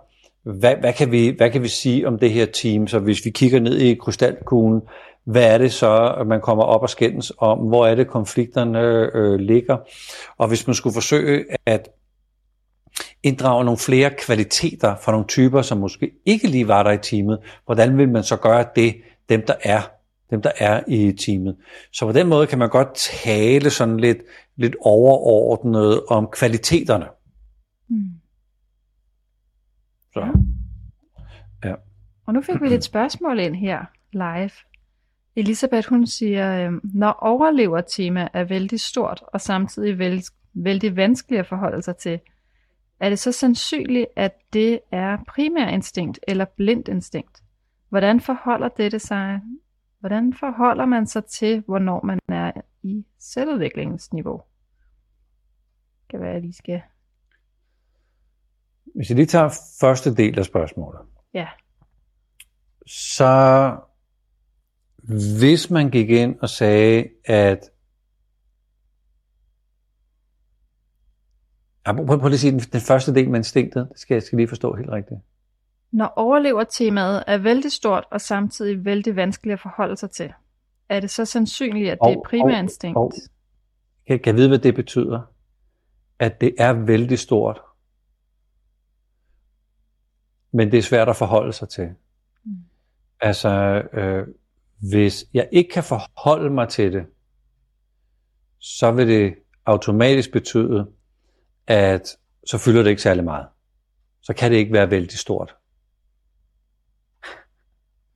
hvad, 0.44 0.76
hvad, 0.76 0.94
kan 0.94 1.12
vi, 1.12 1.34
hvad 1.38 1.52
kan 1.52 1.64
vi 1.64 1.68
sige 1.68 2.08
om 2.08 2.20
det 2.20 2.32
her 2.32 2.46
team, 2.46 2.88
så 2.88 3.00
hvis 3.00 3.26
vi 3.26 3.30
kigger 3.30 3.60
ned 3.60 3.78
i 3.78 3.96
krystalkuglen, 3.96 4.82
hvad 5.24 5.54
er 5.54 5.58
det 5.58 5.74
så, 5.74 6.16
at 6.20 6.28
man 6.28 6.42
kommer 6.42 6.64
op 6.64 6.82
og 6.82 6.90
skændes 6.90 7.32
om? 7.38 7.60
Hvor 7.60 7.88
er 7.88 7.96
det, 7.96 8.08
konflikterne 8.08 8.80
øh, 9.14 9.40
ligger? 9.40 9.78
Og 10.38 10.48
hvis 10.48 10.68
man 10.68 10.74
skulle 10.74 10.94
forsøge 10.94 11.46
at 11.66 11.90
inddrage 13.24 13.66
nogle 13.66 13.78
flere 13.78 14.12
kvaliteter 14.26 14.96
fra 14.96 15.12
nogle 15.12 15.28
typer, 15.28 15.62
som 15.62 15.78
måske 15.78 16.12
ikke 16.26 16.48
lige 16.48 16.68
var 16.68 16.84
der 16.84 16.92
i 16.92 16.98
teamet, 16.98 17.40
hvordan 17.66 17.98
vil 17.98 18.10
man 18.10 18.24
så 18.24 18.38
gøre 18.38 18.66
det, 18.76 18.96
dem 19.30 19.44
der 19.48 19.54
er, 19.64 19.82
dem 20.30 20.42
der 20.42 20.52
er 20.58 20.84
i 20.88 21.12
teamet. 21.12 21.56
Så 21.94 22.06
på 22.06 22.12
den 22.12 22.28
måde 22.28 22.48
kan 22.48 22.60
man 22.60 22.70
godt 22.70 22.88
tale 23.24 23.70
sådan 23.70 24.00
lidt, 24.00 24.18
lidt 24.56 24.76
overordnet 24.82 26.06
om 26.06 26.28
kvaliteterne. 26.32 27.06
Mm. 27.90 28.10
Så. 30.14 30.40
Ja. 31.64 31.74
Og 32.28 32.34
nu 32.34 32.42
fik 32.42 32.62
vi 32.62 32.68
lidt 32.68 32.84
spørgsmål 32.84 33.40
ind 33.40 33.56
her 33.56 33.80
live. 34.14 34.52
Elisabeth 35.36 35.90
hun 35.90 36.08
siger, 36.08 36.68
øh, 36.68 36.72
når 36.84 37.12
overlever-tema 37.12 38.28
er 38.34 38.44
vældig 38.44 38.80
stort 38.80 39.24
og 39.28 39.42
samtidig 39.42 40.00
vældig, 40.00 40.24
vældig 40.54 40.96
vanskeligt 40.96 41.40
at 41.40 41.48
forholde 41.48 41.82
sig 41.82 41.98
til, 41.98 42.20
er 43.00 43.10
det 43.10 43.20
så 43.20 43.32
sandsynligt, 43.32 44.08
at 44.16 44.34
det 44.54 44.80
er 44.92 45.18
primærinstinkt 45.28 46.20
eller 46.28 46.46
blindt 46.46 46.88
instinkt? 46.88 47.44
Hvordan 47.90 48.22
forholder 48.22 48.70
dette 48.70 49.00
sig? 49.00 49.42
Hvordan 50.00 50.34
forholder 50.34 50.86
man 50.86 51.08
sig 51.08 51.26
til, 51.26 51.64
hvornår 51.68 52.06
man 52.06 52.20
er 52.30 52.52
i 52.84 53.06
selvudviklingsniveau? 53.20 54.42
Det 56.02 56.10
kan 56.10 56.20
være, 56.20 56.30
at 56.30 56.34
jeg 56.36 56.42
lige 56.42 56.54
skal... 56.54 56.82
Hvis 58.96 59.10
jeg 59.10 59.16
lige 59.16 59.26
tager 59.26 59.50
første 59.80 60.16
del 60.16 60.40
af 60.40 60.46
spørgsmålet. 60.46 61.02
Ja. 61.34 61.48
Så 62.88 63.76
hvis 65.40 65.70
man 65.70 65.90
gik 65.90 66.10
ind 66.10 66.40
og 66.40 66.50
sagde, 66.50 67.10
at 67.26 67.60
Ja, 71.88 71.94
prøv, 71.94 72.06
prøv 72.06 72.28
lige 72.28 72.34
at 72.34 72.40
sige 72.40 72.52
den, 72.52 72.60
den 72.60 72.82
første 72.82 73.14
del 73.14 73.30
med 73.30 73.40
instinktet. 73.40 73.88
Det 73.90 74.00
skal 74.00 74.16
jeg 74.16 74.24
skal 74.24 74.38
lige 74.38 74.48
forstå 74.48 74.76
helt 74.76 74.90
rigtigt. 74.90 75.20
Når 75.92 76.14
overlever-temaet 76.16 77.24
er 77.28 77.38
vældig 77.38 77.72
stort 77.72 78.06
og 78.12 78.22
samtidig 78.22 78.86
vældig 78.86 79.16
vanskeligt 79.16 79.54
at 79.54 79.60
forholde 79.60 79.98
sig 79.98 80.12
til, 80.12 80.34
er 80.90 81.00
det 81.00 81.10
så 81.10 81.26
sandsynligt, 81.26 81.92
at 81.92 81.98
det 82.04 82.14
er 82.14 82.22
primærinstinkt? 82.26 82.98
Og, 82.98 83.04
og, 83.04 83.12
jeg 84.08 84.22
kan 84.22 84.36
vide, 84.36 84.48
hvad 84.48 84.60
det 84.60 84.76
betyder. 84.76 85.22
At 86.20 86.42
det 86.42 86.56
er 86.58 86.74
vældig 86.74 87.20
stort. 87.20 87.62
Men 90.54 90.72
det 90.72 90.78
er 90.78 90.82
svært 90.82 91.10
at 91.10 91.16
forholde 91.16 91.54
sig 91.54 91.70
til. 91.70 91.90
Mm. 92.46 92.52
Altså, 93.22 93.50
øh, 93.94 94.28
hvis 94.90 95.26
jeg 95.34 95.50
ikke 95.52 95.70
kan 95.70 95.84
forholde 95.84 96.50
mig 96.50 96.70
til 96.70 96.94
det, 96.94 97.06
så 98.60 98.92
vil 98.92 99.08
det 99.08 99.36
automatisk 99.66 100.32
betyde, 100.32 100.88
at 101.68 102.18
så 102.48 102.58
fylder 102.58 102.84
det 102.84 102.90
ikke 102.90 103.02
særlig 103.02 103.24
meget. 103.24 103.48
Så 104.22 104.34
kan 104.34 104.52
det 104.52 104.58
ikke 104.58 104.74
være 104.74 104.92
vældig 104.92 105.18
stort. 105.18 105.56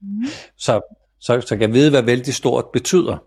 Mm. 0.00 0.24
Så, 0.56 0.80
så, 1.20 1.40
så 1.40 1.56
kan 1.56 1.60
jeg 1.60 1.72
vide, 1.72 1.90
hvad 1.90 2.02
vældig 2.02 2.34
stort 2.34 2.64
betyder. 2.72 3.18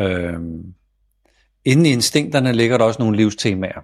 Øhm, 0.00 0.74
inden 1.64 1.86
i 1.86 1.90
instinkterne 1.90 2.52
ligger 2.52 2.78
der 2.78 2.84
også 2.84 3.02
nogle 3.02 3.16
livstemaer. 3.16 3.80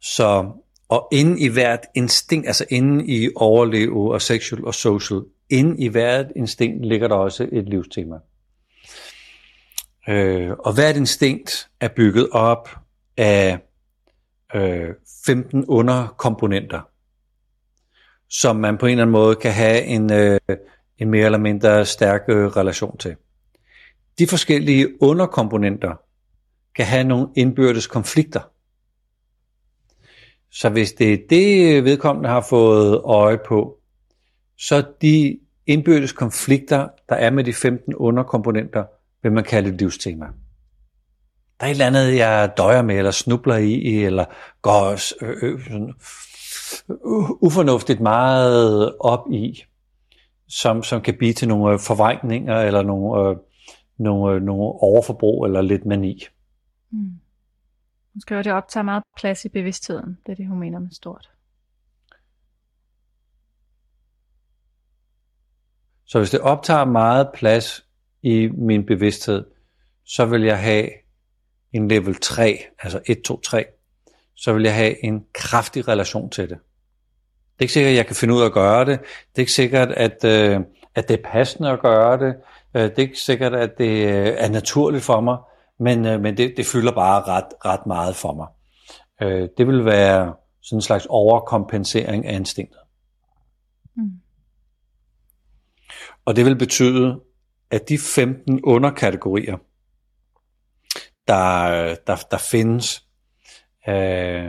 Så, 0.00 0.52
og 0.88 1.08
inden 1.12 1.38
i 1.38 1.48
hvert 1.48 1.80
instinkt, 1.94 2.46
altså 2.46 2.66
inden 2.70 3.10
i 3.10 3.28
overleve 3.36 4.14
og 4.14 4.22
sexual 4.22 4.64
og 4.64 4.74
social, 4.74 5.20
inden 5.50 5.78
i 5.78 5.88
hvert 5.88 6.26
instinkt 6.36 6.86
ligger 6.86 7.08
der 7.08 7.14
også 7.14 7.48
et 7.52 7.68
livstema. 7.68 8.16
Øh, 10.08 10.50
og 10.50 10.74
hvert 10.74 10.96
instinkt 10.96 11.70
er 11.80 11.88
bygget 11.88 12.28
op 12.32 12.78
af 13.16 13.58
øh, 14.54 14.88
15 15.26 15.64
underkomponenter, 15.68 16.80
som 18.28 18.56
man 18.56 18.78
på 18.78 18.86
en 18.86 18.90
eller 18.90 19.02
anden 19.02 19.12
måde 19.12 19.36
kan 19.36 19.52
have 19.52 19.82
en, 19.82 20.12
øh, 20.12 20.40
en 20.98 21.10
mere 21.10 21.24
eller 21.24 21.38
mindre 21.38 21.86
stærk 21.86 22.22
øh, 22.28 22.46
relation 22.46 22.98
til. 22.98 23.16
De 24.18 24.26
forskellige 24.26 25.02
underkomponenter 25.02 25.94
kan 26.76 26.86
have 26.86 27.04
nogle 27.04 27.28
indbyrdes 27.36 27.86
konflikter. 27.86 28.40
Så 30.52 30.68
hvis 30.68 30.92
det 30.92 31.12
er 31.12 31.18
det, 31.30 31.84
vedkommende 31.84 32.28
har 32.28 32.46
fået 32.50 33.00
øje 33.04 33.38
på, 33.48 33.78
så 34.58 34.84
de 35.02 35.38
indbyrdes 35.66 36.12
konflikter, 36.12 36.88
der 37.08 37.14
er 37.14 37.30
med 37.30 37.44
de 37.44 37.52
15 37.52 37.94
underkomponenter, 37.94 38.84
vil 39.22 39.32
man 39.32 39.44
kalde 39.44 39.68
et 39.68 39.80
livstema. 39.80 40.26
Der 41.60 41.66
er 41.66 41.70
et 41.70 41.70
eller 41.70 41.86
andet, 41.86 42.16
jeg 42.16 42.52
døjer 42.56 42.82
med, 42.82 42.96
eller 42.96 43.10
snubler 43.10 43.56
i, 43.56 44.04
eller 44.04 44.24
går 44.62 44.90
øh, 45.24 45.36
øh, 45.42 45.64
sådan, 45.64 45.94
ufornuftigt 47.40 48.00
meget 48.00 48.96
op 49.00 49.30
i, 49.32 49.64
som, 50.48 50.82
som 50.82 51.00
kan 51.00 51.16
blive 51.18 51.32
til 51.32 51.48
nogle 51.48 51.78
forvrængninger, 51.78 52.60
eller 52.60 52.82
nogle, 52.82 53.28
øh, 53.30 53.36
nogle, 53.98 54.34
øh, 54.34 54.42
nogle 54.42 54.62
overforbrug, 54.62 55.44
eller 55.44 55.62
lidt 55.62 55.86
mani. 55.86 56.24
Mm. 56.90 57.20
Hun 58.12 58.20
skriver, 58.20 58.38
at 58.38 58.44
det 58.44 58.52
optager 58.52 58.84
meget 58.84 59.02
plads 59.16 59.44
i 59.44 59.48
bevidstheden. 59.48 60.18
Det 60.26 60.32
er 60.32 60.36
det, 60.36 60.48
hun 60.48 60.58
mener 60.58 60.78
med 60.78 60.90
stort. 60.90 61.30
Så 66.04 66.18
hvis 66.18 66.30
det 66.30 66.40
optager 66.40 66.84
meget 66.84 67.30
plads 67.34 67.86
i 68.22 68.48
min 68.48 68.86
bevidsthed, 68.86 69.44
så 70.04 70.24
vil 70.24 70.42
jeg 70.42 70.58
have 70.58 70.88
en 71.72 71.88
level 71.88 72.14
3, 72.14 72.58
altså 72.78 73.00
1, 73.06 73.22
2, 73.22 73.40
3, 73.40 73.64
så 74.36 74.52
vil 74.52 74.62
jeg 74.62 74.74
have 74.74 75.04
en 75.04 75.24
kraftig 75.34 75.88
relation 75.88 76.30
til 76.30 76.48
det. 76.48 76.58
Det 77.60 77.64
er 77.64 77.64
ikke 77.64 77.72
sikkert, 77.72 77.90
at 77.90 77.96
jeg 77.96 78.06
kan 78.06 78.16
finde 78.16 78.34
ud 78.34 78.40
af 78.40 78.46
at 78.46 78.52
gøre 78.52 78.84
det. 78.84 79.00
Det 79.00 79.36
er 79.36 79.40
ikke 79.40 79.52
sikkert, 79.52 79.90
at, 79.90 80.24
øh, 80.24 80.60
at 80.94 81.08
det 81.08 81.18
er 81.18 81.30
passende 81.32 81.70
at 81.70 81.80
gøre 81.80 82.18
det. 82.18 82.34
Øh, 82.74 82.82
det 82.82 82.98
er 82.98 83.02
ikke 83.02 83.20
sikkert, 83.20 83.54
at 83.54 83.78
det 83.78 84.06
øh, 84.06 84.34
er 84.36 84.48
naturligt 84.48 85.04
for 85.04 85.20
mig, 85.20 85.38
men, 85.80 86.06
øh, 86.06 86.20
men 86.20 86.36
det, 86.36 86.54
det 86.56 86.66
fylder 86.66 86.92
bare 86.92 87.22
ret, 87.22 87.46
ret 87.64 87.86
meget 87.86 88.16
for 88.16 88.34
mig. 88.34 88.46
Øh, 89.22 89.48
det 89.58 89.66
vil 89.66 89.84
være 89.84 90.34
sådan 90.62 90.76
en 90.76 90.82
slags 90.82 91.06
overkompensering 91.08 92.26
af 92.26 92.34
instinktet. 92.34 92.80
Mm. 93.96 94.10
Og 96.24 96.36
det 96.36 96.44
vil 96.44 96.56
betyde, 96.56 97.20
af 97.70 97.80
de 97.80 97.98
15 97.98 98.60
underkategorier, 98.64 99.56
der, 101.28 101.94
der, 102.06 102.16
der 102.30 102.38
findes, 102.50 103.06
øh, 103.88 104.48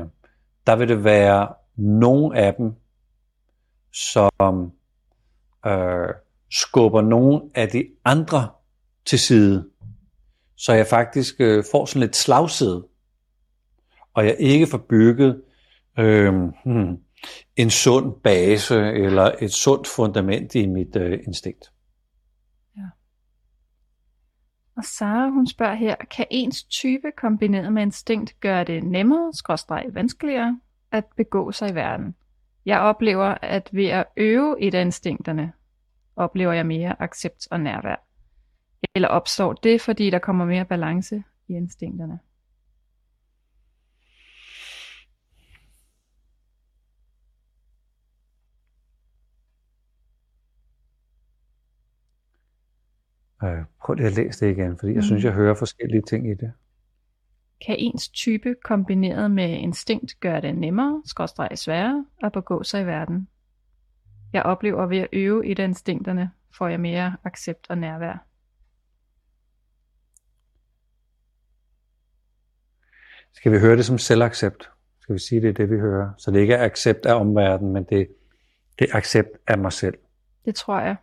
der 0.67 0.75
vil 0.75 0.87
det 0.87 1.03
være 1.03 1.53
nogle 1.75 2.37
af 2.37 2.53
dem, 2.53 2.71
som 3.93 4.71
øh, 5.65 6.09
skubber 6.51 7.01
nogle 7.01 7.41
af 7.55 7.69
de 7.69 7.87
andre 8.05 8.49
til 9.05 9.19
side, 9.19 9.69
så 10.55 10.73
jeg 10.73 10.87
faktisk 10.87 11.35
øh, 11.39 11.63
får 11.71 11.85
sådan 11.85 11.99
lidt 11.99 12.15
slagside, 12.15 12.87
og 14.13 14.25
jeg 14.25 14.35
ikke 14.39 14.67
får 14.67 14.85
bygget 14.89 15.41
øh, 15.99 16.33
hmm, 16.65 16.97
en 17.55 17.69
sund 17.69 18.21
base 18.23 18.75
eller 18.75 19.31
et 19.41 19.53
sundt 19.53 19.87
fundament 19.87 20.55
i 20.55 20.67
mit 20.67 20.95
øh, 20.95 21.19
instinkt. 21.27 21.71
Og 24.77 24.83
Sara, 24.83 25.29
hun 25.29 25.47
spørger 25.47 25.75
her, 25.75 25.95
kan 25.95 26.25
ens 26.29 26.63
type 26.63 27.11
kombineret 27.17 27.73
med 27.73 27.81
instinkt 27.81 28.39
gøre 28.39 28.63
det 28.63 28.83
nemmere, 28.83 29.33
skråstreg 29.33 29.85
vanskeligere, 29.91 30.59
at 30.91 31.05
begå 31.15 31.51
sig 31.51 31.69
i 31.69 31.75
verden? 31.75 32.15
Jeg 32.65 32.79
oplever, 32.79 33.37
at 33.41 33.69
ved 33.71 33.85
at 33.85 34.05
øve 34.17 34.61
et 34.61 34.73
af 34.73 34.81
instinkterne, 34.81 35.53
oplever 36.15 36.53
jeg 36.53 36.65
mere 36.65 37.01
accept 37.01 37.47
og 37.51 37.59
nærvær. 37.59 38.07
Eller 38.95 39.07
opstår 39.07 39.53
det, 39.53 39.81
fordi 39.81 40.09
der 40.09 40.19
kommer 40.19 40.45
mere 40.45 40.65
balance 40.65 41.23
i 41.47 41.53
instinkterne? 41.53 42.19
Øh, 53.43 53.63
prøv 53.85 53.93
lige 53.93 54.07
at 54.07 54.15
læse 54.15 54.45
det 54.45 54.51
igen, 54.51 54.77
fordi 54.77 54.91
jeg 54.91 54.97
mm. 54.97 55.01
synes, 55.01 55.23
jeg 55.23 55.33
hører 55.33 55.55
forskellige 55.55 56.01
ting 56.01 56.31
i 56.31 56.33
det. 56.33 56.53
Kan 57.65 57.75
ens 57.77 58.09
type 58.09 58.55
kombineret 58.63 59.31
med 59.31 59.49
instinkt 59.49 60.19
gøre 60.19 60.41
det 60.41 60.55
nemmere, 60.55 61.01
skråstrege 61.05 61.57
sværere, 61.57 62.05
at 62.23 62.31
begå 62.31 62.63
sig 62.63 62.81
i 62.81 62.85
verden? 62.85 63.27
Jeg 64.33 64.43
oplever 64.43 64.85
ved 64.85 64.97
at 64.97 65.07
øve 65.13 65.47
i 65.47 65.51
instinkterne, 65.51 66.31
får 66.57 66.67
jeg 66.67 66.79
mere 66.79 67.17
accept 67.23 67.69
og 67.69 67.77
nærvær. 67.77 68.25
Skal 73.33 73.51
vi 73.51 73.59
høre 73.59 73.77
det 73.77 73.85
som 73.85 73.97
selvaccept? 73.97 74.69
Skal 75.01 75.13
vi 75.13 75.19
sige, 75.19 75.41
det 75.41 75.49
er 75.49 75.53
det, 75.53 75.69
vi 75.69 75.79
hører? 75.79 76.11
Så 76.17 76.31
det 76.31 76.39
ikke 76.39 76.53
er 76.53 76.65
accept 76.65 77.05
af 77.05 77.13
omverdenen, 77.13 77.73
men 77.73 77.83
det, 77.83 78.07
det 78.79 78.87
er 78.91 78.95
accept 78.95 79.29
af 79.47 79.57
mig 79.57 79.73
selv. 79.73 79.97
Det 80.45 80.55
tror 80.55 80.79
jeg. 80.79 80.95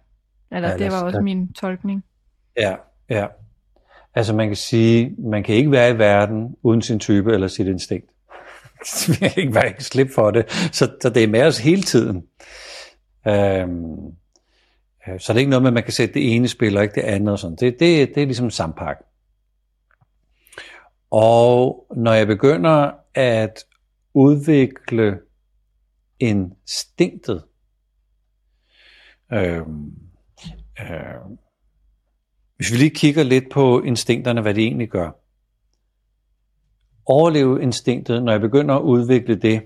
Eller 0.50 0.68
ja, 0.68 0.78
det 0.78 0.92
var 0.92 1.04
også 1.04 1.20
min 1.20 1.52
tolkning. 1.52 2.04
Ja, 2.58 2.74
ja. 3.10 3.26
Altså 4.14 4.34
man 4.34 4.46
kan 4.46 4.56
sige, 4.56 5.14
man 5.18 5.42
kan 5.42 5.54
ikke 5.54 5.70
være 5.70 5.90
i 5.90 5.98
verden 5.98 6.56
uden 6.62 6.82
sin 6.82 6.98
type 6.98 7.32
eller 7.32 7.48
sit 7.48 7.66
instinkt. 7.66 8.10
Vi 9.08 9.14
kan 9.14 9.32
ikke 9.36 9.54
være 9.54 9.68
ikke 9.68 9.84
slippe 9.84 10.12
for 10.12 10.30
det. 10.30 10.50
Så, 10.72 10.90
så 11.02 11.10
det 11.10 11.24
er 11.24 11.28
med 11.28 11.42
os 11.42 11.58
hele 11.58 11.82
tiden. 11.82 12.26
Øhm, 13.26 14.06
øh, 15.08 15.20
så 15.20 15.32
det 15.32 15.36
er 15.36 15.38
ikke 15.38 15.50
noget 15.50 15.62
med, 15.62 15.70
at 15.70 15.74
man 15.74 15.82
kan 15.82 15.92
sætte 15.92 16.14
det 16.14 16.34
ene 16.34 16.48
spil 16.48 16.76
og 16.76 16.82
ikke 16.82 16.94
det 16.94 17.06
andet. 17.06 17.32
Og 17.32 17.38
sådan. 17.38 17.56
Det, 17.56 17.80
det, 17.80 18.14
det 18.14 18.22
er 18.22 18.26
ligesom 18.26 18.50
sampak. 18.50 18.96
Og 21.10 21.86
når 21.96 22.12
jeg 22.12 22.26
begynder 22.26 22.90
at 23.14 23.64
udvikle 24.14 25.18
instinktet, 26.20 27.44
øhm, 29.32 29.92
øhm, 30.80 31.38
hvis 32.58 32.72
vi 32.72 32.76
lige 32.76 32.90
kigger 32.90 33.22
lidt 33.22 33.44
på 33.50 33.82
instinkterne, 33.82 34.40
hvad 34.40 34.54
det 34.54 34.64
egentlig 34.64 34.88
gør. 34.88 35.10
Overleve 37.06 37.62
instinktet, 37.62 38.22
når 38.22 38.32
jeg 38.32 38.40
begynder 38.40 38.74
at 38.74 38.82
udvikle 38.82 39.34
det, 39.34 39.62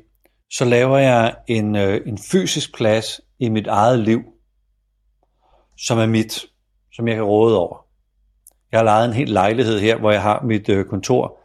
så 0.52 0.64
laver 0.64 0.98
jeg 0.98 1.34
en, 1.48 1.76
øh, 1.76 2.00
en 2.06 2.18
fysisk 2.18 2.74
plads 2.74 3.20
i 3.38 3.48
mit 3.48 3.66
eget 3.66 3.98
liv, 3.98 4.20
som 5.78 5.98
er 5.98 6.06
mit, 6.06 6.46
som 6.92 7.08
jeg 7.08 7.16
kan 7.16 7.24
råde 7.24 7.58
over. 7.58 7.86
Jeg 8.72 8.78
har 8.80 8.84
lejet 8.84 9.08
en 9.08 9.14
hel 9.14 9.28
lejlighed 9.28 9.80
her, 9.80 9.98
hvor 9.98 10.10
jeg 10.10 10.22
har 10.22 10.42
mit 10.42 10.68
øh, 10.68 10.84
kontor. 10.84 11.38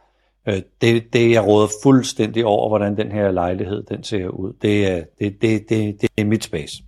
Øh, 0.48 0.62
det, 0.80 1.12
det 1.12 1.30
jeg 1.30 1.46
råder 1.46 1.68
fuldstændig 1.82 2.44
over, 2.44 2.68
hvordan 2.68 2.96
den 2.96 3.12
her 3.12 3.30
lejlighed 3.30 3.82
den 3.82 4.04
ser 4.04 4.28
ud. 4.28 4.52
Det 4.62 4.86
er, 4.86 5.04
det, 5.18 5.42
det, 5.42 5.68
det, 5.68 6.00
det 6.00 6.10
er 6.18 6.24
mit 6.24 6.44
space. 6.44 6.82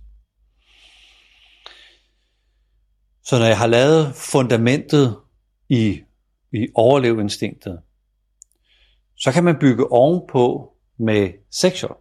Så 3.23 3.39
når 3.39 3.45
jeg 3.45 3.57
har 3.57 3.67
lavet 3.67 4.15
fundamentet 4.15 5.17
i, 5.69 6.01
i 6.51 6.67
overleveinstinktet, 6.75 7.79
så 9.17 9.31
kan 9.31 9.43
man 9.43 9.59
bygge 9.59 9.91
ovenpå 9.91 10.73
med 10.97 11.29
sexual. 11.51 11.95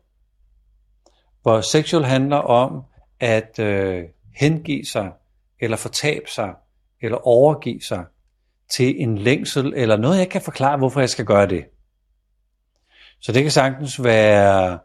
Hvor 1.42 1.60
sexual 1.60 2.04
handler 2.04 2.36
om 2.36 2.82
at 3.20 3.58
øh, 3.58 4.04
hengive 4.36 4.84
sig, 4.84 5.12
eller 5.60 5.76
fortabe 5.76 6.30
sig, 6.30 6.54
eller 7.02 7.26
overgive 7.26 7.80
sig 7.80 8.04
til 8.70 9.02
en 9.02 9.18
længsel, 9.18 9.72
eller 9.76 9.96
noget, 9.96 10.18
jeg 10.18 10.28
kan 10.28 10.42
forklare, 10.42 10.78
hvorfor 10.78 11.00
jeg 11.00 11.10
skal 11.10 11.24
gøre 11.24 11.46
det. 11.46 11.64
Så 13.20 13.32
det 13.32 13.42
kan 13.42 13.50
sagtens 13.50 14.04
være 14.04 14.78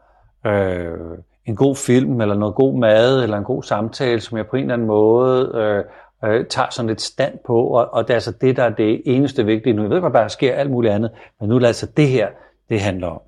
øh, 0.46 1.18
en 1.44 1.56
god 1.56 1.76
film, 1.76 2.20
eller 2.20 2.34
noget 2.34 2.54
god 2.54 2.78
mad, 2.78 3.22
eller 3.22 3.38
en 3.38 3.44
god 3.44 3.62
samtale, 3.62 4.20
som 4.20 4.38
jeg 4.38 4.46
på 4.46 4.56
en 4.56 4.62
eller 4.62 4.74
anden 4.74 4.86
måde 4.86 5.52
øh, 5.54 5.84
øh, 6.24 6.46
tager 6.46 6.70
sådan 6.70 6.88
lidt 6.88 7.02
stand 7.02 7.38
på, 7.46 7.66
og, 7.66 7.94
og 7.94 8.04
det 8.04 8.10
er 8.10 8.14
altså 8.14 8.32
det, 8.40 8.56
der 8.56 8.62
er 8.62 8.70
det 8.70 9.02
eneste 9.06 9.44
vigtige 9.44 9.72
nu. 9.72 9.82
Jeg 9.82 9.90
ved 9.90 10.00
godt, 10.00 10.14
der 10.14 10.28
sker 10.28 10.54
alt 10.54 10.70
muligt 10.70 10.94
andet, 10.94 11.10
men 11.40 11.48
nu 11.48 11.54
er 11.54 11.58
det 11.58 11.66
altså 11.66 11.86
det 11.86 12.08
her, 12.08 12.28
det 12.68 12.80
handler 12.80 13.06
om. 13.06 13.20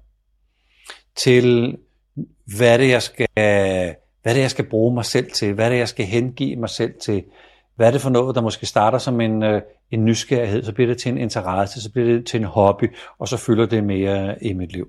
Til 1.17 1.77
hvad 2.57 2.79
det, 2.79 2.91
jeg 2.91 3.03
skal, 3.03 3.27
hvad 4.23 4.35
det, 4.35 4.41
jeg 4.41 4.51
skal 4.51 4.69
bruge 4.69 4.95
mig 4.95 5.05
selv 5.05 5.31
til, 5.31 5.55
hvad 5.55 5.71
det, 5.71 5.79
jeg 5.79 5.89
skal 5.89 6.07
hengive 6.07 6.57
mig 6.57 6.69
selv 6.69 6.95
til, 7.01 7.25
hvad 7.77 7.87
er 7.87 7.91
det 7.91 8.01
for 8.01 8.11
noget, 8.11 8.35
der 8.35 8.41
måske 8.41 8.67
starter 8.67 8.99
som 8.99 9.21
en, 9.21 9.43
øh, 9.43 9.63
en 9.91 10.05
nysgerrighed, 10.05 10.65
så 10.65 10.73
bliver 10.73 10.89
det 10.89 10.99
til 10.99 11.13
en 11.13 11.19
interesse, 11.19 11.83
så 11.83 11.93
bliver 11.93 12.09
det 12.09 12.27
til 12.27 12.41
en 12.41 12.47
hobby, 12.47 12.97
og 13.19 13.29
så 13.29 13.37
fylder 13.37 13.67
det 13.67 13.85
mere 13.85 14.45
i 14.45 14.53
mit 14.53 14.73
liv. 14.73 14.89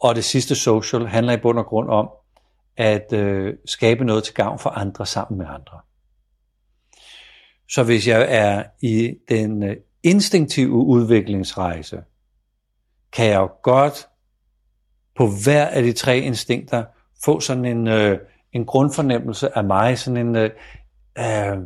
Og 0.00 0.14
det 0.14 0.24
sidste 0.24 0.54
social 0.54 1.06
handler 1.06 1.32
i 1.32 1.36
bund 1.36 1.58
og 1.58 1.66
grund 1.66 1.88
om 1.90 2.08
at 2.76 3.12
øh, 3.12 3.54
skabe 3.64 4.04
noget 4.04 4.24
til 4.24 4.34
gavn 4.34 4.58
for 4.58 4.70
andre 4.70 5.06
sammen 5.06 5.38
med 5.38 5.46
andre. 5.46 5.78
Så 7.68 7.82
hvis 7.82 8.08
jeg 8.08 8.26
er 8.28 8.64
i 8.80 9.14
den 9.28 9.62
øh, 9.62 9.76
instinktive 10.02 10.72
udviklingsrejse, 10.72 12.02
kan 13.12 13.26
jeg 13.26 13.36
jo 13.36 13.50
godt 13.62 14.08
på 15.16 15.30
hver 15.44 15.66
af 15.66 15.82
de 15.82 15.92
tre 15.92 16.18
instinkter 16.18 16.84
få 17.24 17.40
sådan 17.40 17.64
en, 17.64 17.88
øh, 17.88 18.18
en 18.52 18.64
grundfornemmelse 18.64 19.58
af 19.58 19.64
mig, 19.64 19.98
sådan 19.98 20.26
en, 20.26 20.36
øh, 20.36 20.50
øh, 21.18 21.58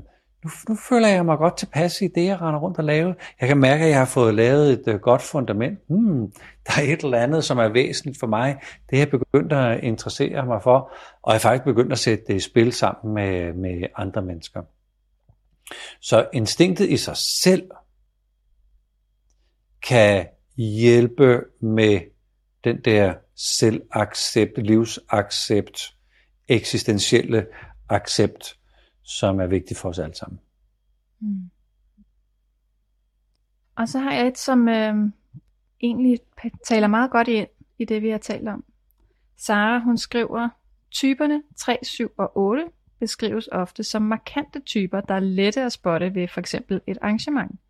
nu, 0.44 0.50
nu 0.68 0.76
føler 0.88 1.08
jeg 1.08 1.24
mig 1.24 1.38
godt 1.38 1.56
tilpas 1.56 2.02
i 2.02 2.08
det, 2.08 2.24
jeg 2.24 2.40
render 2.40 2.60
rundt 2.60 2.78
og 2.78 2.84
laver. 2.84 3.14
Jeg 3.40 3.48
kan 3.48 3.56
mærke, 3.56 3.84
at 3.84 3.90
jeg 3.90 3.98
har 3.98 4.04
fået 4.04 4.34
lavet 4.34 4.72
et 4.72 4.82
øh, 4.86 5.00
godt 5.00 5.22
fundament. 5.22 5.78
Hmm, 5.88 6.32
der 6.66 6.72
er 6.78 6.92
et 6.92 7.04
eller 7.04 7.18
andet, 7.18 7.44
som 7.44 7.58
er 7.58 7.68
væsentligt 7.68 8.20
for 8.20 8.26
mig. 8.26 8.56
Det 8.90 8.96
er 8.96 9.00
jeg 9.00 9.10
begyndt 9.10 9.52
at 9.52 9.80
interessere 9.84 10.46
mig 10.46 10.62
for, 10.62 10.92
og 11.22 11.32
jeg 11.32 11.34
er 11.34 11.40
faktisk 11.40 11.64
begyndt 11.64 11.92
at 11.92 11.98
sætte 11.98 12.24
det 12.28 12.34
i 12.34 12.40
spil 12.40 12.72
sammen 12.72 13.14
med, 13.14 13.52
med 13.52 13.82
andre 13.96 14.22
mennesker. 14.22 14.62
Så 16.00 16.28
instinktet 16.32 16.90
i 16.90 16.96
sig 16.96 17.16
selv 17.16 17.70
kan 19.82 20.26
hjælpe 20.56 21.44
med 21.60 22.00
den 22.64 22.80
der 22.84 23.14
selvaccept, 23.36 24.58
livsaccept, 24.58 25.96
eksistentielle 26.48 27.46
accept, 27.88 28.58
som 29.02 29.40
er 29.40 29.46
vigtigt 29.46 29.80
for 29.80 29.88
os 29.88 29.98
alle 29.98 30.14
sammen. 30.14 30.40
Mm. 31.20 31.50
Og 33.76 33.88
så 33.88 33.98
har 33.98 34.12
jeg 34.12 34.26
et, 34.26 34.38
som 34.38 34.68
øh, 34.68 34.94
egentlig 35.80 36.18
taler 36.64 36.86
meget 36.86 37.10
godt 37.10 37.28
ind 37.28 37.48
i 37.78 37.84
det, 37.84 38.02
vi 38.02 38.10
har 38.10 38.18
talt 38.18 38.48
om. 38.48 38.64
Sara, 39.36 39.78
hun 39.78 39.98
skriver, 39.98 40.48
typerne 40.90 41.42
3, 41.56 41.78
7 41.82 42.12
og 42.18 42.36
8 42.36 42.64
beskrives 43.02 43.48
ofte 43.52 43.82
som 43.82 44.02
markante 44.02 44.60
typer, 44.60 45.00
der 45.00 45.14
er 45.14 45.20
lette 45.20 45.62
at 45.62 45.72
spotte 45.72 46.14
ved 46.14 46.28
for 46.28 46.40
eksempel 46.40 46.80
et 46.86 46.98
arrangement. 47.02 47.60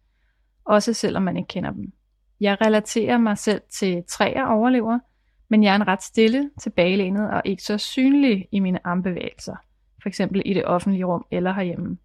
Også 0.64 0.92
selvom 0.92 1.22
man 1.22 1.36
ikke 1.36 1.48
kender 1.48 1.70
dem. 1.70 1.92
Jeg 2.40 2.60
relaterer 2.60 3.18
mig 3.18 3.38
selv 3.38 3.60
til 3.70 4.02
træer 4.08 4.44
overlever, 4.44 4.98
men 5.48 5.62
jeg 5.62 5.72
er 5.72 5.76
en 5.76 5.88
ret 5.88 6.02
stille, 6.02 6.50
tilbagelænet 6.60 7.30
og 7.30 7.42
ikke 7.44 7.62
så 7.62 7.78
synlig 7.78 8.48
i 8.52 8.60
mine 8.60 8.86
armbevægelser 8.86 9.56
for 10.02 10.08
eksempel 10.08 10.42
i 10.44 10.54
det 10.54 10.64
offentlige 10.64 11.04
rum 11.04 11.24
eller 11.30 11.52
herhjemme. 11.52 11.98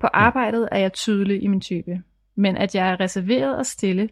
På 0.00 0.06
arbejdet 0.06 0.68
er 0.72 0.78
jeg 0.78 0.92
tydelig 0.92 1.42
i 1.42 1.46
min 1.46 1.60
type, 1.60 2.02
men 2.34 2.56
at 2.56 2.74
jeg 2.74 2.88
er 2.88 3.00
reserveret 3.00 3.56
og 3.56 3.66
stille, 3.66 4.08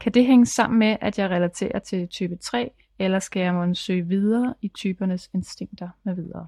kan 0.00 0.12
det 0.12 0.26
hænge 0.26 0.46
sammen 0.46 0.78
med, 0.78 0.96
at 1.00 1.18
jeg 1.18 1.30
relaterer 1.30 1.78
til 1.78 2.08
type 2.08 2.36
3, 2.36 2.70
eller 2.98 3.18
skal 3.18 3.42
jeg 3.42 3.54
måtte 3.54 3.74
søge 3.74 4.06
videre 4.06 4.54
i 4.62 4.68
typernes 4.68 5.30
instinkter 5.34 5.88
med 6.04 6.14
videre? 6.14 6.46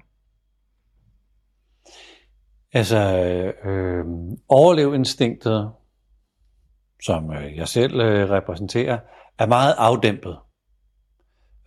Altså, 2.73 2.97
øh, 3.65 4.05
overleveinstinktet, 4.49 5.71
som 7.03 7.31
øh, 7.31 7.57
jeg 7.57 7.67
selv 7.67 8.01
øh, 8.01 8.29
repræsenterer, 8.29 8.99
er 9.39 9.45
meget 9.45 9.75
afdæmpet. 9.77 10.37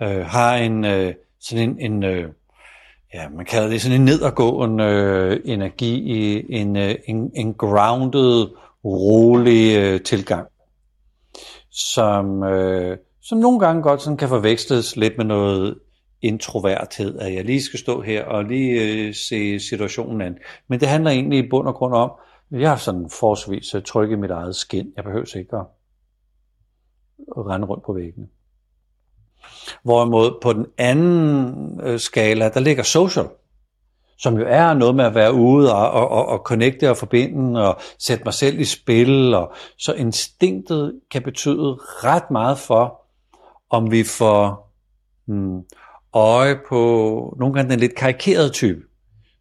Øh, 0.03 0.27
har 0.27 0.57
en 0.57 0.85
øh, 0.85 1.15
sådan 1.41 1.71
en, 1.71 1.93
en 1.93 2.05
øh, 2.05 2.33
ja, 3.15 3.29
man 3.29 3.45
kalder 3.45 3.69
det 3.69 3.83
sådan 3.83 4.01
en 4.01 4.05
nedadgående 4.05 4.85
øh, 4.85 5.41
energi 5.45 5.95
i 5.95 6.47
en, 6.49 6.77
øh, 6.77 6.95
en, 7.09 7.31
en 7.35 7.55
grounded, 7.55 8.47
rolig 8.85 9.77
øh, 9.79 10.01
tilgang, 10.01 10.49
som, 11.71 12.43
øh, 12.43 12.99
som 13.23 13.39
nogle 13.39 13.61
gange 13.61 13.83
godt 13.83 14.03
sådan 14.03 14.17
kan 14.17 14.29
forveksles 14.29 14.97
lidt 14.97 15.17
med 15.17 15.25
noget 15.25 15.79
introverthed, 16.23 17.19
at 17.19 17.35
jeg 17.35 17.45
lige 17.45 17.62
skal 17.62 17.79
stå 17.79 18.01
her 18.01 18.25
og 18.25 18.45
lige 18.45 18.83
øh, 18.83 19.14
se 19.14 19.61
situationen 19.61 20.21
an. 20.21 20.39
Men 20.69 20.81
det 20.81 20.89
handler 20.89 21.11
egentlig 21.11 21.39
i 21.39 21.49
bund 21.49 21.69
og 21.69 21.75
grund 21.75 21.95
om, 21.95 22.12
at 22.53 22.61
jeg 22.61 22.69
har 22.69 22.77
sådan 22.77 23.11
forholdsvis 23.11 23.75
øh, 23.75 23.83
tryk 23.83 24.11
i 24.11 24.14
mit 24.14 24.31
eget 24.31 24.57
skin. 24.57 24.93
Jeg 24.97 25.05
behøver 25.05 25.37
ikke 25.37 25.57
at 25.57 25.67
rende 27.47 27.67
rundt 27.67 27.85
på 27.85 27.93
væggene. 27.93 28.27
Hvorimod 29.83 30.39
på 30.43 30.53
den 30.53 30.67
anden 30.79 31.81
øh, 31.83 32.01
skala, 32.01 32.49
der 32.49 32.61
ligger 32.61 32.83
social, 32.83 33.27
som 34.19 34.39
jo 34.39 34.45
er 34.49 34.75
noget 34.75 34.95
med 34.95 35.05
at 35.05 35.14
være 35.14 35.33
ude 35.33 35.75
og, 35.75 35.91
og, 35.91 36.09
og, 36.09 36.27
og 36.27 36.39
connecte 36.39 36.91
og 36.91 36.97
forbinde 36.97 37.69
og 37.69 37.81
sætte 37.99 38.25
mig 38.25 38.35
selv 38.35 38.61
i 38.61 38.64
spil. 38.64 39.35
Og, 39.35 39.53
så 39.79 39.93
instinktet 39.93 41.01
kan 41.11 41.23
betyde 41.23 41.79
ret 41.81 42.31
meget 42.31 42.59
for, 42.59 43.03
om 43.71 43.91
vi 43.91 44.05
får 44.05 44.73
hmm, 45.27 45.62
øje 46.17 46.61
på 46.69 47.37
nogle 47.39 47.55
gange 47.55 47.71
den 47.71 47.81
lidt 47.81 47.95
karikerede 47.95 48.51
type. 48.51 48.81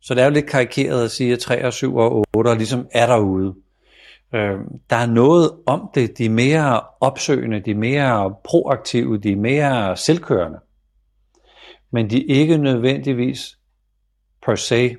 Så 0.01 0.13
det 0.13 0.21
er 0.21 0.25
jo 0.25 0.31
lidt 0.31 0.49
karikeret 0.49 1.03
at 1.03 1.11
sige, 1.11 1.33
at 1.33 1.39
3 1.39 1.65
og 1.65 1.73
7 1.73 1.95
og 1.95 2.25
8 2.33 2.55
ligesom 2.55 2.87
er 2.91 3.05
derude. 3.05 3.55
Øh, 4.33 4.59
der 4.89 4.95
er 4.95 5.05
noget 5.05 5.51
om 5.65 5.89
det. 5.95 6.17
De 6.17 6.25
er 6.25 6.29
mere 6.29 6.81
opsøgende, 7.01 7.59
de 7.59 7.71
er 7.71 7.75
mere 7.75 8.35
proaktive, 8.43 9.17
de 9.17 9.31
er 9.31 9.35
mere 9.35 9.97
selvkørende. 9.97 10.59
Men 11.91 12.09
de 12.09 12.17
er 12.17 12.35
ikke 12.35 12.57
nødvendigvis 12.57 13.57
per 14.45 14.55
se, 14.55 14.95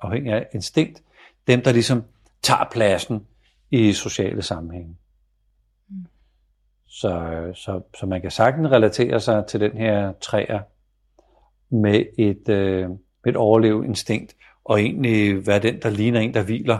afhængig 0.00 0.32
af 0.32 0.46
instinkt, 0.54 1.02
dem 1.46 1.62
der 1.62 1.72
ligesom 1.72 2.04
tager 2.42 2.68
pladsen 2.72 3.26
i 3.70 3.92
sociale 3.92 4.42
sammenhænge. 4.42 4.96
Mm. 5.88 6.06
Så, 6.86 7.42
så, 7.54 7.80
så 7.98 8.06
man 8.06 8.20
kan 8.20 8.30
sagtens 8.30 8.70
relatere 8.70 9.20
sig 9.20 9.44
til 9.48 9.60
den 9.60 9.72
her 9.72 10.12
træer 10.20 10.60
med 11.70 12.04
et, 12.18 12.48
øh, 12.48 12.88
et 13.26 13.36
overleveinstinkt, 13.36 14.36
og 14.64 14.80
egentlig 14.80 15.46
være 15.46 15.58
den, 15.58 15.82
der 15.82 15.90
ligner 15.90 16.20
en, 16.20 16.34
der 16.34 16.42
hviler, 16.42 16.78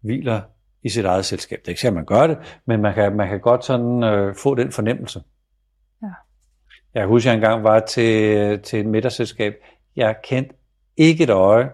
hviler 0.00 0.40
i 0.82 0.88
sit 0.88 1.04
eget 1.04 1.24
selskab. 1.24 1.58
Det 1.58 1.68
er 1.68 1.70
ikke 1.70 1.80
sikkert, 1.80 1.94
man 1.94 2.04
gør 2.04 2.26
det, 2.26 2.38
men 2.66 2.82
man 2.82 2.94
kan, 2.94 3.16
man 3.16 3.28
kan 3.28 3.40
godt 3.40 3.64
sådan 3.64 4.02
øh, 4.02 4.34
få 4.42 4.54
den 4.54 4.72
fornemmelse. 4.72 5.22
Ja. 6.02 6.08
Jeg 6.94 7.06
husker, 7.06 7.30
jeg 7.30 7.36
engang 7.36 7.64
var 7.64 7.80
til, 7.80 8.60
til 8.60 8.80
et 8.80 8.86
middagsselskab. 8.86 9.54
Jeg 9.96 10.16
kendte 10.24 10.54
ikke 10.96 11.24
et 11.24 11.30
øje, 11.30 11.70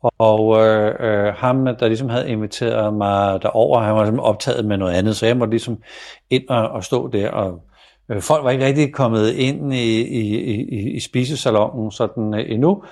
og 0.00 0.66
øh, 0.66 0.94
øh, 1.00 1.34
ham, 1.34 1.64
der 1.64 1.88
ligesom 1.88 2.08
havde 2.08 2.28
inviteret 2.28 2.94
mig 2.94 3.42
derover, 3.42 3.80
han 3.80 3.94
var 3.94 4.02
ligesom 4.02 4.20
optaget 4.20 4.64
med 4.64 4.76
noget 4.76 4.94
andet, 4.94 5.16
så 5.16 5.26
jeg 5.26 5.36
måtte 5.36 5.50
ligesom 5.50 5.82
ind 6.30 6.48
og, 6.48 6.68
og 6.68 6.84
stå 6.84 7.08
der, 7.08 7.30
og 7.30 7.62
Øh, 8.10 8.22
folk 8.22 8.44
var 8.44 8.50
ikke 8.50 8.66
rigtig 8.66 8.94
kommet 8.94 9.32
ind 9.32 9.74
i, 9.74 10.00
i, 10.00 10.42
i, 10.62 10.90
i 10.96 11.00
spisesalongen 11.00 11.90
sådan 11.90 12.34
øh, 12.34 12.52
endnu, 12.52 12.82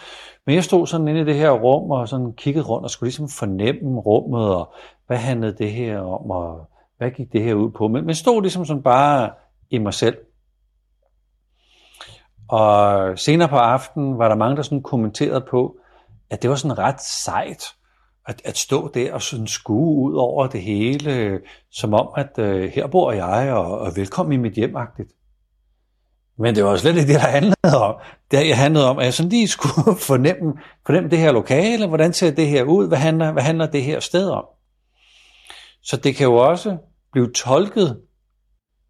men 0.47 0.55
jeg 0.55 0.65
stod 0.65 0.87
sådan 0.87 1.09
inde 1.09 1.21
i 1.21 1.25
det 1.25 1.35
her 1.35 1.51
rum 1.51 1.91
og 1.91 2.09
sådan 2.09 2.33
kiggede 2.33 2.65
rundt 2.65 2.85
og 2.85 2.91
skulle 2.91 3.07
ligesom 3.07 3.29
fornemme 3.29 4.01
rummet 4.01 4.55
og 4.55 4.75
hvad 5.07 5.17
handlede 5.17 5.57
det 5.59 5.73
her 5.73 6.01
om 6.01 6.31
og 6.31 6.69
hvad 6.99 7.11
gik 7.11 7.33
det 7.33 7.43
her 7.43 7.55
ud 7.55 7.71
på. 7.71 7.89
Men, 7.89 8.07
men 8.07 8.15
stod 8.15 8.43
ligesom 8.43 8.65
sådan 8.65 8.83
bare 8.83 9.31
i 9.71 9.79
mig 9.79 9.95
selv. 9.95 10.17
Og 12.49 13.19
senere 13.19 13.49
på 13.49 13.57
aftenen 13.57 14.19
var 14.19 14.29
der 14.29 14.37
mange, 14.37 14.57
der 14.57 14.63
sådan 14.63 14.83
kommenterede 14.83 15.45
på, 15.51 15.77
at 16.31 16.43
det 16.43 16.51
var 16.51 16.57
sådan 16.57 16.79
ret 16.79 17.01
sejt 17.01 17.65
at, 18.27 18.43
at 18.45 18.57
stå 18.57 18.91
der 18.95 19.13
og 19.13 19.23
sådan 19.23 19.47
skue 19.47 20.11
ud 20.11 20.15
over 20.15 20.47
det 20.47 20.63
hele, 20.63 21.41
som 21.71 21.95
om, 21.95 22.09
at 22.17 22.39
øh, 22.39 22.71
her 22.71 22.87
bor 22.87 23.13
jeg, 23.13 23.53
og, 23.53 23.79
og 23.79 23.97
velkommen 23.97 24.33
i 24.33 24.37
mit 24.37 24.53
hjemagtigt. 24.53 25.13
Men 26.39 26.55
det 26.55 26.65
var 26.65 26.77
slet 26.77 26.97
ikke 26.97 27.13
det, 27.13 27.21
der 27.21 27.27
handlede 27.27 27.85
om. 27.85 27.95
Det 28.31 28.57
handlede 28.57 28.91
om, 28.91 28.99
at 28.99 29.05
jeg 29.05 29.15
sådan 29.15 29.31
lige 29.31 29.49
skulle 29.49 29.97
fornemme, 30.11 30.53
fornemme 30.87 31.11
det 31.11 31.19
her 31.19 31.33
lokale, 31.33 31.87
hvordan 31.87 32.13
ser 32.13 32.31
det 32.31 32.49
her 32.49 32.63
ud, 32.63 32.89
hvad 32.89 32.99
handler, 32.99 33.33
hvad 33.33 33.43
handler 33.43 33.67
det 33.67 33.83
her 33.83 34.01
sted 34.01 34.29
om. 34.29 34.45
Så 35.83 35.97
det 35.97 36.17
kan 36.17 36.25
jo 36.25 36.37
også 36.37 36.77
blive 37.13 37.33
tolket 37.33 38.01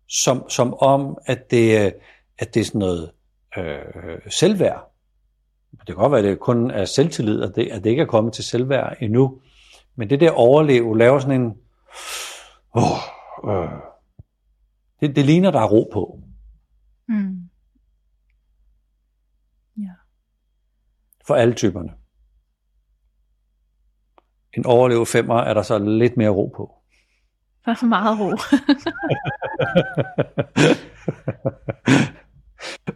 som, 0.09 0.51
som 0.51 0.75
om, 0.75 1.19
at 1.27 1.51
det, 1.51 1.95
at 2.39 2.55
det 2.55 2.61
er 2.61 2.65
sådan 2.65 2.79
noget 2.79 3.11
øh, 3.59 4.19
selvværd. 4.29 4.96
Det 5.79 5.87
kan 5.87 5.95
godt 5.95 6.13
være, 6.13 6.19
at 6.19 6.25
det 6.25 6.41
kun 6.41 6.71
er 6.71 6.85
selvtillid, 6.85 7.43
at 7.43 7.57
det, 7.57 7.69
at 7.69 7.85
det 7.85 7.91
ikke 7.91 8.03
er 8.03 8.07
kommet 8.07 8.33
til 8.33 8.45
selvværd 8.45 8.97
endnu. 9.01 9.41
Men 9.97 10.11
det 10.11 10.21
der 10.21 10.31
overleve 10.31 10.99
laver 10.99 11.19
sådan 11.19 11.41
en... 11.41 11.57
Oh, 12.73 12.99
øh, 13.49 13.71
det, 15.01 15.17
det 15.17 15.25
ligner, 15.27 15.51
der 15.51 15.61
er 15.61 15.69
ro 15.69 15.91
på. 15.93 16.21
Mm. 17.09 17.49
Ja. 19.79 19.93
For 21.27 21.35
alle 21.35 21.55
typerne. 21.55 21.93
en 24.53 24.67
overlever 24.67 25.05
femmer 25.05 25.37
er 25.37 25.55
der 25.55 25.63
så 25.63 25.79
lidt 25.79 26.17
mere 26.17 26.29
ro 26.29 26.53
på. 26.57 26.75
Der 27.65 27.71
er 27.71 27.87
meget 27.87 28.19
ro. 28.21 28.31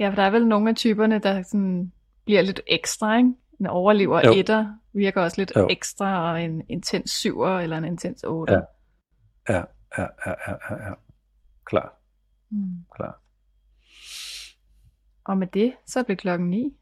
ja, 0.00 0.08
for 0.08 0.14
der 0.14 0.22
er 0.22 0.30
vel 0.30 0.46
nogle 0.46 0.70
af 0.70 0.76
typerne, 0.76 1.18
der 1.18 1.42
sådan 1.42 1.92
bliver 2.24 2.42
lidt 2.42 2.60
ekstra, 2.66 3.16
ikke? 3.16 3.32
En 3.60 3.66
overlever 3.66 4.26
Jo. 4.26 4.32
etter 4.32 4.74
virker 4.92 5.22
også 5.22 5.40
lidt 5.40 5.52
Jo. 5.56 5.68
ekstra, 5.70 6.30
og 6.32 6.42
en 6.42 6.62
intens 6.68 7.10
syver 7.10 7.58
eller 7.60 7.78
en 7.78 7.84
intens 7.84 8.24
otter. 8.24 8.54
Ja. 9.48 9.54
Ja, 9.54 9.64
ja, 9.98 10.06
ja, 10.26 10.34
ja, 10.48 10.54
ja, 10.70 10.88
ja. 10.88 10.94
Klar, 11.66 11.96
Mm. 12.50 12.84
klar. 12.96 13.20
Og 15.24 15.38
med 15.38 15.46
det, 15.46 15.74
så 15.86 16.02
blev 16.02 16.16
klokken 16.16 16.50
ni. 16.50 16.72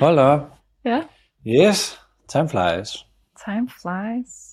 Hold 0.00 0.18
op. 0.18 0.40
ja, 0.84 1.02
Yes, 1.46 2.00
time 2.28 2.48
flies. 2.48 3.06
time 3.46 3.68
flies. 3.82 4.51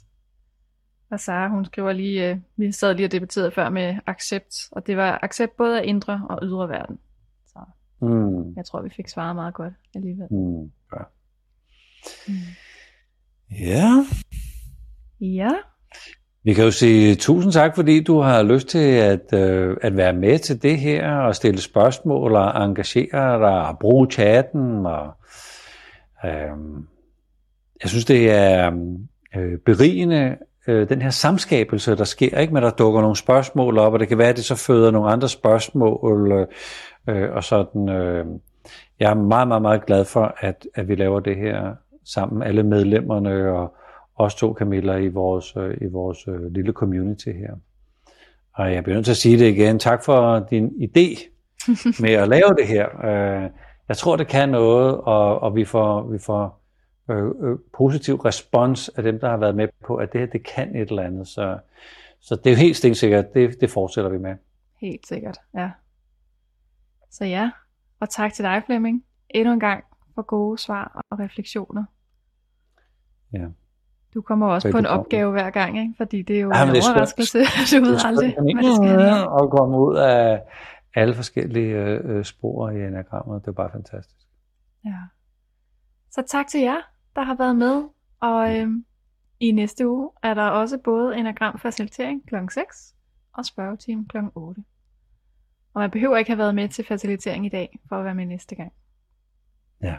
Og 1.12 1.20
Sara, 1.20 1.48
hun 1.50 1.66
skriver 1.66 1.92
lige, 1.94 2.30
øh, 2.30 2.38
vi 2.58 2.72
sad 2.72 2.94
lige 2.96 3.08
og 3.08 3.12
debatterede 3.12 3.52
før 3.52 3.70
med 3.70 3.96
accept, 4.08 4.56
og 4.72 4.88
det 4.88 4.98
var 4.98 5.20
accept 5.24 5.58
både 5.58 5.80
af 5.82 5.86
indre 5.86 6.22
og 6.30 6.40
ydre 6.44 6.70
verden. 6.70 7.00
Så 7.48 7.60
Mm, 8.02 8.54
jeg 8.56 8.66
tror, 8.66 8.82
vi 8.82 8.90
fik 8.90 9.08
svaret 9.08 9.36
meget 9.36 9.54
godt 9.54 9.74
alligevel. 9.96 10.28
mm, 10.32 10.62
ja. 10.94 11.04
Mm. 12.28 12.34
Ja, 13.60 14.06
Ja, 15.22 15.52
vi 16.44 16.54
kan 16.54 16.64
jo 16.64 16.72
sige 16.72 17.16
tusind 17.16 17.52
tak, 17.54 17.76
fordi 17.76 18.04
du 18.04 18.20
har 18.20 18.44
lyst 18.44 18.68
til 18.68 18.88
at, 18.88 19.34
øh, 19.34 19.78
at 19.82 19.98
være 19.98 20.14
med 20.14 20.40
til 20.40 20.62
det 20.62 20.78
her, 20.80 21.12
og 21.12 21.36
stille 21.36 21.62
spørgsmål, 21.62 22.36
og 22.36 22.64
engagere 22.66 23.40
dig, 23.40 23.68
og 23.68 23.80
bruge 23.80 24.08
chatten, 24.12 24.86
og 24.86 25.14
øh, 26.26 26.58
jeg 27.82 27.90
synes, 27.90 28.06
det 28.06 28.32
er 28.32 28.72
øh, 29.36 29.58
berigende, 29.66 30.38
øh, 30.70 30.90
den 30.90 31.02
her 31.02 31.10
samskabelse, 31.10 31.96
der 31.96 32.04
sker, 32.04 32.40
ikke 32.40 32.54
men 32.54 32.64
der 32.64 32.70
dukker 32.70 33.02
nogle 33.02 33.16
spørgsmål 33.16 33.78
op, 33.78 33.94
og 33.94 34.00
det 34.00 34.08
kan 34.08 34.18
være, 34.18 34.30
at 34.30 34.38
det 34.38 34.46
så 34.46 34.56
føder 34.56 34.92
nogle 34.92 35.12
andre 35.12 35.30
spørgsmål, 35.30 36.32
øh, 36.32 36.48
øh, 37.08 37.32
og 37.32 37.44
sådan. 37.44 37.90
Øh, 37.90 38.26
jeg 39.00 39.10
er 39.10 39.16
meget, 39.16 39.48
meget, 39.48 39.62
meget 39.62 39.86
glad 39.86 40.06
for, 40.06 40.36
at, 40.40 40.68
at 40.76 40.88
vi 40.88 40.96
laver 40.96 41.20
det 41.20 41.36
her 41.36 41.76
sammen, 42.06 42.44
alle 42.44 42.64
medlemmerne, 42.64 43.52
og 43.52 43.74
os 44.16 44.36
to 44.36 44.54
Camilla 44.54 44.96
i 44.96 45.08
vores, 45.08 45.54
øh, 45.58 45.78
i 45.82 45.86
vores 45.86 46.28
øh, 46.28 46.54
lille 46.54 46.72
community 46.72 47.30
her. 47.30 47.54
Og 48.54 48.74
jeg 48.74 48.84
bliver 48.84 48.96
nødt 48.96 49.06
til 49.06 49.12
at 49.12 49.18
sige 49.18 49.40
det 49.40 49.46
igen. 49.46 49.80
Tak 49.80 50.04
for 50.04 50.48
din 50.50 50.68
idé 50.68 51.30
med 52.02 52.14
at 52.14 52.28
lave 52.28 52.56
det 52.58 52.68
her. 52.68 52.88
Øh, 53.06 53.50
jeg 53.88 53.98
tror, 53.98 54.16
det 54.16 54.28
kan 54.28 54.50
noget, 54.50 54.98
og, 54.98 55.40
og 55.40 55.56
vi 55.56 55.66
får, 55.66 56.12
vi 56.12 56.20
får 56.20 56.59
øh, 57.10 57.32
øh, 57.52 57.58
positiv 57.74 58.16
respons 58.16 58.90
af 58.90 59.04
dem, 59.04 59.20
der 59.20 59.30
har 59.30 59.38
været 59.38 59.56
med 59.56 59.68
på, 59.86 59.96
at 59.96 60.14
det 60.14 60.22
her, 60.22 60.28
det 60.28 60.46
kan 60.46 60.76
et 60.76 60.90
eller 60.90 61.04
andet. 61.04 61.28
Så, 61.28 61.60
så 62.20 62.36
det 62.36 62.46
er 62.46 62.52
jo 62.52 62.58
helt 62.58 62.78
stensikkert, 62.78 63.34
det, 63.34 63.62
det 63.62 63.70
fortsætter 63.70 64.10
vi 64.12 64.18
med. 64.18 64.36
helt 64.82 65.08
sikkert. 65.08 65.38
Ja. 65.56 65.70
Så 67.12 67.26
ja, 67.26 67.52
og 68.00 68.10
tak 68.10 68.34
til 68.34 68.46
dig, 68.46 68.64
Flemming, 68.66 69.04
endnu 69.30 69.54
en 69.54 69.60
gang 69.60 69.84
for 70.16 70.22
gode 70.22 70.58
svar 70.58 71.06
og 71.10 71.20
refleksioner. 71.20 71.84
Ja. 73.34 73.46
Du 74.14 74.22
kommer 74.22 74.48
også 74.48 74.68
på 74.72 74.78
en 74.78 74.84
Velbekomme. 74.84 75.00
opgave 75.00 75.32
hver 75.32 75.50
gang, 75.50 75.80
ikke? 75.80 75.94
fordi 75.98 76.22
det 76.22 76.36
er 76.38 76.42
jo 76.42 76.52
Ja, 76.54 76.64
en 76.64 76.70
er 76.70 76.82
overraskelse. 76.90 77.40
Du 77.80 77.86
ved 77.86 77.98
aldrig, 78.06 78.34
hvad 78.34 78.64
det 78.64 78.76
skal 78.76 79.12
om. 79.12 79.28
Og 79.28 79.52
komme 79.52 79.78
ud 79.78 79.96
af 79.98 80.42
alle 80.96 81.14
forskellige 81.16 81.76
øh, 81.76 82.18
øh, 82.18 82.26
spor 82.26 82.70
i 82.70 82.76
enagrammet. 82.88 83.42
Det 83.42 83.48
er 83.48 83.52
bare 83.52 83.70
fantastisk. 83.72 84.28
Ja. 84.86 84.96
Så 86.12 86.24
tak 86.28 86.48
til 86.48 86.62
jer, 86.62 86.82
der 87.16 87.22
har 87.22 87.36
været 87.36 87.56
med. 87.56 87.84
Og 88.20 88.58
øhm, 88.58 88.86
i 89.40 89.52
næste 89.52 89.90
uge 89.90 90.12
er 90.24 90.34
der 90.34 90.44
også 90.44 90.78
både 90.78 91.18
enagram 91.18 91.60
facilitering 91.60 92.28
kl. 92.28 92.36
6 92.52 92.96
og 93.34 93.46
spørgetime 93.46 94.06
kl. 94.08 94.18
8. 94.36 94.64
Og 95.74 95.82
man 95.82 95.92
behøver 95.92 96.18
ikke 96.18 96.32
have 96.32 96.38
været 96.38 96.56
med 96.56 96.70
til 96.70 96.86
facilitering 96.86 97.46
i 97.46 97.50
dag, 97.50 97.80
for 97.90 97.96
at 97.96 98.06
være 98.06 98.16
med 98.16 98.26
næste 98.26 98.56
gang. 98.56 98.74
Ja. 99.84 99.96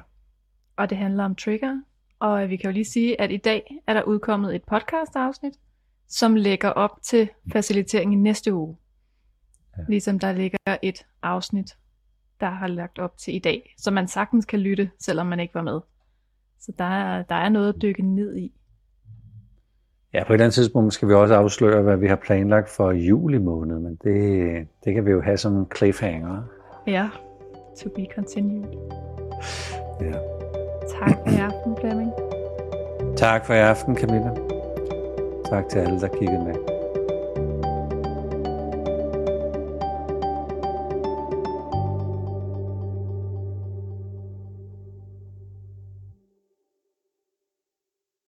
Og 0.76 0.90
det 0.90 0.98
handler 0.98 1.24
om 1.24 1.34
trigger. 1.34 1.80
Og 2.18 2.48
vi 2.48 2.56
kan 2.56 2.70
jo 2.70 2.72
lige 2.72 2.84
sige, 2.84 3.20
at 3.20 3.30
i 3.30 3.36
dag 3.36 3.80
er 3.86 3.94
der 3.94 4.02
udkommet 4.02 4.54
et 4.54 4.64
podcast 4.64 5.16
afsnit, 5.16 5.54
som 6.08 6.34
lægger 6.34 6.68
op 6.68 6.98
til 7.02 7.28
facilitering 7.52 8.12
i 8.12 8.16
næste 8.16 8.54
uge. 8.54 8.76
Ja. 9.78 9.82
Ligesom 9.88 10.18
der 10.18 10.32
ligger 10.32 10.58
et 10.82 11.06
afsnit, 11.22 11.76
der 12.40 12.50
har 12.50 12.66
lagt 12.66 12.98
op 12.98 13.16
til 13.16 13.34
i 13.34 13.38
dag, 13.38 13.74
så 13.78 13.90
man 13.90 14.08
sagtens 14.08 14.44
kan 14.44 14.60
lytte, 14.60 14.90
selvom 14.98 15.26
man 15.26 15.40
ikke 15.40 15.54
var 15.54 15.62
med. 15.62 15.80
Så 16.60 16.72
der 16.78 16.84
er, 16.84 17.22
der 17.22 17.34
er 17.34 17.48
noget 17.48 17.68
at 17.68 17.82
dykke 17.82 18.02
ned 18.02 18.36
i. 18.36 18.52
Ja, 20.14 20.24
på 20.24 20.32
et 20.32 20.34
eller 20.34 20.44
andet 20.44 20.54
tidspunkt 20.54 20.92
skal 20.92 21.08
vi 21.08 21.14
også 21.14 21.34
afsløre, 21.34 21.82
hvad 21.82 21.96
vi 21.96 22.06
har 22.06 22.16
planlagt 22.16 22.68
for 22.68 22.90
juli 22.90 23.38
måned, 23.38 23.78
men 23.78 23.98
det, 24.04 24.68
det 24.84 24.94
kan 24.94 25.06
vi 25.06 25.10
jo 25.10 25.20
have 25.20 25.36
som 25.36 25.56
en 25.56 25.66
cliffhanger. 25.76 26.42
Ja, 26.86 27.08
to 27.78 27.88
be 27.96 28.06
continued. 28.14 28.64
Ja. 30.00 30.12
Tak 30.88 31.16
for 31.26 31.30
i 31.30 31.36
aften, 31.36 31.76
Flemming. 31.80 32.12
Tak 33.16 33.46
for 33.46 33.54
i 33.54 33.58
aften, 33.58 33.96
Camilla. 33.96 34.30
Tak 35.44 35.68
til 35.68 35.78
alle, 35.78 36.00
der 36.00 36.08
kiggede 36.08 36.44
med. 36.44 36.69